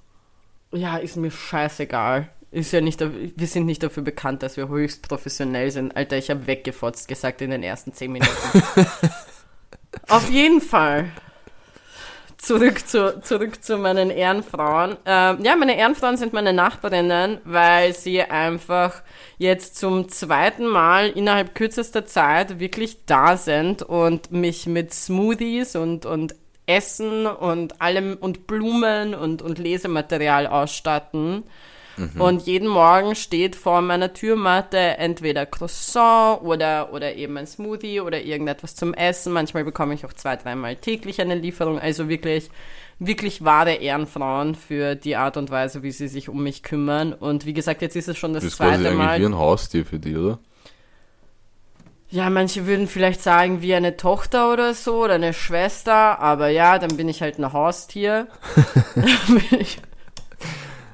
Ähm. 0.72 0.81
Ja, 0.81 0.97
ist 0.99 1.16
mir 1.16 1.31
scheißegal. 1.31 2.29
Ist 2.51 2.72
ja 2.72 2.81
nicht, 2.81 3.01
wir 3.01 3.47
sind 3.47 3.66
nicht 3.66 3.83
dafür 3.83 4.03
bekannt, 4.03 4.43
dass 4.43 4.57
wir 4.57 4.68
höchst 4.68 5.07
professionell 5.07 5.70
sind. 5.70 5.95
Alter, 5.97 6.16
ich 6.16 6.31
habe 6.31 6.47
weggefotzt 6.47 7.09
gesagt 7.09 7.43
in 7.43 7.51
den 7.51 7.62
ersten 7.62 7.93
zehn 7.93 8.12
Minuten. 8.12 8.33
Auf 10.09 10.31
jeden 10.31 10.61
Fall. 10.61 11.11
Zurück 12.49 12.88
zu, 12.88 13.20
zurück 13.20 13.62
zu 13.62 13.76
meinen 13.76 14.09
Ehrenfrauen. 14.09 14.96
Ähm, 15.05 15.44
ja, 15.44 15.55
meine 15.55 15.76
Ehrenfrauen 15.76 16.16
sind 16.16 16.32
meine 16.32 16.55
Nachbarinnen, 16.55 17.42
weil 17.44 17.92
sie 17.92 18.22
einfach 18.22 19.03
jetzt 19.36 19.76
zum 19.76 20.09
zweiten 20.09 20.64
Mal 20.64 21.11
innerhalb 21.11 21.55
kürzester 21.55 22.07
Zeit 22.07 22.59
wirklich 22.59 23.05
da 23.05 23.36
sind 23.36 23.82
und 23.82 24.32
mich 24.32 24.66
mit 24.66 24.94
Smoothies 24.94 25.76
und, 25.76 26.07
und 26.07 26.36
Essen 26.64 27.26
und 27.26 27.82
allem 27.82 28.16
und 28.18 28.46
Blumen 28.46 29.14
und, 29.14 29.42
und 29.42 29.59
Lesematerial 29.59 30.46
ausstatten. 30.46 31.44
Und 32.18 32.42
jeden 32.46 32.68
Morgen 32.68 33.14
steht 33.14 33.57
vor 33.57 33.80
meiner 33.82 34.12
Türmatte 34.12 34.78
entweder 34.78 35.46
Croissant 35.46 36.42
oder, 36.42 36.92
oder 36.92 37.14
eben 37.14 37.36
ein 37.36 37.46
Smoothie 37.46 38.01
oder 38.01 38.20
irgendetwas 38.20 38.74
zum 38.76 38.94
Essen. 38.94 39.32
Manchmal 39.32 39.64
bekomme 39.64 39.94
ich 39.94 40.05
auch 40.05 40.12
zwei, 40.12 40.36
dreimal 40.36 40.76
täglich 40.76 41.20
eine 41.20 41.34
Lieferung. 41.34 41.78
Also 41.78 42.09
wirklich, 42.09 42.51
wirklich 42.99 43.44
wahre 43.44 43.74
Ehrenfrauen 43.74 44.55
für 44.55 44.94
die 44.94 45.16
Art 45.16 45.36
und 45.36 45.51
Weise, 45.51 45.82
wie 45.82 45.90
sie 45.92 46.09
sich 46.09 46.28
um 46.28 46.42
mich 46.42 46.62
kümmern. 46.62 47.12
Und 47.12 47.46
wie 47.46 47.53
gesagt, 47.53 47.82
jetzt 47.82 47.96
ist 47.96 48.09
es 48.09 48.16
schon 48.18 48.32
das, 48.32 48.44
Das 48.44 48.53
ist 48.53 48.59
quasi 48.59 48.74
zweite 48.74 48.88
eigentlich 48.90 48.99
Mal. 49.07 49.20
wie 49.20 49.24
ein 49.26 49.38
Haustier 49.38 49.84
für 49.86 49.99
die, 49.99 50.16
oder? 50.16 50.38
Ja, 52.11 52.30
manche 52.30 52.66
würden 52.66 52.86
vielleicht 52.86 53.22
sagen, 53.22 53.61
wie 53.61 53.74
eine 53.74 53.99
Tochter 53.99 54.51
oder 54.51 54.72
so 54.72 55.05
oder 55.05 55.14
eine 55.14 55.34
Schwester, 55.34 56.18
aber 56.20 56.49
ja, 56.49 56.78
dann 56.78 56.96
bin 56.96 57.07
ich 57.07 57.20
halt 57.20 57.38
ein 57.38 57.53
Haustier. 57.53 58.28
Bin 58.94 59.61
ich- 59.61 59.78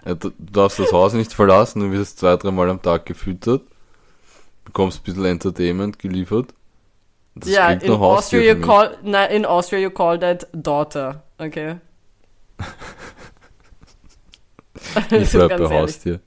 du 0.04 0.14
du 0.14 0.32
darfst 0.38 0.78
das 0.78 0.92
Haus 0.92 1.12
nicht 1.14 1.32
verlassen, 1.32 1.80
du 1.80 1.90
wirst 1.90 2.18
zwei, 2.18 2.36
dreimal 2.36 2.70
am 2.70 2.80
Tag 2.80 3.06
gefüttert, 3.06 3.62
bekommst 4.64 5.00
ein 5.00 5.04
bisschen 5.04 5.24
Entertainment 5.24 5.98
geliefert. 5.98 6.54
Das 7.34 7.50
ja, 7.50 7.70
in 7.70 7.90
Austria, 7.90 8.54
you 8.54 8.60
call, 8.60 8.96
na, 9.02 9.24
in 9.24 9.44
Austria 9.44 9.80
you 9.80 9.90
call 9.90 10.18
that 10.18 10.46
daughter, 10.52 11.22
okay? 11.38 11.76
Ich 15.10 15.30
bleib 15.30 15.56
bei. 15.56 15.80
Haustier. 15.80 16.20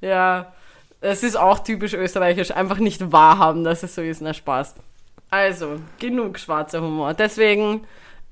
Ja, 0.00 0.52
es 1.00 1.22
ist 1.22 1.36
auch 1.36 1.58
typisch 1.58 1.94
österreichisch, 1.94 2.50
einfach 2.50 2.78
nicht 2.78 3.12
wahrhaben, 3.12 3.62
dass 3.62 3.82
es 3.82 3.94
so 3.94 4.00
ist, 4.00 4.22
na 4.22 4.32
Spaß. 4.32 4.74
Also, 5.30 5.80
genug 5.98 6.38
schwarzer 6.38 6.80
Humor. 6.80 7.14
Deswegen 7.14 7.82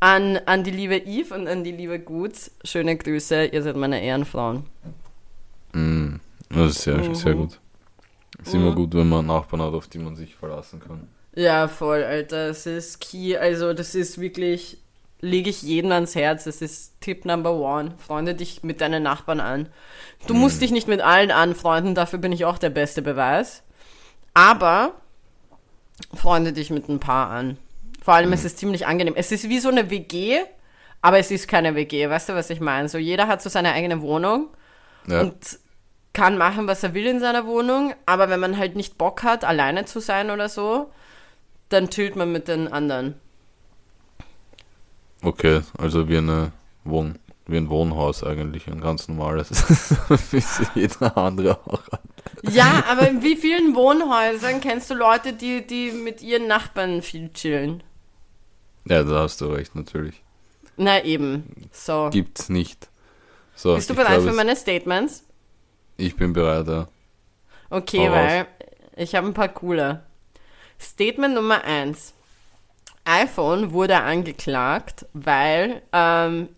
an, 0.03 0.37
an 0.47 0.65
die 0.65 0.73
liebe 0.73 0.97
Eve 0.97 1.33
und 1.35 1.47
an 1.47 1.63
die 1.63 1.71
liebe 1.71 2.01
Guts, 2.01 2.51
schöne 2.65 2.97
Grüße, 2.97 3.45
ihr 3.47 3.63
seid 3.63 3.77
meine 3.77 4.03
Ehrenfrauen. 4.03 4.65
Mm, 5.73 6.17
das 6.51 6.73
ist 6.73 6.83
sehr, 6.83 6.97
Mhm. 6.97 7.15
sehr 7.15 7.35
gut. 7.35 7.61
Ist 8.45 8.53
immer 8.53 8.73
Mhm. 8.73 8.75
gut, 8.75 8.95
wenn 8.95 9.09
man 9.09 9.27
Nachbarn 9.27 9.63
hat, 9.63 9.73
auf 9.75 9.87
die 9.87 9.99
man 9.99 10.17
sich 10.17 10.35
verlassen 10.35 10.81
kann. 10.81 11.07
Ja, 11.37 11.69
voll, 11.69 12.03
Alter. 12.03 12.49
Das 12.49 12.67
ist 12.67 13.01
key. 13.01 13.37
Also, 13.37 13.73
das 13.75 13.95
ist 13.95 14.21
wirklich, 14.21 14.79
lege 15.21 15.49
ich 15.51 15.63
jeden 15.63 15.93
ans 15.93 16.17
Herz. 16.17 16.45
Das 16.45 16.61
ist 16.61 17.01
Tipp 17.01 17.25
Number 17.25 17.53
One. 17.55 17.95
Freunde 17.99 18.35
dich 18.35 18.65
mit 18.65 18.81
deinen 18.81 19.05
Nachbarn 19.05 19.39
an. 19.39 19.69
Du 20.27 20.35
musst 20.35 20.61
dich 20.61 20.73
nicht 20.73 20.89
mit 20.89 21.01
allen 21.01 21.31
anfreunden, 21.31 21.95
dafür 21.95 22.19
bin 22.19 22.33
ich 22.33 22.45
auch 22.45 22.59
der 22.59 22.71
beste 22.71 23.03
Beweis. 23.03 23.63
Aber 24.35 24.95
freunde 26.13 26.53
dich 26.53 26.71
mit 26.71 26.89
ein 26.89 26.99
paar 26.99 27.31
an. 27.31 27.57
Vor 28.03 28.15
allem, 28.15 28.33
es 28.33 28.45
ist 28.45 28.59
ziemlich 28.59 28.87
angenehm. 28.87 29.15
Es 29.17 29.31
ist 29.31 29.49
wie 29.49 29.61
so 29.61 29.69
eine 29.69 29.91
WG, 29.91 30.41
aber 31.01 31.19
es 31.19 31.31
ist 31.31 31.47
keine 31.47 31.75
WG. 31.75 32.09
Weißt 32.09 32.29
du, 32.29 32.35
was 32.35 32.51
ich 32.51 32.61
meine? 32.61 32.89
So, 32.89 32.99
jeder 32.99 33.29
hat 33.29 33.43
so 33.43 33.49
seine 33.49 33.73
eigene 33.73 34.03
Wohnung 34.03 34.49
Ja, 35.07 35.21
und 35.21 35.59
kann 36.13 36.37
machen, 36.37 36.67
was 36.67 36.83
er 36.83 36.95
will 36.95 37.07
in 37.07 37.21
seiner 37.21 37.47
Wohnung, 37.47 37.95
aber 38.07 38.29
wenn 38.29 38.41
man 38.41 38.59
halt 38.59 38.77
nicht 38.77 38.99
Bock 38.99 39.23
hat, 39.23 39.45
alleine 39.45 39.87
zu 39.87 40.01
sein 40.01 40.31
oder 40.31 40.49
so, 40.49 40.91
dann 41.71 41.89
chillt 41.89 42.17
man 42.17 42.31
mit 42.33 42.49
den 42.49 42.69
anderen. 42.69 43.15
okay, 45.23 45.63
also 45.79 46.09
wie 46.09 46.19
eine 46.19 46.53
Wohn 46.85 47.19
wie 47.47 47.57
ein 47.57 47.71
Wohnhaus 47.71 48.23
eigentlich, 48.23 48.69
ein 48.69 48.81
ganz 48.81 49.09
normales, 49.09 49.51
wie 50.33 50.37
es 50.37 50.63
jeder 50.75 51.17
andere 51.17 51.59
auch 51.67 51.83
hat. 51.91 52.01
Ja, 52.43 52.85
aber 52.89 53.09
in 53.09 53.23
wie 53.23 53.37
vielen 53.37 53.75
Wohnhäusern 53.75 54.61
kennst 54.61 54.91
du 54.91 54.95
Leute, 54.95 55.33
die, 55.33 55.67
die 55.67 55.91
mit 55.91 56.23
ihren 56.23 56.47
Nachbarn 56.47 57.03
viel 57.03 57.33
chillen? 57.33 57.83
Ja, 58.85 59.03
da 59.03 59.21
hast 59.21 59.41
du 59.41 59.47
recht, 59.47 59.75
natürlich. 59.75 60.23
Na 60.77 61.03
eben. 61.05 61.69
So. 61.71 62.11
Gibt's 62.11 62.49
nicht. 62.49 62.89
So, 63.55 63.75
Bist 63.75 63.91
du 63.91 63.95
bereit 63.95 64.21
glaub, 64.21 64.31
für 64.31 64.33
meine 64.33 64.57
Statements? 64.57 65.25
Ich 65.97 66.17
bin 66.17 66.33
bereit, 66.33 66.67
ja. 66.67 66.89
Okay, 67.71 68.09
Hau 68.09 68.13
weil 68.13 68.47
ich 68.97 69.15
habe 69.15 69.27
ein 69.27 69.35
paar 69.35 69.49
coole. 69.49 70.03
Statement 70.81 71.35
Nummer 71.35 71.65
eins: 71.65 72.13
iPhone 73.05 73.73
wurde 73.73 74.01
angeklagt, 74.01 75.07
weil 75.13 75.83
ähm, 75.93 76.49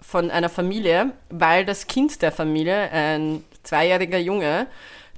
von 0.00 0.30
einer 0.30 0.48
Familie, 0.48 1.12
weil 1.30 1.64
das 1.64 1.86
Kind 1.86 2.22
der 2.22 2.32
Familie, 2.32 2.90
ein 2.90 3.44
zweijähriger 3.62 4.18
Junge, 4.18 4.66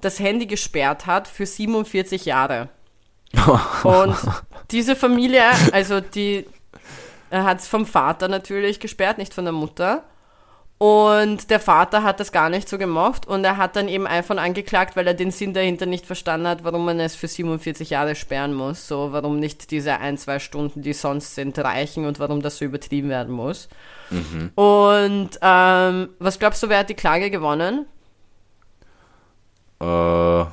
das 0.01 0.19
Handy 0.21 0.47
gesperrt 0.47 1.07
hat 1.07 1.29
für 1.29 1.47
47 1.47 2.25
Jahre. 2.27 2.69
Und 3.83 4.17
diese 4.71 4.95
Familie, 4.97 5.51
also 5.73 6.01
die 6.01 6.47
hat 7.43 7.59
es 7.59 7.67
vom 7.67 7.87
Vater 7.87 8.29
natürlich 8.29 8.79
gesperrt, 8.79 9.19
nicht 9.19 9.35
von 9.35 9.45
der 9.45 9.53
Mutter. 9.53 10.05
Und 10.79 11.51
der 11.51 11.61
Vater 11.61 12.03
hat 12.03 12.21
das 12.21 12.33
gar 12.33 12.51
nicht 12.51 12.69
so 12.69 12.79
gemacht 12.79 13.27
und 13.27 13.45
er 13.45 13.57
hat 13.57 13.77
dann 13.77 13.89
eben 13.89 14.07
iPhone 14.07 14.39
angeklagt, 14.39 14.97
weil 14.97 15.07
er 15.07 15.15
den 15.15 15.31
Sinn 15.31 15.55
dahinter 15.55 15.87
nicht 15.87 16.05
verstanden 16.05 16.49
hat, 16.49 16.65
warum 16.65 16.85
man 16.85 16.99
es 17.01 17.15
für 17.15 17.29
47 17.29 17.91
Jahre 17.91 18.15
sperren 18.17 18.53
muss. 18.53 18.87
So, 18.89 19.13
warum 19.13 19.39
nicht 19.39 19.71
diese 19.71 19.99
ein, 19.99 20.19
zwei 20.19 20.41
Stunden, 20.41 20.83
die 20.83 20.93
sonst 20.93 21.37
sind, 21.37 21.59
reichen 21.59 22.07
und 22.07 22.19
warum 22.19 22.43
das 22.43 22.59
so 22.59 22.65
übertrieben 22.65 23.09
werden 23.09 23.33
muss. 23.33 23.69
Und 24.57 25.31
ähm, 25.41 26.09
was 26.19 26.39
glaubst 26.39 26.63
du, 26.63 26.69
wer 26.69 26.79
hat 26.81 26.89
die 26.89 26.95
Klage 26.95 27.31
gewonnen? 27.31 27.87
Äh, 29.81 30.45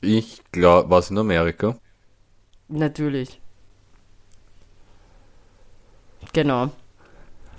ich 0.00 0.42
glaube, 0.52 0.90
was 0.90 1.10
in 1.10 1.18
Amerika? 1.18 1.76
Natürlich. 2.68 3.40
Genau. 6.32 6.70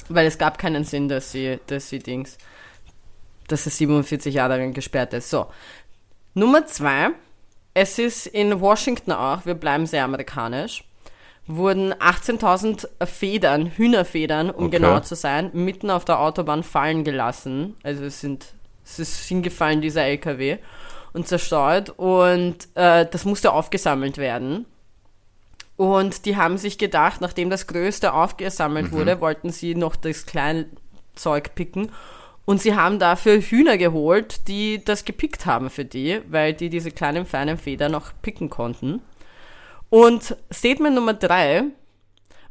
Weil 0.09 0.25
es 0.25 0.37
gab 0.37 0.57
keinen 0.57 0.83
Sinn, 0.83 1.07
dass 1.07 1.31
sie, 1.31 1.59
dass 1.67 1.89
sie 1.89 1.99
Dings, 1.99 2.37
dass 3.47 3.65
es 3.65 3.77
47 3.77 4.33
Jahre 4.33 4.57
lang 4.57 4.73
gesperrt 4.73 5.13
ist. 5.13 5.29
So. 5.29 5.47
Nummer 6.33 6.65
zwei. 6.65 7.09
Es 7.75 7.99
ist 7.99 8.25
in 8.25 8.59
Washington 8.59 9.11
auch, 9.11 9.45
wir 9.45 9.53
bleiben 9.53 9.85
sehr 9.85 10.03
amerikanisch, 10.03 10.83
wurden 11.45 11.93
18.000 11.93 12.87
Federn, 13.05 13.67
Hühnerfedern, 13.67 14.49
um 14.49 14.65
Okay. 14.65 14.77
genau 14.77 14.99
zu 14.99 15.15
sein, 15.15 15.51
mitten 15.53 15.89
auf 15.91 16.03
der 16.03 16.19
Autobahn 16.19 16.63
fallen 16.63 17.03
gelassen. 17.03 17.75
Also 17.83 18.03
es 18.05 18.21
sind, 18.21 18.53
es 18.83 18.99
ist 18.99 19.19
hingefallen, 19.27 19.81
dieser 19.81 20.03
LKW. 20.03 20.57
und 21.13 21.27
zerstreut 21.27 21.89
und 21.91 22.67
äh, 22.75 23.05
das 23.09 23.25
musste 23.25 23.51
aufgesammelt 23.51 24.17
werden. 24.17 24.65
Und 25.79 26.25
die 26.25 26.35
haben 26.35 26.57
sich 26.57 26.77
gedacht, 26.77 27.21
nachdem 27.21 27.49
das 27.49 27.65
Größte 27.65 28.11
aufgesammelt 28.13 28.91
wurde, 28.91 29.21
wollten 29.21 29.49
sie 29.49 29.75
noch 29.75 29.95
das 29.95 30.25
Kleinzeug 30.25 31.55
picken. 31.55 31.89
Und 32.43 32.61
sie 32.61 32.75
haben 32.75 32.99
dafür 32.99 33.39
Hühner 33.39 33.77
geholt, 33.77 34.49
die 34.49 34.83
das 34.83 35.05
gepickt 35.05 35.45
haben 35.45 35.69
für 35.69 35.85
die, 35.85 36.19
weil 36.27 36.53
die 36.53 36.69
diese 36.69 36.91
kleinen 36.91 37.25
feinen 37.25 37.57
Federn 37.57 37.93
noch 37.93 38.11
picken 38.21 38.49
konnten. 38.49 39.01
Und 39.89 40.35
Statement 40.51 40.95
Nummer 40.95 41.13
drei, 41.13 41.63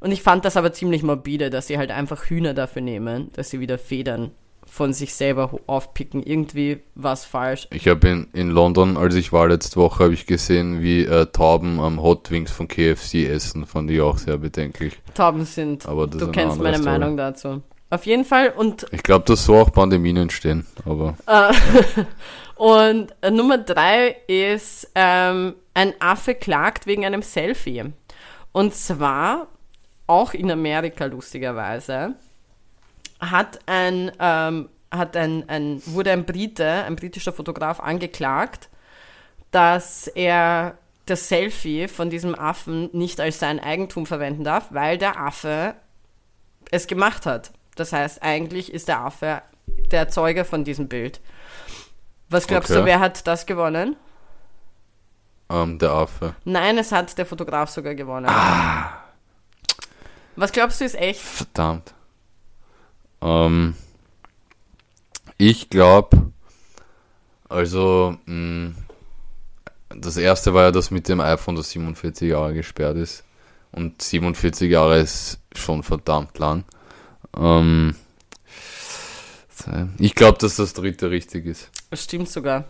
und 0.01 0.11
ich 0.11 0.23
fand 0.23 0.47
das 0.47 0.57
aber 0.57 0.73
ziemlich 0.73 1.03
morbide, 1.03 1.51
dass 1.51 1.67
sie 1.67 1.77
halt 1.77 1.91
einfach 1.91 2.31
Hühner 2.31 2.55
dafür 2.55 2.81
nehmen, 2.81 3.31
dass 3.35 3.51
sie 3.51 3.61
wieder 3.61 3.77
Federn 3.77 4.31
von 4.71 4.93
sich 4.93 5.15
selber 5.15 5.59
aufpicken. 5.67 6.23
Irgendwie 6.23 6.79
war 6.95 7.13
es 7.13 7.25
falsch. 7.25 7.69
Ich 7.73 7.89
habe 7.89 8.09
in, 8.09 8.29
in 8.33 8.51
London, 8.51 8.97
als 8.97 9.15
ich 9.15 9.33
war 9.33 9.49
letzte 9.49 9.77
Woche, 9.77 10.05
habe 10.05 10.15
ich 10.15 10.27
gesehen, 10.27 10.81
wie 10.81 11.05
äh, 11.05 11.27
Tauben 11.27 11.81
am 11.81 12.03
Hot 12.03 12.31
Wings 12.31 12.51
von 12.51 12.69
KFC 12.69 13.27
essen. 13.29 13.67
Fand 13.67 13.91
ich 13.91 14.01
auch 14.01 14.19
sehr 14.19 14.39
bedenklich. 14.39 14.99
Tauben 15.15 15.45
sind. 15.45 15.87
Aber 15.87 16.07
du 16.07 16.31
kennst 16.31 16.59
meine 16.59 16.79
Story. 16.79 16.99
Meinung 16.99 17.17
dazu. 17.17 17.63
Auf 17.91 18.05
jeden 18.05 18.25
Fall. 18.25 18.51
Und 18.51 18.87
Ich 18.93 19.03
glaube, 19.03 19.25
dass 19.25 19.45
so 19.45 19.57
auch 19.57 19.73
Pandemien 19.73 20.19
entstehen. 20.19 20.67
Aber 20.85 21.17
Und 22.59 23.15
äh, 23.21 23.31
Nummer 23.31 23.57
drei 23.57 24.17
ist, 24.27 24.91
ähm, 24.97 25.55
ein 25.75 25.95
Affe 26.01 26.35
klagt 26.35 26.87
wegen 26.87 27.07
einem 27.07 27.23
Selfie. 27.23 27.85
Und 28.51 28.75
zwar, 28.75 29.47
auch 30.09 30.35
in 30.35 30.51
Amerika 30.51 31.05
lustigerweise, 31.05 32.17
hat 33.21 33.59
ein, 33.67 34.13
ähm, 34.19 34.69
hat 34.91 35.17
ein, 35.17 35.49
ein, 35.49 35.83
wurde 35.87 36.13
ein 36.13 36.25
Brite, 36.25 36.67
ein 36.85 36.97
britischer 36.97 37.33
Fotograf 37.33 37.81
angeklagt, 37.81 38.69
dass 39.51 40.07
er 40.07 40.77
das 41.07 41.29
Selfie 41.29 41.89
von 41.89 42.11
diesem 42.11 42.35
Affen 42.39 42.91
nicht 42.93 43.21
als 43.21 43.39
sein 43.39 43.61
Eigentum 43.61 44.05
verwenden 44.07 44.45
darf, 44.45 44.67
weil 44.71 44.99
der 44.99 45.19
Affe 45.19 45.75
es 46.71 46.87
gemacht 46.87 47.25
hat. 47.27 47.53
Das 47.77 47.93
heißt, 47.93 48.23
eigentlich 48.23 48.73
ist 48.73 48.89
der 48.89 49.01
Affe 49.01 49.43
der 49.91 50.01
Erzeuger 50.01 50.45
von 50.45 50.65
diesem 50.65 50.89
Bild. 50.89 51.21
Was 52.29 52.47
glaubst 52.47 52.71
Okay. 52.71 52.81
du, 52.81 52.85
wer 52.87 53.01
hat 53.01 53.27
das 53.27 53.47
gewonnen? 53.47 53.97
ähm, 55.51 55.79
der 55.79 55.93
Affe. 55.93 56.35
Nein, 56.45 56.77
es 56.77 56.93
hat 56.93 57.17
der 57.17 57.25
Fotograf 57.25 57.71
sogar 57.71 57.95
gewonnen. 57.95 58.29
Was 60.37 60.53
glaubst 60.53 60.81
du 60.81 60.85
ist 60.85 60.95
echt? 60.95 61.21
Verdammt. 61.21 61.95
Ähm, 63.21 63.75
ich 65.37 65.71
glaube, 65.71 66.33
also, 67.49 68.17
mh, 68.27 68.75
das 69.89 70.17
erste 70.17 70.55
war 70.55 70.65
ja 70.65 70.71
das 70.71 70.91
mit 70.91 71.09
dem 71.09 71.21
iPhone, 71.21 71.57
das 71.57 71.71
47 71.71 72.31
Jahre 72.31 72.55
gesperrt 72.55 72.97
ist. 72.97 73.25
Und 73.73 74.01
47 74.03 74.71
Jahre 74.71 74.99
ist 74.99 75.41
schon 75.55 75.83
verdammt 75.83 76.39
lang. 76.39 76.65
Ähm, 77.37 77.95
ich 79.99 80.15
glaube, 80.15 80.39
dass 80.39 80.57
das 80.57 80.73
dritte 80.73 81.11
richtig 81.11 81.47
ist. 81.47 81.71
Das 81.91 82.05
stimmt 82.05 82.29
sogar. 82.29 82.65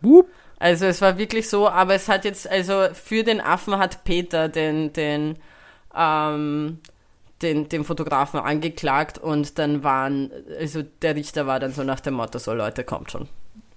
Wupp. 0.00 0.28
Also 0.58 0.86
es 0.86 1.00
war 1.02 1.18
wirklich 1.18 1.48
so, 1.48 1.68
aber 1.68 1.94
es 1.94 2.08
hat 2.08 2.24
jetzt, 2.24 2.48
also 2.48 2.86
für 2.94 3.22
den 3.22 3.40
Affen 3.40 3.76
hat 3.76 4.04
Peter 4.04 4.48
den, 4.48 4.92
den, 4.92 5.36
ähm, 5.94 6.78
den, 7.42 7.68
den 7.68 7.84
Fotografen 7.84 8.40
angeklagt 8.40 9.18
und 9.18 9.58
dann 9.58 9.82
waren, 9.84 10.30
also 10.58 10.82
der 11.02 11.16
Richter 11.16 11.46
war 11.46 11.60
dann 11.60 11.72
so 11.72 11.82
nach 11.82 12.00
dem 12.00 12.14
Motto, 12.14 12.38
so 12.38 12.52
Leute, 12.52 12.84
kommt 12.84 13.10
schon. 13.10 13.28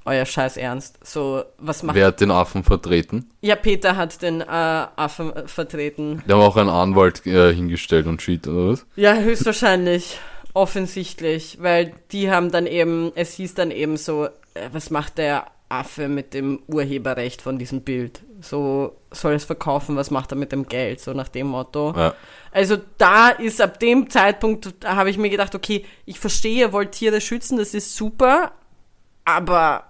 Euer 0.06 0.26
Scheiß 0.26 0.56
Ernst. 0.56 1.06
So, 1.06 1.44
was 1.58 1.84
macht... 1.84 1.98
Wer 1.98 2.08
hat 2.08 2.22
den 2.22 2.32
Affen 2.32 2.64
vertreten? 2.64 3.30
Ja, 3.42 3.58
Peter 3.58 3.98
hat 3.98 4.22
den 4.22 4.40
äh, 4.40 4.46
Affen 4.46 5.36
äh, 5.36 5.48
vertreten. 5.48 6.24
Die 6.26 6.32
haben 6.32 6.40
auch 6.40 6.56
einen 6.56 6.70
Anwalt 6.70 7.26
äh, 7.26 7.54
hingestellt 7.54 8.08
und 8.08 8.22
shit, 8.22 8.48
oder 8.48 8.72
was? 8.72 8.86
Ja, 8.96 9.16
höchstwahrscheinlich. 9.16 10.18
Offensichtlich. 10.54 11.58
Weil 11.62 11.94
die 12.14 12.32
haben 12.32 12.52
dann 12.52 12.68
eben, 12.68 13.12
es 13.16 13.34
hieß 13.34 13.56
dann 13.56 13.70
eben 13.70 13.98
so, 13.98 14.28
äh, 14.54 14.70
was 14.72 14.92
macht 14.92 15.18
der 15.18 15.48
Affe 15.70 16.08
mit 16.08 16.34
dem 16.34 16.60
Urheberrecht 16.68 17.42
von 17.42 17.58
diesem 17.58 17.82
Bild? 17.82 18.22
So, 18.42 18.96
soll 19.12 19.34
es 19.34 19.46
verkaufen, 19.46 19.96
was 19.96 20.12
macht 20.12 20.32
er 20.32 20.38
mit 20.38 20.52
dem 20.52 20.68
Geld? 20.68 21.02
So 21.02 21.14
nach 21.14 21.28
dem 21.28 21.48
Motto. 21.48 21.94
Ja. 21.96 22.14
Also 22.52 22.78
da 22.98 23.30
ist 23.30 23.60
ab 23.62 23.80
dem 23.80 24.10
Zeitpunkt, 24.10 24.74
da 24.80 24.96
habe 24.96 25.10
ich 25.10 25.18
mir 25.18 25.30
gedacht, 25.30 25.56
okay, 25.56 25.86
ich 26.06 26.20
verstehe, 26.20 26.60
ihr 26.60 26.74
wollt 26.74 26.94
Tiere 26.94 27.22
schützen, 27.22 27.58
das 27.58 27.74
ist 27.74 27.96
super, 27.96 28.52
aber 29.26 29.84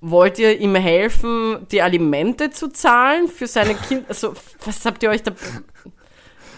wollt 0.00 0.38
ihr 0.38 0.58
ihm 0.58 0.74
helfen, 0.74 1.66
die 1.70 1.82
Alimente 1.82 2.50
zu 2.50 2.68
zahlen 2.68 3.28
für 3.28 3.46
seine 3.46 3.74
Kinder? 3.88 4.06
Also, 4.08 4.34
was 4.64 4.84
habt 4.84 5.02
ihr 5.02 5.10
euch 5.10 5.22
da... 5.22 5.32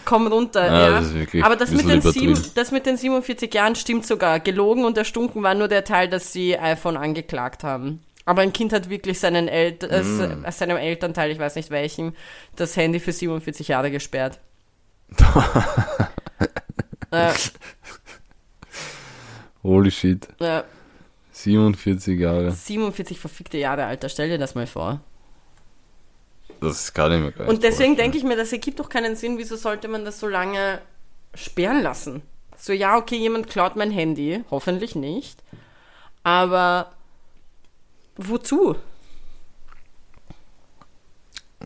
Komm 0.05 0.27
runter, 0.27 0.65
Ja, 0.65 0.89
ja. 0.89 1.01
das 1.01 1.43
aber 1.43 1.55
das 1.55 1.71
mit, 1.71 1.87
den 1.87 2.01
sieben, 2.01 2.37
das 2.55 2.71
mit 2.71 2.85
den 2.85 2.97
47 2.97 3.53
Jahren 3.53 3.75
stimmt 3.75 4.05
sogar. 4.05 4.41
Gelogen 4.41 4.83
und 4.83 4.97
erstunken 4.97 5.43
war 5.43 5.55
nur 5.55 5.69
der 5.69 5.85
Teil, 5.85 6.09
dass 6.09 6.33
sie 6.33 6.59
iPhone 6.59 6.97
angeklagt 6.97 7.63
haben. 7.63 8.01
Aber 8.25 8.41
ein 8.41 8.53
Kind 8.53 8.71
hat 8.71 8.89
wirklich 8.89 9.19
seinen 9.19 9.47
El 9.47 9.77
äh, 9.81 10.01
Mm. 10.01 10.45
seinem 10.49 10.77
Elternteil, 10.77 11.31
ich 11.31 11.39
weiß 11.39 11.55
nicht 11.55 11.69
welchem, 11.71 12.13
das 12.55 12.77
Handy 12.77 12.99
für 12.99 13.11
47 13.11 13.67
Jahre 13.67 13.91
gesperrt. 13.91 14.39
äh, 17.11 17.33
Holy 19.63 19.91
shit. 19.91 20.27
äh, 20.39 20.63
47 21.31 22.19
Jahre. 22.19 22.51
47 22.51 23.19
verfickte 23.19 23.57
Jahre, 23.57 23.85
Alter, 23.85 24.09
stell 24.09 24.29
dir 24.29 24.37
das 24.37 24.55
mal 24.55 24.67
vor. 24.67 25.01
Das 26.61 26.93
kann 26.93 27.11
ich 27.11 27.19
mir 27.19 27.31
gar 27.31 27.45
nicht 27.45 27.49
Und 27.53 27.63
deswegen 27.63 27.95
denke 27.97 28.17
ich 28.17 28.23
mir, 28.23 28.37
das 28.37 28.53
ergibt 28.53 28.79
doch 28.79 28.87
keinen 28.89 29.15
Sinn, 29.15 29.37
wieso 29.37 29.55
sollte 29.57 29.87
man 29.87 30.05
das 30.05 30.19
so 30.19 30.27
lange 30.27 30.79
sperren 31.33 31.81
lassen? 31.81 32.21
So, 32.57 32.71
ja, 32.71 32.95
okay, 32.97 33.17
jemand 33.17 33.49
klaut 33.49 33.75
mein 33.75 33.91
Handy, 33.91 34.43
hoffentlich 34.49 34.95
nicht. 34.95 35.43
Aber 36.23 36.91
wozu? 38.17 38.75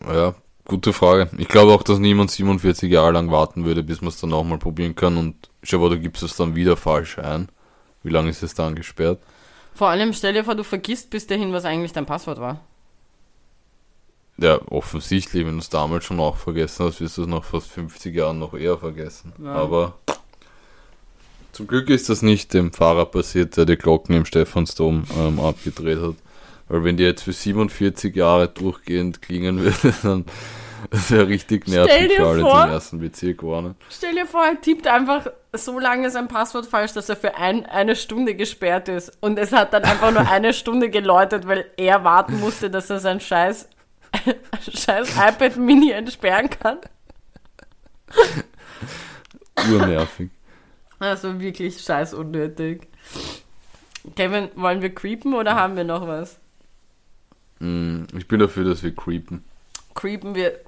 Ja, 0.06 0.34
gute 0.64 0.92
Frage. 0.92 1.30
Ich 1.38 1.48
glaube 1.48 1.72
auch, 1.72 1.82
dass 1.82 1.98
niemand 1.98 2.30
47 2.30 2.90
Jahre 2.90 3.12
lang 3.12 3.30
warten 3.30 3.64
würde, 3.64 3.82
bis 3.82 4.00
man 4.00 4.08
es 4.08 4.20
dann 4.20 4.30
nochmal 4.30 4.58
probieren 4.58 4.94
kann. 4.94 5.16
Und 5.16 5.34
schau 5.62 5.78
mal, 5.78 5.90
du 5.90 5.98
gibst 5.98 6.22
es 6.22 6.36
dann 6.36 6.54
wieder 6.54 6.76
falsch 6.76 7.18
ein. 7.18 7.48
Wie 8.02 8.10
lange 8.10 8.30
ist 8.30 8.42
es 8.42 8.54
dann 8.54 8.74
gesperrt? 8.74 9.18
Vor 9.74 9.88
allem 9.88 10.12
stell 10.12 10.32
dir 10.32 10.44
vor, 10.44 10.54
du 10.54 10.64
vergisst 10.64 11.10
bis 11.10 11.26
dahin, 11.26 11.52
was 11.52 11.64
eigentlich 11.64 11.92
dein 11.92 12.06
Passwort 12.06 12.40
war. 12.40 12.60
Ja, 14.40 14.60
offensichtlich, 14.70 15.44
wenn 15.44 15.54
du 15.54 15.58
es 15.58 15.68
damals 15.68 16.04
schon 16.04 16.20
auch 16.20 16.36
vergessen 16.36 16.86
hast, 16.86 17.00
wirst 17.00 17.18
du 17.18 17.22
es 17.22 17.28
nach 17.28 17.42
fast 17.42 17.70
50 17.72 18.14
Jahren 18.14 18.38
noch 18.38 18.54
eher 18.54 18.78
vergessen. 18.78 19.32
Ja. 19.42 19.52
Aber 19.54 19.94
zum 21.52 21.66
Glück 21.66 21.90
ist 21.90 22.08
das 22.08 22.22
nicht 22.22 22.54
dem 22.54 22.72
Fahrer 22.72 23.06
passiert, 23.06 23.56
der 23.56 23.64
die 23.64 23.76
Glocken 23.76 24.14
im 24.14 24.24
Stephansdom 24.24 25.04
ähm, 25.18 25.40
abgedreht 25.40 25.98
hat. 26.00 26.14
Weil 26.68 26.84
wenn 26.84 26.96
die 26.96 27.04
jetzt 27.04 27.22
für 27.22 27.32
47 27.32 28.14
Jahre 28.14 28.48
durchgehend 28.48 29.22
klingen 29.22 29.60
würde, 29.60 29.94
dann 30.02 30.24
das 30.90 31.10
wäre 31.10 31.26
richtig 31.26 31.64
Stell 31.66 31.84
nervig 31.86 32.08
dir 32.08 32.16
für 32.16 32.26
alle, 32.28 32.40
vor- 32.40 32.60
die 32.62 32.68
im 32.68 32.72
ersten 32.72 32.98
Bezirk 33.00 33.42
wohnen. 33.42 33.74
Stell 33.90 34.14
dir 34.14 34.26
vor, 34.26 34.44
er 34.44 34.60
tippt 34.60 34.86
einfach 34.86 35.26
so 35.52 35.78
lange 35.80 36.08
sein 36.10 36.28
Passwort 36.28 36.66
falsch, 36.66 36.92
dass 36.92 37.08
er 37.08 37.16
für 37.16 37.34
ein, 37.36 37.66
eine 37.66 37.96
Stunde 37.96 38.36
gesperrt 38.36 38.88
ist. 38.88 39.12
Und 39.20 39.38
es 39.40 39.50
hat 39.52 39.72
dann 39.72 39.82
einfach 39.82 40.12
nur 40.12 40.28
eine 40.30 40.52
Stunde 40.54 40.88
geläutet, 40.88 41.48
weil 41.48 41.66
er 41.76 42.04
warten 42.04 42.38
musste, 42.38 42.70
dass 42.70 42.90
er 42.90 43.00
sein 43.00 43.18
scheiß, 43.20 43.68
scheiß 44.72 45.16
iPad 45.16 45.56
Mini 45.56 45.90
entsperren 45.90 46.48
kann. 46.48 46.78
Urnervig. 49.70 50.30
Also 51.00 51.40
wirklich 51.40 51.80
scheiß 51.80 52.14
unnötig. 52.14 52.86
Kevin, 54.16 54.48
wollen 54.54 54.80
wir 54.82 54.94
creepen 54.94 55.34
oder 55.34 55.54
haben 55.56 55.76
wir 55.76 55.84
noch 55.84 56.06
was? 56.06 56.38
Mm, 57.60 58.04
Ich 58.16 58.28
bin 58.28 58.38
dafür, 58.40 58.64
dass 58.64 58.82
wir 58.82 58.94
creepen. 58.94 59.44
Creepen 59.94 60.34
wir, 60.34 60.60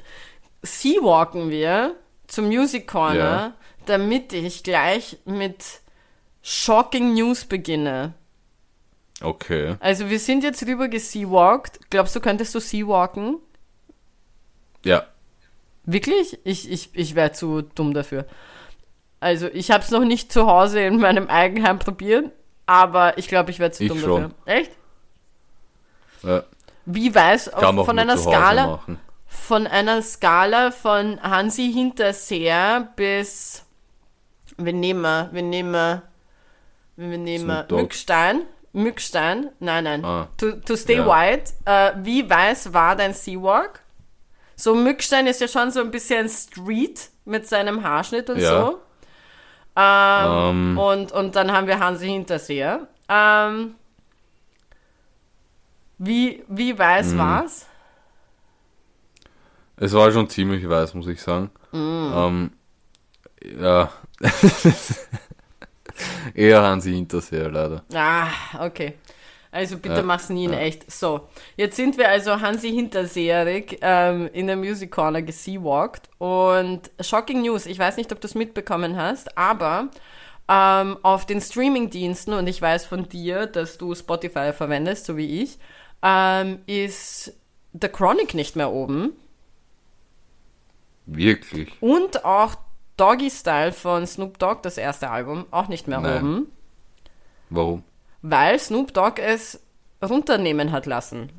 Seawalken 0.62 1.50
wir 1.50 1.94
zum 2.26 2.46
Music 2.46 2.86
Corner, 2.86 3.14
Ja. 3.18 3.52
damit 3.86 4.32
ich 4.32 4.62
gleich 4.62 5.18
mit 5.24 5.64
Shocking 6.42 7.14
News 7.14 7.44
beginne. 7.44 8.14
Okay. 9.22 9.76
Also 9.80 10.08
wir 10.10 10.18
sind 10.18 10.42
jetzt 10.44 10.66
rüber 10.66 10.88
geseawalkt. 10.88 11.78
Glaubst 11.90 12.16
du, 12.16 12.20
könntest 12.20 12.54
du 12.54 12.60
seawalken? 12.60 13.36
Ja. 14.84 15.06
Wirklich? 15.84 16.38
Ich, 16.44 16.70
ich, 16.70 16.90
ich 16.94 17.14
wäre 17.14 17.32
zu 17.32 17.62
dumm 17.62 17.92
dafür. 17.94 18.26
Also 19.18 19.48
ich 19.48 19.70
habe 19.70 19.84
es 19.84 19.90
noch 19.90 20.04
nicht 20.04 20.32
zu 20.32 20.46
Hause 20.46 20.80
in 20.80 20.98
meinem 20.98 21.26
Eigenheim 21.28 21.78
probiert, 21.78 22.30
aber 22.64 23.18
ich 23.18 23.28
glaube, 23.28 23.50
ich 23.50 23.58
wäre 23.58 23.70
zu 23.72 23.82
Ich 23.84 23.88
dumm 23.90 23.98
schon. 24.00 24.22
dafür. 24.22 24.34
Echt? 24.46 24.70
ja. 26.22 26.44
Wie 26.86 27.14
weiß 27.14 27.52
auf, 27.52 27.86
von 27.86 27.98
einer 27.98 28.16
Skala 28.16 28.80
von 29.26 29.66
einer 29.66 30.02
Skala 30.02 30.70
von 30.72 31.22
Hansi 31.22 31.72
Hinterseer 31.72 32.88
bis 32.96 33.64
wir 34.56 34.72
nehmen 34.72 35.02
wir, 35.32 35.42
nehmen 35.42 36.02
wir 36.96 37.18
nehmen. 37.18 37.64
Mückstein. 37.70 38.42
Mückstein. 38.72 39.50
Nein, 39.58 39.84
nein. 39.84 40.04
Ah. 40.04 40.28
To, 40.36 40.52
to 40.52 40.76
stay 40.76 40.96
Ja. 40.96 41.06
white. 41.06 41.52
Äh, 41.64 41.92
wie 42.02 42.28
weiß 42.28 42.72
war 42.74 42.94
dein 42.96 43.14
Seawalk? 43.14 43.80
So 44.56 44.74
Mückstein 44.74 45.26
ist 45.26 45.40
ja 45.40 45.48
schon 45.48 45.70
so 45.70 45.80
ein 45.80 45.90
bisschen 45.90 46.28
Street 46.28 47.08
mit 47.24 47.48
seinem 47.48 47.82
Haarschnitt 47.82 48.28
und 48.28 48.38
Ja. 48.38 48.48
so. 48.62 48.78
Ähm, 49.76 50.74
Ähm, 50.76 50.78
und, 50.78 51.12
und 51.12 51.36
dann 51.36 51.52
haben 51.52 51.66
wir 51.66 51.78
Hansi 51.78 52.08
Hinterseher. 52.08 52.86
Ähm, 53.08 53.76
wie, 56.00 56.42
wie 56.48 56.72
Mhm. 56.72 56.78
weiß 56.78 57.16
war's? 57.18 57.66
es 59.76 59.92
war 59.94 60.10
schon 60.12 60.28
ziemlich 60.28 60.68
weiß, 60.68 60.94
muss 60.94 61.06
ich 61.06 61.20
sagen. 61.22 61.50
Mm. 61.72 62.12
Ähm, 62.14 62.50
ja. 63.60 63.90
Eher 66.34 66.62
Hansi 66.62 66.92
Hinterseher, 66.92 67.50
leider. 67.50 67.82
Ah, 67.94 68.28
okay. 68.58 68.94
Also 69.52 69.78
bitte 69.78 69.96
Ja, 69.96 70.02
mach's 70.02 70.28
nie 70.28 70.44
in 70.44 70.52
ja. 70.52 70.58
echt. 70.60 70.90
So, 70.90 71.28
jetzt 71.56 71.76
sind 71.76 71.98
wir 71.98 72.08
also 72.08 72.40
Hansi 72.40 72.70
Hinterseerig 72.70 73.78
ähm, 73.80 74.28
in 74.32 74.46
der 74.46 74.56
Music 74.56 74.90
Corner 74.92 75.22
geseawalkt 75.22 76.08
und 76.18 76.90
shocking 77.00 77.42
News, 77.42 77.66
ich 77.66 77.78
weiß 77.78 77.96
nicht, 77.96 78.12
ob 78.12 78.20
du 78.20 78.26
es 78.28 78.34
mitbekommen 78.34 78.96
hast, 78.96 79.36
aber 79.36 79.88
ähm, 80.48 80.98
auf 81.02 81.26
den 81.26 81.40
Streaming-Diensten, 81.40 82.32
und 82.34 82.46
ich 82.46 82.60
weiß 82.62 82.84
von 82.86 83.08
dir, 83.08 83.46
dass 83.46 83.76
du 83.78 83.94
Spotify 83.94 84.52
verwendest, 84.52 85.06
so 85.06 85.16
wie 85.16 85.42
ich, 85.42 85.58
ähm, 86.02 86.60
ist 86.66 87.32
The 87.80 87.88
Chronic 87.88 88.34
nicht 88.34 88.56
mehr 88.56 88.70
oben 88.70 89.12
Wirklich. 91.06 91.70
und 91.80 92.24
auch 92.24 92.56
Doggy 92.96 93.30
Style 93.30 93.72
von 93.72 94.06
Snoop 94.06 94.38
Dogg, 94.38 94.60
das 94.62 94.76
erste 94.76 95.10
Album, 95.10 95.46
auch 95.50 95.68
nicht 95.68 95.88
mehr 95.88 96.00
Nein. 96.00 96.16
oben, 96.18 96.52
Warum? 97.48 97.84
weil 98.22 98.58
Snoop 98.58 98.92
Dogg 98.92 99.20
es 99.20 99.60
runternehmen 100.02 100.72
hat 100.72 100.86
lassen. 100.86 101.30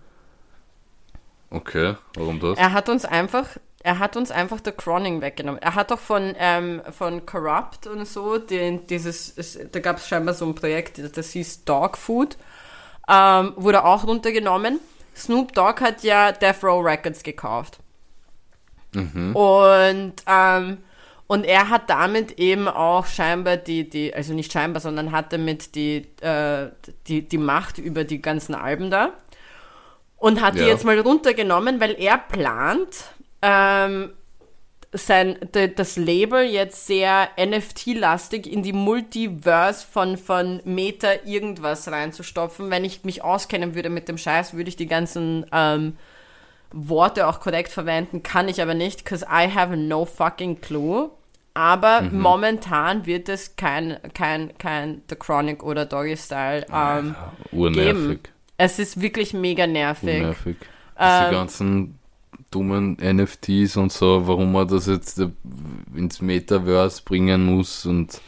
Okay, 1.50 1.96
warum 2.16 2.40
das? 2.40 2.58
Er 2.58 2.72
hat 2.72 2.88
uns 2.90 3.06
einfach, 3.06 3.46
er 3.84 4.00
hat 4.00 4.16
uns 4.16 4.32
einfach 4.32 4.60
The 4.64 4.72
Croning 4.72 5.22
weggenommen. 5.22 5.62
Er 5.62 5.76
hat 5.76 5.92
doch 5.92 6.00
von, 6.00 6.34
ähm, 6.38 6.82
von 6.92 7.26
Corrupt 7.26 7.88
und 7.88 8.08
so, 8.08 8.38
den, 8.38 8.88
dieses, 8.88 9.38
es, 9.38 9.60
da 9.72 9.80
gab 9.82 9.98
es 9.98 10.08
scheinbar 10.08 10.34
so 10.34 10.46
ein 10.46 10.56
Projekt, 10.56 11.00
das 11.16 11.32
hieß 11.32 11.66
Dog 11.66 11.98
Food, 11.98 12.38
ähm, 13.12 13.54
wurde 13.58 13.84
auch 13.84 14.06
runtergenommen. 14.08 14.80
Snoop 15.16 15.54
Dogg 15.54 15.82
hat 15.82 16.04
ja 16.04 16.32
Death 16.32 16.64
Row 16.64 16.84
Records 16.84 17.22
gekauft. 17.24 17.80
Und, 19.34 20.14
ähm, 20.28 20.78
und 21.28 21.46
er 21.46 21.70
hat 21.70 21.90
damit 21.90 22.40
eben 22.40 22.68
auch 22.68 23.06
scheinbar 23.06 23.58
die, 23.58 23.90
die, 23.90 24.14
also 24.14 24.34
nicht 24.34 24.52
scheinbar, 24.52 24.82
sondern 24.82 25.12
hat 25.12 25.32
damit 25.32 25.76
die, 25.76 26.08
äh, 26.22 26.70
die, 27.08 27.22
die 27.28 27.38
Macht 27.38 27.78
über 27.78 28.04
die 28.04 28.22
ganzen 28.22 28.54
Alben 28.56 28.92
da 28.92 29.12
und 30.18 30.42
hat 30.42 30.56
die 30.56 30.60
Ja. 30.60 30.68
jetzt 30.68 30.84
mal 30.84 31.00
runtergenommen, 31.00 31.80
weil 31.80 31.96
er 32.00 32.18
plant, 32.18 33.06
ähm, 33.42 34.12
sein, 34.94 35.38
das 35.76 35.96
Label 35.96 36.44
jetzt 36.44 36.86
sehr 36.86 37.30
NFT-lastig 37.40 38.46
in 38.46 38.62
die 38.62 38.74
Multiverse 38.74 39.86
von, 39.90 40.18
von 40.18 40.62
Meta 40.66 41.10
irgendwas 41.26 41.90
reinzustopfen. 41.90 42.70
Wenn 42.70 42.84
ich 42.84 43.04
mich 43.06 43.24
auskennen 43.24 43.74
würde 43.74 43.90
mit 43.90 44.10
dem 44.10 44.18
Scheiß, 44.18 44.54
würde 44.54 44.70
ich 44.70 44.76
die 44.76 44.88
ganzen 44.88 45.46
ähm, 45.54 45.96
Worte 46.74 47.28
auch 47.28 47.40
korrekt 47.40 47.72
verwenden, 47.72 48.22
kann 48.24 48.50
ich 48.50 48.62
aber 48.62 48.74
nicht, 48.74 49.04
because 49.04 49.26
I 49.26 49.50
have 49.54 49.76
no 49.78 50.06
fucking 50.06 50.60
clue. 50.62 51.10
Aber 51.54 52.02
momentan 52.14 53.06
wird 53.06 53.28
es 53.28 53.58
kein, 53.58 53.98
kein, 54.14 54.58
kein 54.58 55.02
The 55.10 55.16
Chronic 55.16 55.64
oder 55.64 55.86
Doggy 55.86 56.16
Style 56.16 56.66
ähm, 56.74 57.14
Urnervig. 57.52 57.84
geben. 57.94 58.20
Es 58.58 58.80
ist 58.80 59.02
wirklich 59.02 59.34
mega 59.34 59.68
nervig. 59.68 60.22
Nervig. 60.22 60.56
Diese 60.98 61.26
Ähm, 61.26 61.32
ganzen 61.32 62.00
dummen 62.52 62.98
NFTs 63.02 63.78
und 63.78 63.92
so, 63.92 64.28
warum 64.28 64.52
man 64.52 64.68
das 64.68 64.88
jetzt 64.88 65.20
äh, 65.20 65.30
ins 65.96 66.22
Metaverse 66.22 67.02
bringen 67.04 67.46
muss 67.46 67.86
und 67.86 68.22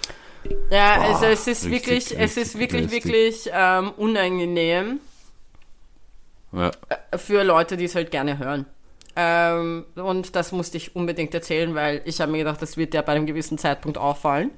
Ja, 0.70 0.98
Boah, 0.98 1.06
also 1.08 1.26
es 1.26 1.48
ist 1.48 1.66
richtig, 1.66 2.12
wirklich, 2.12 2.20
es 2.20 2.38
ist 2.38 2.56
richtig 2.58 2.60
wirklich, 2.60 2.82
lästig. 2.92 3.06
wirklich 3.06 3.50
ähm, 3.54 3.92
unangenehm 3.98 5.00
ja, 6.52 6.72
äh, 6.90 7.18
für 7.18 7.44
Leute, 7.44 7.78
die 7.78 7.86
es 7.86 7.96
halt 7.96 8.12
gerne 8.12 8.38
hören. 8.38 8.66
Ähm, 9.16 9.86
und 9.96 10.36
das 10.36 10.52
musste 10.52 10.78
ich 10.78 10.96
unbedingt 10.96 11.34
erzählen, 11.34 11.76
weil 11.76 12.02
ich 12.06 12.20
habe 12.20 12.32
mir 12.32 12.40
gedacht, 12.40 12.62
das 12.62 12.78
wird 12.78 12.94
ja 12.94 13.02
bei 13.02 13.14
einem 13.14 13.26
gewissen 13.28 13.58
Zeitpunkt 13.58 13.98
auffallen. 13.98 14.52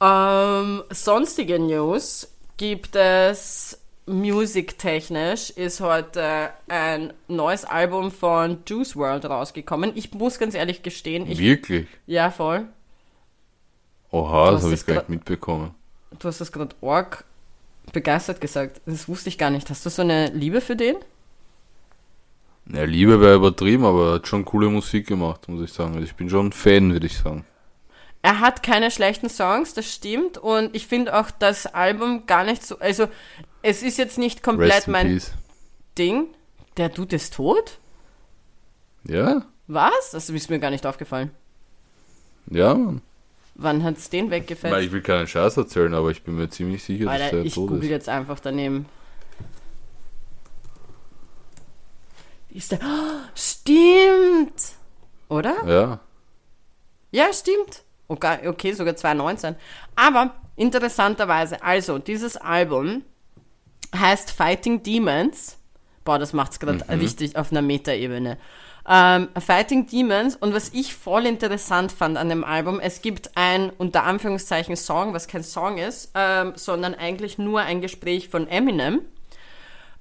Ähm, 0.00 0.82
sonstige 0.90 1.58
News 1.58 2.28
gibt 2.56 2.96
es 2.96 3.80
musiktechnisch 4.06 5.50
ist 5.50 5.80
heute 5.80 6.50
ein 6.68 7.12
neues 7.28 7.64
Album 7.64 8.10
von 8.10 8.58
Juice 8.66 8.96
World 8.96 9.24
rausgekommen. 9.24 9.92
Ich 9.94 10.12
muss 10.12 10.38
ganz 10.38 10.54
ehrlich 10.54 10.82
gestehen, 10.82 11.30
ich, 11.30 11.38
wirklich. 11.38 11.88
ja 12.06 12.30
voll. 12.30 12.66
Oha, 14.10 14.52
das 14.52 14.62
habe 14.62 14.74
ich 14.74 14.86
gar 14.86 14.94
nicht 14.94 15.08
mitbekommen. 15.08 15.74
Du 16.18 16.28
hast 16.28 16.40
das 16.40 16.52
gerade 16.52 16.74
org 16.80 17.24
begeistert 17.92 18.40
gesagt. 18.40 18.80
Das 18.86 19.08
wusste 19.08 19.28
ich 19.28 19.38
gar 19.38 19.50
nicht. 19.50 19.68
Hast 19.68 19.84
du 19.84 19.90
so 19.90 20.02
eine 20.02 20.28
Liebe 20.30 20.60
für 20.60 20.76
den? 20.76 20.96
Ja, 22.72 22.84
Liebe 22.84 23.20
wäre 23.20 23.36
übertrieben, 23.36 23.84
aber 23.84 24.08
er 24.08 24.14
hat 24.14 24.28
schon 24.28 24.44
coole 24.44 24.68
Musik 24.68 25.06
gemacht, 25.06 25.48
muss 25.48 25.62
ich 25.62 25.72
sagen. 25.72 25.94
Also 25.94 26.04
ich 26.04 26.14
bin 26.14 26.30
schon 26.30 26.52
Fan, 26.52 26.92
würde 26.92 27.06
ich 27.06 27.18
sagen. 27.18 27.44
Er 28.22 28.40
hat 28.40 28.64
keine 28.64 28.90
schlechten 28.90 29.28
Songs, 29.28 29.74
das 29.74 29.92
stimmt. 29.92 30.36
Und 30.36 30.74
ich 30.74 30.88
finde 30.88 31.16
auch 31.16 31.30
das 31.30 31.66
Album 31.66 32.26
gar 32.26 32.42
nicht 32.42 32.66
so. 32.66 32.76
Also, 32.80 33.06
es 33.66 33.82
ist 33.82 33.98
jetzt 33.98 34.16
nicht 34.18 34.42
komplett 34.42 34.86
mein 34.88 35.08
Peace. 35.08 35.32
Ding. 35.98 36.26
Der 36.76 36.88
Dude 36.88 37.16
ist 37.16 37.34
tot? 37.34 37.78
Ja, 39.04 39.42
Was? 39.66 40.10
Das 40.12 40.28
ist 40.30 40.50
mir 40.50 40.58
gar 40.58 40.70
nicht 40.70 40.86
aufgefallen. 40.86 41.30
ja, 42.50 42.74
Mann. 42.74 43.02
Wann 43.58 43.82
hat's 43.84 44.10
den 44.10 44.26
Weil 44.30 44.42
weggefetzt? 44.42 44.76
ich 44.82 44.92
will 44.92 45.00
keinen 45.00 45.26
Scheiß 45.26 45.56
erzählen, 45.56 45.94
aber 45.94 46.10
ich 46.10 46.22
bin 46.22 46.36
mir 46.36 46.50
ziemlich 46.50 46.84
sicher, 46.84 47.06
dass 47.06 47.20
Alter, 47.22 47.38
er 47.38 47.44
ich 47.44 47.54
tot 47.54 47.68
google 47.68 47.84
ist. 47.84 47.90
jetzt 47.90 48.08
einfach 48.10 48.38
daneben. 48.38 48.84
Ist 52.50 52.72
der. 52.72 52.80
Oh, 52.82 53.20
stimmt! 53.34 54.72
Oder? 55.28 55.54
Ja, 55.66 56.00
Ja, 57.10 57.32
stimmt. 57.32 57.82
Okay, 58.08 58.46
okay, 58.46 58.72
sogar 58.72 58.94
2019. 58.94 59.56
Aber 59.96 60.34
interessanterweise, 60.56 61.62
also 61.62 61.98
dieses 61.98 62.36
Album 62.36 63.02
heißt 63.94 64.30
Fighting 64.30 64.82
Demons. 64.82 65.58
Boah, 66.04 66.18
das 66.18 66.32
macht's 66.32 66.60
gerade 66.60 66.84
richtig 67.00 67.36
auf 67.36 67.50
einer 67.50 67.62
Metaebene. 67.62 68.38
Ähm, 68.88 69.28
Fighting 69.44 69.88
Demons 69.88 70.36
und 70.36 70.54
was 70.54 70.68
ich 70.72 70.94
voll 70.94 71.26
interessant 71.26 71.90
fand 71.90 72.16
an 72.16 72.28
dem 72.28 72.44
Album, 72.44 72.78
es 72.78 73.02
gibt 73.02 73.30
ein 73.36 73.70
unter 73.70 74.04
Anführungszeichen 74.04 74.76
Song, 74.76 75.12
was 75.12 75.26
kein 75.26 75.42
Song 75.42 75.78
ist, 75.78 76.12
ähm, 76.14 76.52
sondern 76.54 76.94
eigentlich 76.94 77.36
nur 77.36 77.62
ein 77.62 77.80
Gespräch 77.80 78.28
von 78.28 78.46
Eminem, 78.46 79.00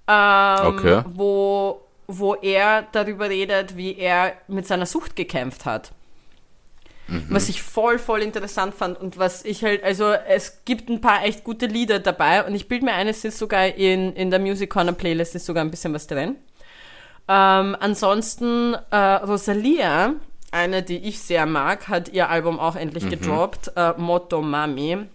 ähm, 0.07 0.65
Okay. 0.67 1.01
wo, 1.15 1.81
wo 2.05 2.35
er 2.35 2.83
darüber 2.91 3.27
redet, 3.27 3.75
wie 3.75 3.95
er 3.97 4.33
mit 4.47 4.67
seiner 4.67 4.85
Sucht 4.85 5.15
gekämpft 5.15 5.65
hat. 5.65 5.91
Was 7.29 7.49
ich 7.49 7.61
voll, 7.61 7.99
voll 7.99 8.23
interessant 8.23 8.73
fand 8.73 8.99
und 8.99 9.19
was 9.19 9.45
ich 9.45 9.63
halt, 9.63 9.83
also 9.83 10.11
es 10.11 10.65
gibt 10.65 10.89
ein 10.89 11.01
paar 11.01 11.23
echt 11.23 11.43
gute 11.43 11.67
Lieder 11.67 11.99
dabei 11.99 12.43
und 12.43 12.55
ich 12.55 12.67
bilde 12.67 12.85
mir 12.85 12.93
ein, 12.93 13.07
es 13.07 13.23
ist 13.23 13.37
sogar 13.37 13.67
in, 13.67 14.13
in 14.13 14.31
der 14.31 14.39
Music 14.39 14.71
Corner 14.71 14.93
Playlist 14.93 15.35
ist 15.35 15.45
sogar 15.45 15.63
ein 15.63 15.69
bisschen 15.69 15.93
was 15.93 16.07
drin. 16.07 16.35
Ähm, 17.27 17.77
ansonsten, 17.79 18.75
äh, 18.89 18.97
Rosalia, 18.97 20.13
eine, 20.51 20.81
die 20.81 20.97
ich 20.97 21.19
sehr 21.19 21.45
mag, 21.45 21.87
hat 21.89 22.09
ihr 22.09 22.29
Album 22.29 22.59
auch 22.59 22.75
endlich 22.75 23.07
gedroppt, 23.09 23.73
äh, 23.75 23.93
Motto 23.97 24.41
Mami. 24.41 25.05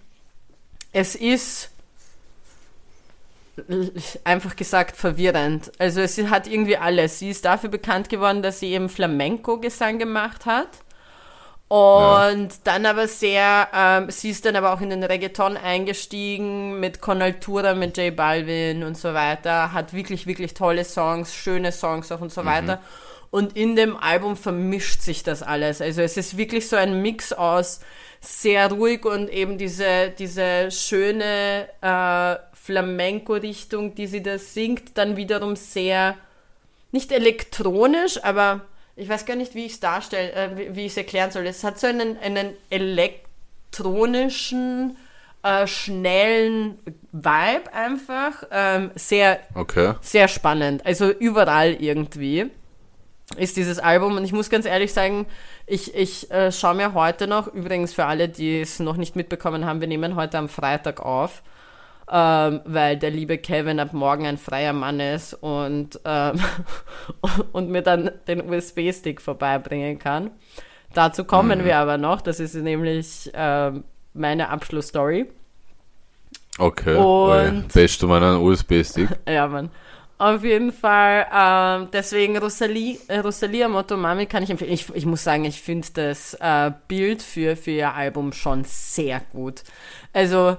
Es 0.92 1.16
ist 1.16 1.70
einfach 4.24 4.56
gesagt 4.56 4.96
verwirrend. 4.96 5.72
Also 5.78 6.00
es 6.00 6.18
hat 6.18 6.46
irgendwie 6.46 6.76
alles. 6.76 7.18
Sie 7.18 7.30
ist 7.30 7.44
dafür 7.44 7.68
bekannt 7.68 8.08
geworden, 8.08 8.42
dass 8.42 8.60
sie 8.60 8.72
eben 8.72 8.88
Flamenco-Gesang 8.88 9.98
gemacht 9.98 10.46
hat. 10.46 10.68
Und 11.70 12.48
dann 12.64 12.84
aber 12.84 13.06
sehr, 13.06 13.68
ähm, 13.72 14.10
sie 14.10 14.30
ist 14.30 14.44
dann 14.44 14.56
aber 14.56 14.72
auch 14.72 14.80
in 14.80 14.90
den 14.90 15.04
Reggaeton 15.04 15.56
eingestiegen 15.56 16.80
mit 16.80 17.00
Conaltura, 17.00 17.74
mit 17.74 17.96
J 17.96 18.14
Balvin 18.16 18.82
und 18.82 18.98
so 18.98 19.14
weiter, 19.14 19.72
hat 19.72 19.92
wirklich, 19.92 20.26
wirklich 20.26 20.52
tolle 20.54 20.84
Songs, 20.84 21.32
schöne 21.32 21.70
Songs 21.70 22.10
auch 22.10 22.20
und 22.20 22.32
so 22.32 22.44
weiter. 22.44 22.80
Und 23.30 23.56
in 23.56 23.76
dem 23.76 23.96
Album 23.96 24.36
vermischt 24.36 25.02
sich 25.02 25.22
das 25.22 25.44
alles. 25.44 25.80
Also 25.80 26.02
es 26.02 26.16
ist 26.16 26.36
wirklich 26.36 26.68
so 26.68 26.74
ein 26.74 27.02
Mix 27.02 27.32
aus 27.32 27.78
sehr 28.20 28.72
ruhig 28.72 29.04
und 29.04 29.30
eben 29.30 29.56
diese, 29.56 30.10
diese 30.18 30.72
schöne 30.72 31.68
äh, 31.82 32.36
Flamenco-Richtung, 32.52 33.94
die 33.94 34.08
sie 34.08 34.24
da 34.24 34.38
singt, 34.38 34.98
dann 34.98 35.16
wiederum 35.16 35.54
sehr, 35.54 36.16
nicht 36.90 37.12
elektronisch, 37.12 38.22
aber 38.24 38.62
ich 39.00 39.08
weiß 39.08 39.24
gar 39.26 39.36
nicht, 39.36 39.54
wie 39.54 39.66
ich 39.66 39.72
es 39.72 39.80
darstelle, 39.80 40.32
äh, 40.32 40.56
wie, 40.56 40.76
wie 40.76 40.86
ich 40.86 40.92
es 40.92 40.96
erklären 40.96 41.30
soll. 41.30 41.46
Es 41.46 41.64
hat 41.64 41.78
so 41.80 41.86
einen, 41.86 42.16
einen 42.18 42.52
elektronischen, 43.70 44.96
äh, 45.42 45.66
schnellen 45.66 46.78
Vibe 47.12 47.72
einfach. 47.72 48.44
Ähm, 48.50 48.90
sehr, 48.94 49.40
Okay. 49.54 49.94
sehr 50.00 50.28
spannend. 50.28 50.84
Also 50.84 51.10
überall 51.10 51.74
irgendwie 51.80 52.50
ist 53.36 53.56
dieses 53.56 53.78
Album. 53.78 54.16
Und 54.16 54.24
ich 54.24 54.32
muss 54.32 54.50
ganz 54.50 54.66
ehrlich 54.66 54.92
sagen, 54.92 55.26
ich, 55.66 55.94
ich 55.94 56.30
äh, 56.30 56.50
schaue 56.52 56.74
mir 56.74 56.94
heute 56.94 57.26
noch, 57.26 57.46
übrigens 57.46 57.94
für 57.94 58.04
alle, 58.04 58.28
die 58.28 58.60
es 58.60 58.80
noch 58.80 58.96
nicht 58.96 59.16
mitbekommen 59.16 59.64
haben, 59.64 59.80
wir 59.80 59.88
nehmen 59.88 60.16
heute 60.16 60.38
am 60.38 60.48
Freitag 60.48 61.00
auf. 61.00 61.42
Ähm, 62.12 62.60
weil 62.64 62.96
der 62.96 63.10
liebe 63.10 63.38
Kevin 63.38 63.78
ab 63.78 63.92
morgen 63.92 64.26
ein 64.26 64.36
freier 64.36 64.72
Mann 64.72 64.98
ist 64.98 65.32
und, 65.34 66.00
ähm, 66.04 66.40
und 67.52 67.70
mir 67.70 67.82
dann 67.82 68.10
den 68.26 68.50
USB-Stick 68.50 69.20
vorbeibringen 69.20 70.00
kann. 70.00 70.32
Dazu 70.92 71.22
kommen 71.24 71.64
wir 71.64 71.76
aber 71.76 71.98
noch. 71.98 72.20
Das 72.20 72.40
ist 72.40 72.54
nämlich 72.54 73.30
ähm, 73.32 73.84
meine 74.12 74.48
Abschlussstory. 74.48 75.30
Okay. 76.58 76.96
Und-. 76.96 77.72
Best 77.72 78.02
du 78.02 78.08
meinen 78.08 78.38
USB-Stick? 78.38 79.08
Ja, 79.28 79.46
Mann. 79.46 79.70
Auf 80.18 80.44
jeden 80.44 80.72
Fall, 80.72 81.26
ähm, 81.32 81.88
deswegen 81.92 82.36
Rosalie, 82.36 82.98
äh, 83.08 83.20
Rosalia 83.20 83.68
Motomami 83.68 84.26
kann 84.26 84.42
ich 84.42 84.50
empfehlen. 84.50 84.72
Ich, 84.72 84.94
ich 84.94 85.06
muss 85.06 85.24
sagen, 85.24 85.46
ich 85.46 85.62
finde 85.62 85.88
das 85.94 86.34
äh, 86.34 86.72
Bild 86.88 87.22
für, 87.22 87.56
für 87.56 87.70
ihr 87.70 87.94
Album 87.94 88.32
schon 88.32 88.64
sehr 88.64 89.22
gut. 89.32 89.62
Also 90.12 90.58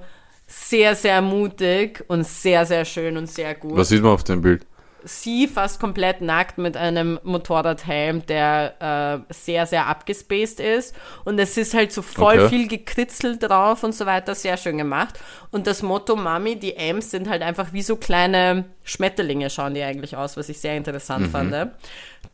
sehr, 0.52 0.96
sehr 0.96 1.22
mutig 1.22 2.04
und 2.08 2.26
sehr, 2.26 2.66
sehr 2.66 2.84
schön 2.86 3.18
und 3.18 3.28
sehr 3.28 3.56
gut. 3.56 3.78
Was 3.78 3.90
sieht 3.90 4.04
man 4.04 4.12
auf 4.12 4.24
dem 4.24 4.42
Bild? 4.42 4.66
sie 5.04 5.48
fast 5.48 5.80
komplett 5.80 6.22
nackt 6.22 6.58
mit 6.58 6.78
einem 6.78 7.20
Motorradhelm, 7.24 8.26
der 8.28 9.24
äh, 9.30 9.34
sehr, 9.34 9.66
sehr 9.66 9.88
abgespaced 9.88 10.60
ist. 10.60 10.96
Und 11.26 11.40
es 11.40 11.58
ist 11.58 11.74
halt 11.74 11.92
so 11.92 12.02
voll 12.02 12.40
Okay. 12.40 12.50
viel 12.50 12.68
gekritzelt 12.68 13.42
drauf 13.44 13.84
und 13.84 13.94
so 13.94 14.06
weiter, 14.06 14.36
sehr 14.36 14.58
schön 14.58 14.78
gemacht. 14.78 15.20
Und 15.52 15.68
das 15.68 15.82
Motto 15.82 16.16
Mami, 16.16 16.58
die 16.58 16.76
M's 16.76 17.12
sind 17.12 17.30
halt 17.30 17.42
einfach 17.42 17.74
wie 17.74 17.82
so 17.82 17.96
kleine 17.96 18.66
Schmetterlinge, 18.84 19.50
schauen 19.50 19.74
die 19.74 19.82
eigentlich 19.82 20.16
aus, 20.16 20.38
was 20.38 20.50
ich 20.50 20.60
sehr 20.60 20.78
interessant 20.78 21.30
fand. 21.30 21.72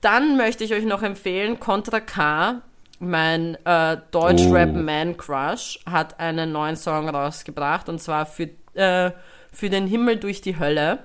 Dann 0.01 0.37
möchte 0.37 0.63
ich 0.63 0.73
euch 0.73 0.85
noch 0.85 1.03
empfehlen, 1.03 1.59
Contra 1.59 1.99
K, 1.99 2.61
mein 2.99 3.57
äh, 3.65 3.97
Deutsch-Rap-Man-Crush, 4.11 5.79
hat 5.85 6.19
einen 6.19 6.51
neuen 6.51 6.75
Song 6.75 7.09
rausgebracht 7.09 7.89
und 7.89 8.01
zwar 8.01 8.25
für, 8.25 8.49
äh, 8.73 9.11
für 9.51 9.69
den 9.69 9.87
Himmel 9.87 10.17
durch 10.17 10.41
die 10.41 10.59
Hölle. 10.59 10.99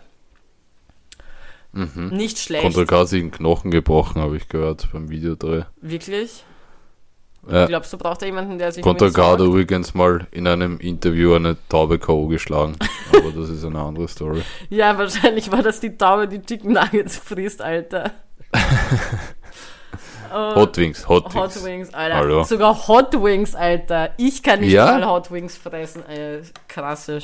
Nicht 1.72 2.38
schlecht. 2.38 2.64
Contra 2.64 2.84
K 2.84 2.99
hat 3.01 3.09
sich 3.09 3.22
einen 3.22 3.30
Knochen 3.30 3.70
gebrochen, 3.70 4.20
habe 4.20 4.36
ich 4.36 4.49
gehört 4.49 4.88
beim 4.93 5.09
Videodreh. 5.09 5.62
Wirklich? 5.80 6.45
Ja. 7.51 7.66
Glaubst 7.66 7.93
du, 7.93 7.99
braucht 7.99 8.22
er 8.22 8.28
jemanden, 8.28 8.59
der 8.59 8.72
sich 8.72 8.84
Contra 8.84 9.07
um 9.07 9.11
ihn 9.11 9.14
K 9.14 9.32
hat 9.32 9.40
übrigens 9.40 9.95
mal 9.95 10.28
in 10.30 10.47
einem 10.47 10.78
Interview 10.78 11.34
eine 11.34 11.57
Taube 11.68 11.99
K.O. 11.99 12.28
geschlagen. 12.28 12.76
Aber 13.12 13.32
das 13.32 13.49
ist 13.49 13.64
eine 13.64 13.80
andere 13.80 14.07
Story. 14.07 14.43
Ja, 14.68 14.97
wahrscheinlich 14.97 15.51
war 15.51 15.62
das 15.62 15.80
die 15.80 15.97
Taube, 15.97 16.28
die 16.28 16.43
Chicken 16.43 16.72
Nuggets 16.74 17.16
frisst, 17.16 17.62
Alter. 17.62 18.12
Oh, 20.35 20.55
Hot 20.57 20.76
Wings, 20.76 21.09
Hot 21.09 21.24
Wings. 21.35 21.35
Hot 21.57 21.64
Wings, 21.64 21.95
Alter. 21.95 22.16
Hallo. 22.16 22.45
Sogar 22.45 22.89
Hot 22.89 23.12
Wings, 23.22 23.55
Alter. 23.55 24.11
Ich 24.16 24.43
kann 24.43 24.61
nicht 24.61 24.72
Ja? 24.72 24.87
mal 24.99 25.07
Hot 25.07 25.30
Wings 25.30 25.57
fressen. 25.57 26.05
Ey, 26.09 26.41
krasse. 26.68 27.20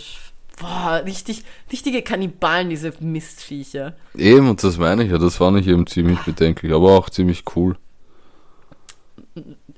Boah, 0.60 1.02
richtig, 1.04 1.44
richtige 1.70 2.02
Kannibalen, 2.02 2.68
diese 2.68 2.92
Mistviecher. 3.00 3.94
Eben, 4.16 4.50
und 4.50 4.62
das 4.62 4.76
meine 4.76 5.04
ich 5.04 5.10
ja, 5.12 5.18
das 5.18 5.36
fand 5.36 5.58
ich 5.60 5.68
eben 5.68 5.86
ziemlich 5.86 6.18
bedenklich, 6.20 6.72
aber 6.72 6.98
auch 6.98 7.08
ziemlich 7.10 7.44
cool. 7.54 7.76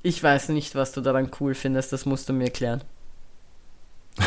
Ich 0.02 0.22
weiß 0.22 0.48
nicht, 0.50 0.74
was 0.74 0.92
du 0.92 1.02
daran 1.02 1.30
cool 1.40 1.54
findest, 1.54 1.92
das 1.92 2.06
musst 2.06 2.28
du 2.30 2.32
mir 2.32 2.44
erklären. 2.44 2.82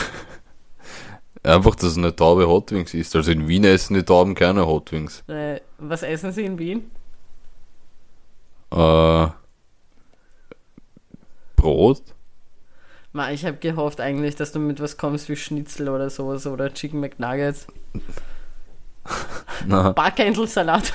Einfach, 1.43 1.75
dass 1.75 1.97
eine 1.97 2.15
Taube 2.15 2.47
Hot 2.47 2.71
Wings 2.71 2.93
ist. 2.93 3.15
Also 3.15 3.31
in 3.31 3.47
Wien 3.47 3.65
essen 3.65 3.95
die 3.95 4.03
Tauben 4.03 4.33
keine 4.35 4.65
Hot 4.65 4.91
Wings. 4.91 5.23
Äh, 5.27 5.59
was 5.77 6.03
essen 6.03 6.31
sie 6.31 6.45
in 6.45 6.57
Wien? 6.57 6.89
Äh, 8.73 9.27
Brot? 11.55 12.01
Ma, 13.11 13.29
ich 13.29 13.45
habe 13.45 13.57
gehofft 13.57 14.01
eigentlich, 14.01 14.35
dass 14.35 14.51
du 14.51 14.59
mit 14.59 14.81
was 14.81 14.97
kommst 14.97 15.29
wie 15.29 15.35
Schnitzel 15.35 15.89
oder 15.89 16.09
sowas 16.09 16.47
oder 16.47 16.73
Chicken 16.73 16.99
McNuggets. 16.99 17.67
Na, 19.67 19.91
Barkendelsalat. 19.95 20.93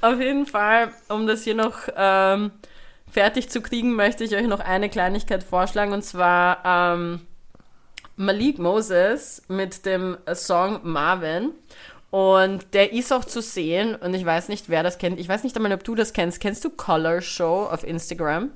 Auf 0.00 0.20
jeden 0.20 0.46
Fall, 0.46 0.90
um 1.08 1.26
das 1.26 1.44
hier 1.44 1.54
noch 1.54 1.80
ähm, 1.94 2.52
fertig 3.10 3.50
zu 3.50 3.60
kriegen, 3.60 3.94
möchte 3.94 4.24
ich 4.24 4.34
euch 4.34 4.46
noch 4.46 4.60
eine 4.60 4.88
Kleinigkeit 4.88 5.42
vorschlagen 5.42 5.92
und 5.92 6.02
zwar 6.02 6.62
ähm, 6.64 7.20
Malik 8.16 8.58
Moses 8.58 9.42
mit 9.48 9.84
dem 9.84 10.16
Song 10.34 10.80
Marvin. 10.82 11.50
Und 12.14 12.74
der 12.74 12.92
ist 12.92 13.12
auch 13.12 13.24
zu 13.24 13.42
sehen 13.42 13.96
und 13.96 14.14
ich 14.14 14.24
weiß 14.24 14.48
nicht, 14.48 14.68
wer 14.68 14.84
das 14.84 14.98
kennt. 14.98 15.18
Ich 15.18 15.28
weiß 15.28 15.42
nicht 15.42 15.56
einmal, 15.56 15.72
ob 15.72 15.82
du 15.82 15.96
das 15.96 16.12
kennst. 16.12 16.38
Kennst 16.38 16.64
du 16.64 16.70
Color 16.70 17.20
Show 17.20 17.64
auf 17.68 17.82
Instagram? 17.82 18.50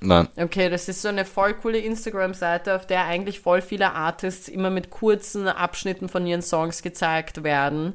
nein. 0.00 0.26
Okay, 0.36 0.68
das 0.68 0.88
ist 0.88 1.00
so 1.00 1.06
eine 1.06 1.24
voll 1.24 1.54
coole 1.54 1.78
Instagram-Seite, 1.78 2.74
auf 2.74 2.88
der 2.88 3.04
eigentlich 3.04 3.38
voll 3.38 3.62
viele 3.62 3.92
Artists 3.92 4.48
immer 4.48 4.70
mit 4.70 4.90
kurzen 4.90 5.46
Abschnitten 5.46 6.08
von 6.08 6.26
ihren 6.26 6.42
Songs 6.42 6.82
gezeigt 6.82 7.44
werden. 7.44 7.92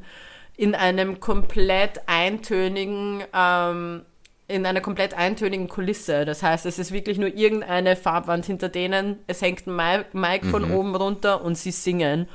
In 0.55 0.73
einem 0.73 1.19
komplett 1.19 1.99
eintönigen, 2.05 3.25
ähm, 3.33 4.03
in 4.47 4.65
einer 4.65 4.79
komplett 4.79 5.15
eintönigen 5.15 5.67
Kulisse. 5.67 6.23
Das 6.23 6.41
heißt, 6.43 6.65
es 6.65 6.79
ist 6.79 6.93
wirklich 6.93 7.17
nur 7.17 7.35
irgendeine 7.35 7.97
Farbwand 7.97 8.45
hinter 8.45 8.69
denen. 8.69 9.19
Es 9.27 9.41
hängt 9.41 9.67
ein 9.67 9.75
Mi- 9.75 10.05
Mic 10.13 10.45
von 10.45 10.71
oben 10.71 10.95
runter 10.95 11.43
und 11.43 11.57
sie 11.57 11.71
singen. 11.71 12.29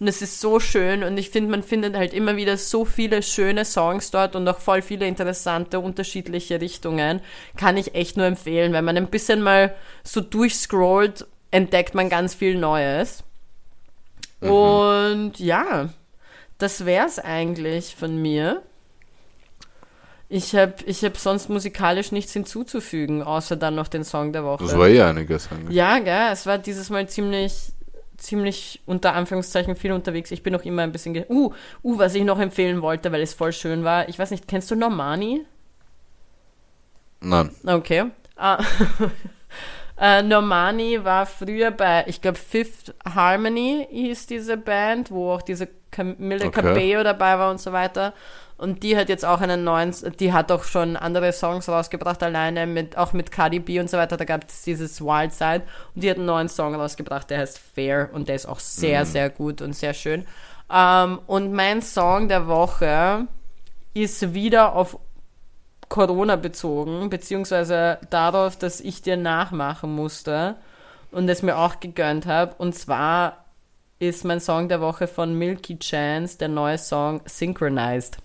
Und 0.00 0.08
es 0.08 0.22
ist 0.22 0.40
so 0.40 0.60
schön 0.60 1.04
und 1.04 1.16
ich 1.18 1.30
finde, 1.30 1.50
man 1.50 1.62
findet 1.62 1.96
halt 1.96 2.12
immer 2.12 2.36
wieder 2.36 2.56
so 2.56 2.84
viele 2.84 3.22
schöne 3.22 3.64
Songs 3.64 4.10
dort 4.10 4.34
und 4.34 4.48
auch 4.48 4.58
voll 4.58 4.82
viele 4.82 5.06
interessante, 5.06 5.78
unterschiedliche 5.78 6.60
Richtungen. 6.60 7.20
Kann 7.56 7.76
ich 7.76 7.94
echt 7.94 8.16
nur 8.16 8.26
empfehlen. 8.26 8.72
Wenn 8.72 8.84
man 8.84 8.96
ein 8.96 9.08
bisschen 9.08 9.40
mal 9.40 9.74
so 10.02 10.20
durchscrollt, 10.20 11.26
entdeckt 11.50 11.94
man 11.94 12.08
ganz 12.08 12.34
viel 12.34 12.58
Neues. 12.58 13.22
Und 14.40 15.38
ja, 15.38 15.88
das 16.58 16.84
wär's 16.84 17.18
eigentlich 17.18 17.94
von 17.96 18.20
mir. 18.20 18.62
Ich 20.28 20.56
habe 20.56 20.74
ich 20.86 21.04
hab 21.04 21.16
sonst 21.16 21.48
musikalisch 21.48 22.10
nichts 22.10 22.32
hinzuzufügen, 22.32 23.22
außer 23.22 23.56
dann 23.56 23.74
noch 23.74 23.88
den 23.88 24.04
Song 24.04 24.32
der 24.32 24.42
Woche. 24.44 24.64
Das 24.64 24.76
war 24.76 24.88
eh 24.88 25.02
einiges 25.02 25.50
eigentlich. 25.52 25.76
Ja, 25.76 25.98
gell, 25.98 26.32
es 26.32 26.46
war 26.46 26.58
dieses 26.58 26.90
Mal 26.90 27.08
ziemlich, 27.08 27.73
ziemlich 28.24 28.80
unter 28.86 29.14
Anführungszeichen 29.14 29.76
viel 29.76 29.92
unterwegs. 29.92 30.30
Ich 30.30 30.42
bin 30.42 30.52
noch 30.52 30.64
immer 30.64 30.82
ein 30.82 30.92
bisschen. 30.92 31.14
Ge 31.14 31.26
uh, 31.28 31.52
uh, 31.82 31.98
was 31.98 32.14
ich 32.14 32.24
noch 32.24 32.40
empfehlen 32.40 32.82
wollte, 32.82 33.12
weil 33.12 33.22
es 33.22 33.34
voll 33.34 33.52
schön 33.52 33.84
war. 33.84 34.08
Ich 34.08 34.18
weiß 34.18 34.30
nicht, 34.30 34.48
kennst 34.48 34.70
du 34.70 34.74
Normani? 34.74 35.44
Nein. 37.20 37.50
Okay. 37.64 38.06
Ah, 38.36 38.62
äh, 40.00 40.22
Normani 40.22 41.04
war 41.04 41.26
früher 41.26 41.70
bei, 41.70 42.04
ich 42.06 42.20
glaube, 42.20 42.38
Fifth 42.38 42.94
Harmony 43.04 43.86
hieß 43.90 44.26
diese 44.26 44.56
Band, 44.56 45.10
wo 45.10 45.32
auch 45.32 45.42
diese 45.42 45.68
Camille 45.90 46.46
Okay. 46.46 46.62
Cabello 46.62 47.02
dabei 47.04 47.38
war 47.38 47.50
und 47.50 47.60
so 47.60 47.72
weiter. 47.72 48.12
Und 48.56 48.84
die 48.84 48.96
hat 48.96 49.08
jetzt 49.08 49.24
auch 49.24 49.40
einen 49.40 49.64
neuen, 49.64 49.92
die 50.20 50.32
hat 50.32 50.52
auch 50.52 50.62
schon 50.62 50.96
andere 50.96 51.32
Songs 51.32 51.68
rausgebracht, 51.68 52.22
alleine 52.22 52.66
mit, 52.66 52.96
auch 52.96 53.12
mit 53.12 53.32
Cardi 53.32 53.58
B 53.58 53.80
und 53.80 53.90
so 53.90 53.96
weiter. 53.96 54.16
Da 54.16 54.24
gab 54.24 54.48
es 54.48 54.62
dieses 54.62 55.00
Wild 55.00 55.32
Side 55.32 55.62
und 55.94 56.04
die 56.04 56.10
hat 56.10 56.18
einen 56.18 56.26
neuen 56.26 56.48
Song 56.48 56.74
rausgebracht, 56.74 57.28
der 57.30 57.38
heißt 57.40 57.58
Fair 57.58 58.10
und 58.12 58.28
der 58.28 58.36
ist 58.36 58.46
auch 58.46 58.60
sehr, 58.60 59.06
sehr 59.06 59.28
gut 59.28 59.60
und 59.60 59.72
sehr 59.72 59.92
schön. 59.92 60.24
Ähm, 60.72 61.18
und 61.26 61.52
mein 61.52 61.82
Song 61.82 62.28
der 62.28 62.46
Woche 62.46 63.26
ist 63.92 64.34
wieder 64.34 64.74
auf 64.74 64.98
Corona 65.88 66.36
bezogen, 66.36 67.10
beziehungsweise 67.10 67.98
darauf, 68.10 68.56
dass 68.56 68.80
ich 68.80 69.02
dir 69.02 69.16
nachmachen 69.16 69.94
musste 69.94 70.56
und 71.10 71.28
es 71.28 71.42
mir 71.42 71.58
auch 71.58 71.80
gegönnt 71.80 72.26
habe. 72.26 72.54
Und 72.58 72.74
zwar 72.74 73.44
ist 73.98 74.24
mein 74.24 74.40
Song 74.40 74.68
der 74.68 74.80
Woche 74.80 75.06
von 75.06 75.36
Milky 75.38 75.78
Chance, 75.78 76.38
der 76.38 76.48
neue 76.48 76.78
Song 76.78 77.20
Synchronized. 77.26 78.18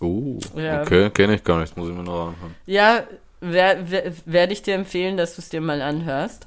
Oh, 0.00 0.38
Ja. 0.56 0.82
okay, 0.82 1.10
kenne 1.10 1.34
ich 1.36 1.44
gar 1.44 1.60
nicht, 1.60 1.76
muss 1.76 1.88
ich 1.88 1.94
mir 1.94 2.02
noch 2.02 2.28
anhören. 2.28 2.54
Ja, 2.66 3.04
wer, 3.40 3.90
wer, 3.90 4.12
werde 4.26 4.52
ich 4.52 4.62
dir 4.62 4.74
empfehlen, 4.74 5.16
dass 5.16 5.36
du 5.36 5.40
es 5.42 5.48
dir 5.48 5.60
mal 5.60 5.80
anhörst. 5.82 6.46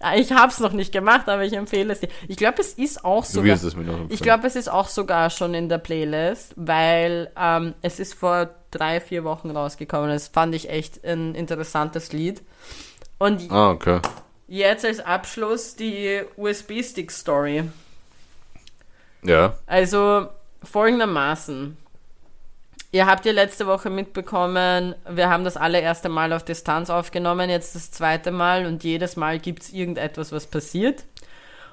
ja, 0.00 0.14
ich 0.16 0.30
habe 0.32 0.52
es 0.52 0.60
noch 0.60 0.72
nicht 0.72 0.92
gemacht, 0.92 1.28
aber 1.28 1.44
ich 1.44 1.54
empfehle 1.54 1.92
es 1.92 2.00
dir. 2.00 2.08
Ich 2.28 2.36
glaube, 2.36 2.60
es 2.60 2.74
ist 2.74 3.04
auch 3.04 3.24
Du 3.24 3.32
sogar. 3.32 3.46
wirst 3.54 3.64
es 3.64 3.74
mir 3.74 3.82
noch 3.84 3.94
empfehlen. 3.94 4.12
Ich 4.12 4.20
glaube, 4.22 4.46
es 4.46 4.54
ist 4.56 4.68
auch 4.70 4.88
sogar 4.88 5.30
schon 5.30 5.54
in 5.54 5.68
der 5.68 5.78
Playlist, 5.78 6.52
weil 6.56 7.30
ähm, 7.36 7.74
es 7.82 7.98
ist 7.98 8.14
vor 8.14 8.50
drei, 8.70 9.00
vier 9.00 9.24
Wochen 9.24 9.50
rausgekommen. 9.50 10.08
Das 10.10 10.28
fand 10.28 10.54
ich 10.54 10.70
echt 10.70 11.04
ein 11.04 11.34
interessantes 11.34 12.12
Lied. 12.12 12.42
Und 13.18 13.50
Ah, 13.50 13.70
okay. 13.70 14.00
jetzt 14.48 14.84
als 14.84 15.00
Abschluss 15.00 15.74
die 15.76 16.22
USB-Stick-Story. 16.36 17.64
Ja. 19.24 19.56
Also 19.66 20.28
folgendermaßen. 20.62 21.76
Ihr 22.94 23.06
habt 23.06 23.24
ja 23.24 23.32
letzte 23.32 23.66
Woche 23.66 23.88
mitbekommen, 23.88 24.94
wir 25.08 25.30
haben 25.30 25.44
das 25.44 25.56
allererste 25.56 26.10
Mal 26.10 26.34
auf 26.34 26.44
Distanz 26.44 26.90
aufgenommen, 26.90 27.48
jetzt 27.48 27.74
das 27.74 27.90
zweite 27.90 28.30
Mal 28.30 28.66
und 28.66 28.84
jedes 28.84 29.16
Mal 29.16 29.38
gibt 29.38 29.62
es 29.62 29.72
irgendetwas, 29.72 30.30
was 30.30 30.46
passiert. 30.46 31.04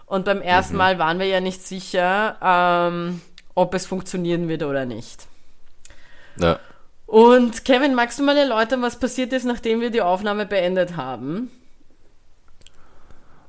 Und 0.05 0.23
beim 0.23 0.41
ersten 0.41 0.77
Mal 0.77 0.97
waren 0.97 1.19
wir 1.19 1.27
ja 1.27 1.41
nicht 1.41 1.61
sicher, 1.61 2.37
ähm, 2.41 3.21
ob 3.53 3.73
es 3.73 3.85
funktionieren 3.85 4.47
wird 4.47 4.63
oder 4.63 4.85
nicht. 4.85 5.27
Ja. 6.37 6.57
Und 7.05 7.65
Kevin, 7.65 7.95
magst 7.95 8.19
du 8.19 8.23
mal 8.23 8.37
erläutern, 8.37 8.81
was 8.81 8.97
passiert 8.97 9.33
ist, 9.33 9.43
nachdem 9.43 9.81
wir 9.81 9.89
die 9.89 10.01
Aufnahme 10.01 10.45
beendet 10.45 10.95
haben? 10.95 11.51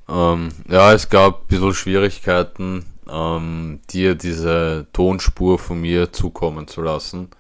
Ähm, 0.08 0.48
ja, 0.68 0.92
es 0.92 1.08
gab 1.08 1.42
ein 1.42 1.46
bisschen 1.46 1.74
Schwierigkeiten, 1.74 2.84
ähm, 3.08 3.80
dir 3.90 4.16
diese 4.16 4.88
Tonspur 4.92 5.58
von 5.58 5.80
mir 5.80 6.12
zukommen 6.12 6.66
zu 6.66 6.82
lassen, 6.82 7.30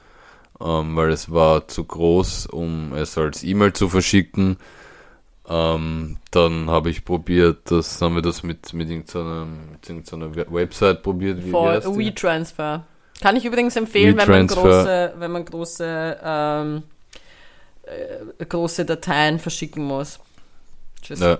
ähm, 0.60 0.96
weil 0.96 1.10
es 1.10 1.30
war 1.30 1.68
zu 1.68 1.84
groß, 1.84 2.46
um 2.46 2.92
es 2.94 3.16
als 3.16 3.42
E-Mail 3.42 3.72
zu 3.72 3.88
verschicken. 3.88 4.56
Ähm, 5.48 6.18
dann 6.30 6.70
habe 6.70 6.90
ich 6.90 7.04
probiert, 7.04 7.70
das 7.70 8.00
haben 8.00 8.14
wir 8.14 8.22
das 8.22 8.42
mit, 8.42 8.72
mit 8.72 8.88
irgendeiner, 8.88 9.46
mit 9.46 9.88
irgendeiner 9.88 10.52
Website 10.52 11.02
probiert. 11.02 11.38
Wie 11.38 11.50
die? 11.50 11.52
WeTransfer. 11.52 12.84
Kann 13.20 13.36
ich 13.36 13.44
übrigens 13.44 13.76
empfehlen, 13.76 14.16
wenn 14.16 14.28
man 14.28 14.46
große, 14.46 15.14
wenn 15.18 15.30
man 15.32 15.44
große, 15.44 16.18
ähm, 16.22 16.82
äh, 17.82 18.44
große 18.44 18.84
Dateien 18.84 19.38
verschicken 19.38 19.84
muss. 19.84 20.20
Tschüss. 21.02 21.20
Ja. 21.20 21.38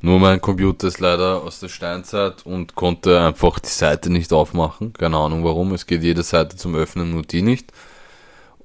Nur 0.00 0.20
mein 0.20 0.40
Computer 0.40 0.86
ist 0.86 1.00
leider 1.00 1.42
aus 1.42 1.58
der 1.58 1.68
Steinzeit 1.68 2.46
und 2.46 2.76
konnte 2.76 3.20
einfach 3.20 3.58
die 3.58 3.68
Seite 3.68 4.10
nicht 4.10 4.32
aufmachen. 4.32 4.92
Keine 4.92 5.16
Ahnung 5.16 5.42
warum. 5.44 5.72
Es 5.72 5.86
geht 5.86 6.04
jede 6.04 6.22
Seite 6.22 6.56
zum 6.56 6.76
Öffnen, 6.76 7.10
nur 7.10 7.22
die 7.22 7.42
nicht. 7.42 7.72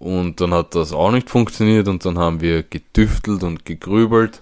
Und 0.04 0.42
dann 0.42 0.54
hat 0.54 0.76
das 0.76 0.92
auch 0.92 1.12
nicht 1.12 1.30
funktioniert 1.30 1.88
und 1.88 2.04
dann 2.04 2.20
haben 2.20 2.42
wir 2.42 2.62
getüftelt 2.64 3.42
und 3.42 3.66
gegrübelt. 3.66 4.42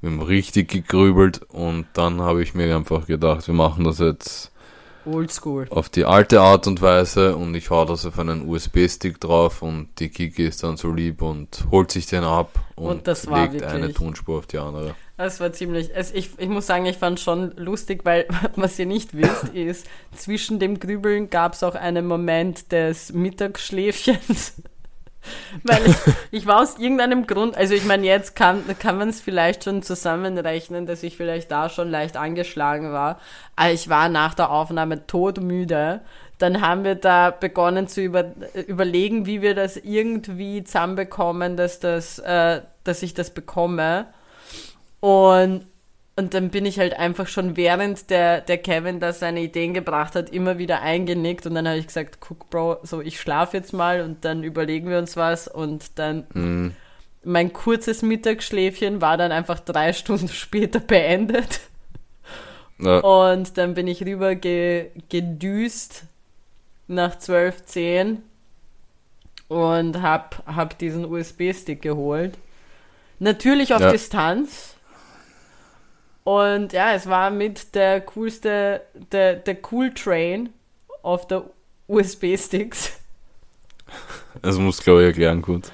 Wir 0.00 0.10
haben 0.12 0.22
richtig 0.22 0.68
gegrübelt 0.68 1.42
und 1.48 1.86
dann 1.94 2.20
habe 2.20 2.44
ich 2.44 2.54
mir 2.54 2.76
einfach 2.76 3.06
gedacht, 3.06 3.44
wir 3.48 3.54
machen 3.54 3.82
das 3.82 3.98
jetzt 3.98 4.52
Oldschool. 5.04 5.66
auf 5.70 5.88
die 5.88 6.04
alte 6.04 6.40
Art 6.40 6.68
und 6.68 6.80
Weise 6.80 7.34
und 7.34 7.56
ich 7.56 7.70
hau 7.70 7.84
das 7.84 8.06
auf 8.06 8.20
einen 8.20 8.48
USB-Stick 8.48 9.20
drauf 9.20 9.62
und 9.62 9.88
die 9.98 10.10
Kiki 10.10 10.46
ist 10.46 10.62
dann 10.62 10.76
so 10.76 10.92
lieb 10.92 11.22
und 11.22 11.66
holt 11.72 11.90
sich 11.90 12.06
den 12.06 12.22
ab 12.22 12.52
und, 12.76 13.08
Und 13.08 13.26
legt 13.52 13.64
eine 13.64 13.92
Tonspur 13.92 14.38
auf 14.38 14.46
die 14.46 14.58
andere. 14.58 14.94
Das 15.16 15.40
war 15.40 15.52
ziemlich. 15.52 15.90
Es, 15.92 16.12
ich, 16.12 16.38
ich 16.38 16.48
muss 16.48 16.68
sagen, 16.68 16.86
ich 16.86 16.98
fand 16.98 17.18
schon 17.18 17.50
lustig, 17.56 18.04
weil 18.04 18.28
was 18.54 18.78
ihr 18.78 18.86
nicht 18.86 19.16
wisst, 19.16 19.48
ist, 19.54 19.88
zwischen 20.14 20.60
dem 20.60 20.78
Grübeln 20.78 21.30
gab 21.30 21.54
es 21.54 21.64
auch 21.64 21.74
einen 21.74 22.06
Moment 22.06 22.70
des 22.70 23.12
Mittagsschläfchens. 23.12 24.62
weil 25.62 25.86
ich, 25.86 25.96
ich 26.30 26.46
war 26.46 26.60
aus 26.60 26.78
irgendeinem 26.78 27.26
Grund, 27.26 27.56
also 27.56 27.74
ich 27.74 27.84
meine, 27.84 28.06
jetzt 28.06 28.36
kann, 28.36 28.62
kann 28.78 28.98
man 28.98 29.08
es 29.08 29.20
vielleicht 29.20 29.64
schon 29.64 29.82
zusammenrechnen, 29.82 30.86
dass 30.86 31.02
ich 31.02 31.16
vielleicht 31.16 31.50
da 31.50 31.68
schon 31.68 31.90
leicht 31.90 32.16
angeschlagen 32.16 32.92
war. 32.92 33.18
Aber 33.56 33.72
ich 33.72 33.88
war 33.88 34.08
nach 34.08 34.34
der 34.34 34.50
Aufnahme 34.50 35.06
todmüde. 35.06 36.00
Dann 36.38 36.60
haben 36.60 36.84
wir 36.84 36.96
da 36.96 37.30
begonnen 37.30 37.88
zu 37.88 38.00
über, 38.00 38.32
überlegen, 38.66 39.26
wie 39.26 39.40
wir 39.40 39.54
das 39.54 39.76
irgendwie 39.76 40.64
zusammenbekommen, 40.64 41.56
dass, 41.56 41.80
das, 41.80 42.18
äh, 42.18 42.62
dass 42.82 43.02
ich 43.02 43.14
das 43.14 43.30
bekomme. 43.30 44.06
Und, 45.00 45.66
und 46.16 46.32
dann 46.34 46.50
bin 46.50 46.64
ich 46.64 46.78
halt 46.78 46.94
einfach 46.94 47.26
schon 47.26 47.56
während 47.56 48.08
der, 48.10 48.40
der 48.40 48.58
Kevin 48.58 49.00
da 49.00 49.12
seine 49.12 49.40
Ideen 49.40 49.74
gebracht 49.74 50.14
hat, 50.14 50.30
immer 50.30 50.58
wieder 50.58 50.80
eingenickt 50.80 51.46
und 51.46 51.54
dann 51.54 51.66
habe 51.66 51.78
ich 51.78 51.86
gesagt, 51.88 52.18
guck 52.20 52.48
Bro, 52.50 52.78
so 52.84 53.00
ich 53.00 53.20
schlafe 53.20 53.56
jetzt 53.56 53.72
mal 53.72 54.00
und 54.02 54.24
dann 54.24 54.44
überlegen 54.44 54.88
wir 54.88 54.98
uns 54.98 55.16
was 55.16 55.48
und 55.48 55.98
dann 55.98 56.26
Mhm. 56.34 56.74
mein 57.24 57.52
kurzes 57.52 58.02
Mittagsschläfchen 58.02 59.00
war 59.00 59.16
dann 59.16 59.32
einfach 59.32 59.58
drei 59.60 59.92
Stunden 59.92 60.28
später 60.44 60.78
beendet 60.80 61.60
Ja. 62.78 62.98
und 63.00 63.56
dann 63.58 63.74
bin 63.74 63.88
ich 63.88 64.04
rüber 64.04 64.34
ge, 64.36 64.90
gedüst 65.08 66.04
nach 66.86 67.16
12.10 67.16 68.18
und 69.48 70.00
hab, 70.02 70.42
hab 70.46 70.78
diesen 70.78 71.04
USB-Stick 71.04 71.82
geholt. 71.82 72.36
Natürlich 73.18 73.74
auf 73.74 73.80
Ja. 73.80 73.90
Distanz. 73.90 74.73
Und 76.24 76.72
ja, 76.72 76.94
es 76.94 77.06
war 77.08 77.30
mit 77.30 77.74
der 77.74 78.00
coolste, 78.00 78.80
der, 79.12 79.34
der 79.36 79.56
Cool 79.70 79.92
Train 79.92 80.48
auf 81.02 81.26
der 81.26 81.44
USB-Sticks. 81.86 82.98
Das 84.40 84.58
muss 84.58 84.82
glaube 84.82 85.02
ich 85.02 85.08
erklären 85.08 85.42
gut. 85.42 85.70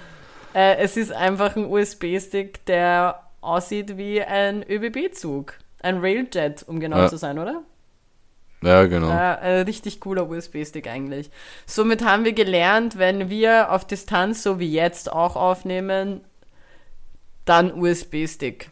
Äh, 0.52 0.76
es 0.78 0.96
ist 0.96 1.12
einfach 1.12 1.54
ein 1.56 1.64
USB-Stick, 1.66 2.66
der 2.66 3.22
aussieht 3.40 3.96
wie 3.96 4.20
ein 4.20 4.64
ÖBB-Zug. 4.68 5.54
Ein 5.80 5.98
Railjet, 6.00 6.64
um 6.66 6.80
genau 6.80 6.98
Ja. 6.98 7.08
zu 7.08 7.16
sein, 7.16 7.38
oder? 7.38 7.62
Ja, 8.62 8.84
genau. 8.84 9.08
Ja, 9.08 9.38
ein 9.38 9.62
richtig 9.62 10.00
cooler 10.00 10.28
USB-Stick 10.28 10.86
eigentlich. 10.88 11.30
Somit 11.64 12.04
haben 12.04 12.24
wir 12.24 12.34
gelernt, 12.34 12.98
wenn 12.98 13.30
wir 13.30 13.70
auf 13.72 13.86
Distanz, 13.86 14.42
so 14.42 14.58
wie 14.58 14.70
jetzt, 14.70 15.10
auch 15.10 15.36
aufnehmen, 15.36 16.20
dann 17.46 17.72
USB-Stick. 17.72 18.68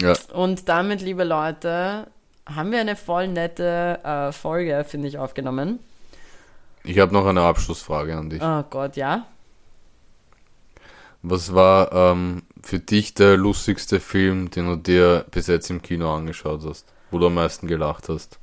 Ja. 0.00 0.14
Und 0.32 0.68
damit, 0.68 1.02
liebe 1.02 1.24
Leute, 1.24 2.06
haben 2.46 2.72
wir 2.72 2.80
eine 2.80 2.96
voll 2.96 3.28
nette 3.28 4.00
äh, 4.02 4.32
Folge, 4.32 4.84
finde 4.86 5.08
ich, 5.08 5.18
aufgenommen. 5.18 5.78
Ich 6.84 6.98
habe 6.98 7.12
noch 7.12 7.26
eine 7.26 7.42
Abschlussfrage 7.42 8.16
an 8.16 8.30
dich. 8.30 8.42
Oh 8.42 8.62
Gott, 8.70 8.96
ja. 8.96 9.26
Was 11.22 11.54
war 11.54 11.92
ähm, 11.92 12.42
für 12.62 12.78
dich 12.78 13.12
der 13.12 13.36
lustigste 13.36 14.00
Film, 14.00 14.50
den 14.50 14.66
du 14.66 14.76
dir 14.76 15.26
bis 15.30 15.46
jetzt 15.46 15.68
im 15.68 15.82
Kino 15.82 16.14
angeschaut 16.14 16.62
hast? 16.66 16.86
Wo 17.10 17.18
du 17.18 17.26
am 17.26 17.34
meisten 17.34 17.66
gelacht 17.66 18.08
hast? 18.08 18.38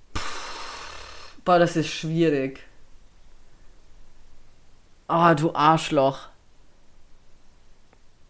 Boah, 1.43 1.57
das 1.57 1.75
ist 1.75 1.87
schwierig. 1.87 2.59
Ah, 5.07 5.33
du 5.33 5.55
Arschloch. 5.55 6.27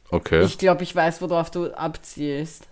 Okay. 0.10 0.44
Ich 0.44 0.58
glaube, 0.58 0.84
ich 0.84 0.96
weiß, 0.96 1.22
worauf 1.22 1.52
du 1.52 1.78
abzielst. 1.78 2.68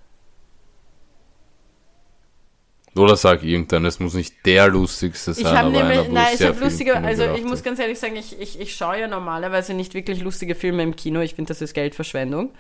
Oder 2.96 3.16
sag 3.18 3.44
irgendeinen, 3.44 3.86
es 3.86 4.00
muss 4.00 4.14
nicht 4.14 4.46
der 4.46 4.70
lustigste 4.70 5.34
sein, 5.34 5.46
Ich 5.46 5.52
habe 5.52 5.70
nämlich, 5.70 6.10
nein, 6.10 6.28
ich 6.34 6.42
habe 6.42 6.54
viel 6.54 6.64
lustige, 6.64 6.96
also 6.98 7.26
ich 7.36 7.44
muss 7.44 7.62
ganz 7.62 7.80
ehrlich 7.80 8.00
sagen, 8.00 8.16
ich, 8.16 8.40
ich, 8.40 8.60
ich 8.60 8.76
schaue 8.76 9.00
ja 9.02 9.08
normalerweise 9.08 9.74
nicht 9.74 9.94
wirklich 9.94 10.22
lustige 10.22 10.56
Filme 10.56 10.84
im 10.84 10.96
Kino. 10.96 11.20
Ich 11.20 11.36
finde, 11.36 11.50
das 11.50 11.62
ist 11.62 11.74
Geldverschwendung. 11.74 12.52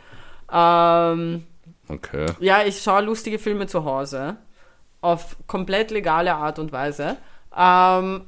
Ähm, 0.51 1.43
Okay. 1.87 2.25
ja, 2.39 2.63
ich 2.65 2.81
schaue 2.81 3.01
lustige 3.03 3.39
Filme 3.39 3.67
zu 3.67 3.85
Hause. 3.85 4.37
Auf 5.01 5.37
komplett 5.47 5.91
legale 5.91 6.33
Art 6.33 6.57
und 6.57 6.71
Weise. 6.71 7.17
Ähm, 7.55 8.21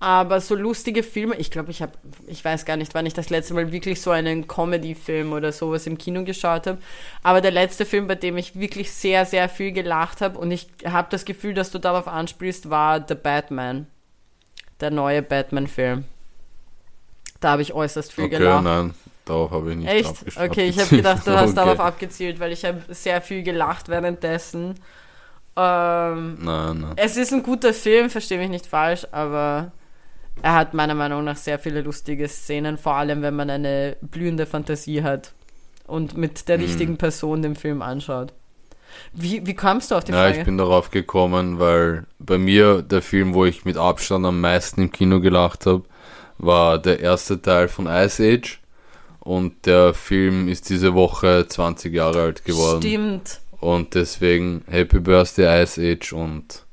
aber 0.00 0.40
so 0.40 0.54
lustige 0.54 1.02
Filme, 1.02 1.34
ich 1.36 1.50
glaube, 1.50 1.70
ich 1.72 1.82
habe, 1.82 1.92
ich 2.28 2.44
weiß 2.44 2.64
gar 2.64 2.76
nicht, 2.76 2.94
wann 2.94 3.04
ich 3.06 3.14
das 3.14 3.30
letzte 3.30 3.54
Mal 3.54 3.72
wirklich 3.72 4.00
so 4.00 4.10
einen 4.12 4.46
Comedy-Film 4.46 5.32
oder 5.32 5.50
sowas 5.50 5.86
im 5.88 5.98
Kino 5.98 6.22
geschaut 6.24 6.66
habe. 6.68 6.78
Aber 7.24 7.40
der 7.40 7.50
letzte 7.50 7.84
Film, 7.84 8.06
bei 8.06 8.14
dem 8.14 8.36
ich 8.36 8.58
wirklich 8.58 8.92
sehr, 8.92 9.26
sehr 9.26 9.48
viel 9.48 9.72
gelacht 9.72 10.20
habe 10.20 10.38
und 10.38 10.52
ich 10.52 10.68
habe 10.84 11.08
das 11.10 11.24
Gefühl, 11.24 11.52
dass 11.54 11.70
du 11.72 11.78
darauf 11.80 12.06
anspielst, 12.06 12.70
war 12.70 13.04
The 13.06 13.14
Batman. 13.16 13.86
Der 14.80 14.92
neue 14.92 15.22
Batman-Film. 15.22 16.04
Da 17.40 17.50
habe 17.50 17.62
ich 17.62 17.72
äußerst 17.72 18.12
viel 18.12 18.24
Okay, 18.26 18.38
gelacht. 18.38 18.62
nein, 18.64 18.94
darauf 19.24 19.50
habe 19.50 19.70
ich 19.72 19.76
nicht 19.78 19.88
Echt? 19.88 20.38
Okay, 20.38 20.68
ich 20.68 20.78
habe 20.78 20.94
gedacht, 20.94 21.26
du 21.26 21.32
hast 21.32 21.50
okay. 21.50 21.54
darauf 21.56 21.80
abgezielt, 21.80 22.38
weil 22.38 22.52
ich 22.52 22.64
habe 22.64 22.82
sehr 22.88 23.20
viel 23.20 23.42
gelacht 23.42 23.88
währenddessen. 23.88 24.74
Ähm, 25.56 26.36
Nein, 26.40 26.80
nein. 26.80 26.92
es 26.94 27.16
ist 27.16 27.32
ein 27.32 27.42
guter 27.42 27.74
Film, 27.74 28.10
verstehe 28.10 28.38
mich 28.38 28.48
nicht 28.48 28.66
falsch, 28.66 29.04
aber 29.10 29.72
er 30.42 30.54
hat 30.54 30.74
meiner 30.74 30.94
Meinung 30.94 31.24
nach 31.24 31.36
sehr 31.36 31.58
viele 31.58 31.82
lustige 31.82 32.28
Szenen, 32.28 32.78
vor 32.78 32.94
allem 32.94 33.22
wenn 33.22 33.34
man 33.36 33.50
eine 33.50 33.96
blühende 34.00 34.46
Fantasie 34.46 35.02
hat 35.02 35.32
und 35.86 36.16
mit 36.16 36.48
der 36.48 36.58
Mhm. 36.58 36.64
richtigen 36.64 36.96
Person 36.96 37.42
den 37.42 37.56
Film 37.56 37.82
anschaut. 37.82 38.32
Wie, 39.12 39.46
wie 39.46 39.54
kamst 39.54 39.90
du 39.90 39.96
auf 39.96 40.04
die 40.04 40.12
Ja, 40.12 40.22
Frage? 40.24 40.38
ich 40.38 40.44
bin 40.44 40.58
darauf 40.58 40.90
gekommen, 40.90 41.58
weil 41.58 42.06
bei 42.18 42.38
mir 42.38 42.82
der 42.82 43.02
Film, 43.02 43.34
wo 43.34 43.44
ich 43.44 43.64
mit 43.64 43.76
Abstand 43.76 44.24
am 44.26 44.40
meisten 44.40 44.82
im 44.82 44.90
Kino 44.92 45.20
gelacht 45.20 45.66
habe, 45.66 45.84
war 46.38 46.78
der 46.78 47.00
erste 47.00 47.40
Teil 47.42 47.68
von 47.68 47.86
Ice 47.86 48.20
Age. 48.22 48.60
Und 49.20 49.66
der 49.66 49.92
Film 49.92 50.48
ist 50.48 50.70
diese 50.70 50.94
Woche 50.94 51.46
20 51.48 51.92
Jahre 51.92 52.22
alt 52.22 52.44
geworden. 52.44 52.80
Stimmt. 52.80 53.40
Und 53.60 53.94
deswegen 53.94 54.64
Happy 54.68 55.00
Birthday 55.00 55.62
Ice 55.62 55.78
Age 55.80 56.12
und 56.14 56.64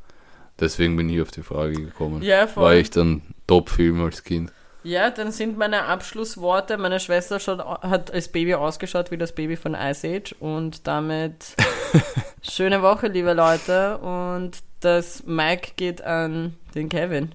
deswegen 0.60 0.96
bin 0.96 1.10
ich 1.10 1.22
auf 1.22 1.32
die 1.32 1.44
Frage 1.44 1.74
gekommen. 1.74 2.22
Ja, 2.22 2.48
voll. 2.48 2.64
War 2.64 2.74
echt 2.74 2.98
ein 2.98 3.22
Top-Film 3.48 4.04
als 4.04 4.24
Kind. 4.24 4.52
Ja, 4.84 5.10
dann 5.10 5.32
sind 5.32 5.58
meine 5.58 5.86
Abschlussworte. 5.86 6.78
Meine 6.78 7.00
Schwester 7.00 7.40
schon, 7.40 7.60
hat 7.60 8.12
als 8.12 8.28
Baby 8.32 8.54
ausgeschaut 8.54 9.10
wie 9.10 9.18
das 9.18 9.34
Baby 9.34 9.56
von 9.56 9.74
Ice 9.74 10.08
Age. 10.08 10.36
Und 10.40 10.86
damit 10.86 11.56
schöne 12.44 12.84
Woche, 12.84 13.08
liebe 13.08 13.34
Leute. 13.34 13.98
Und 13.98 14.60
das 14.82 15.24
Mic 15.26 15.74
geht 15.76 16.04
an 16.04 16.56
den 16.76 16.90
Kevin. 16.90 17.34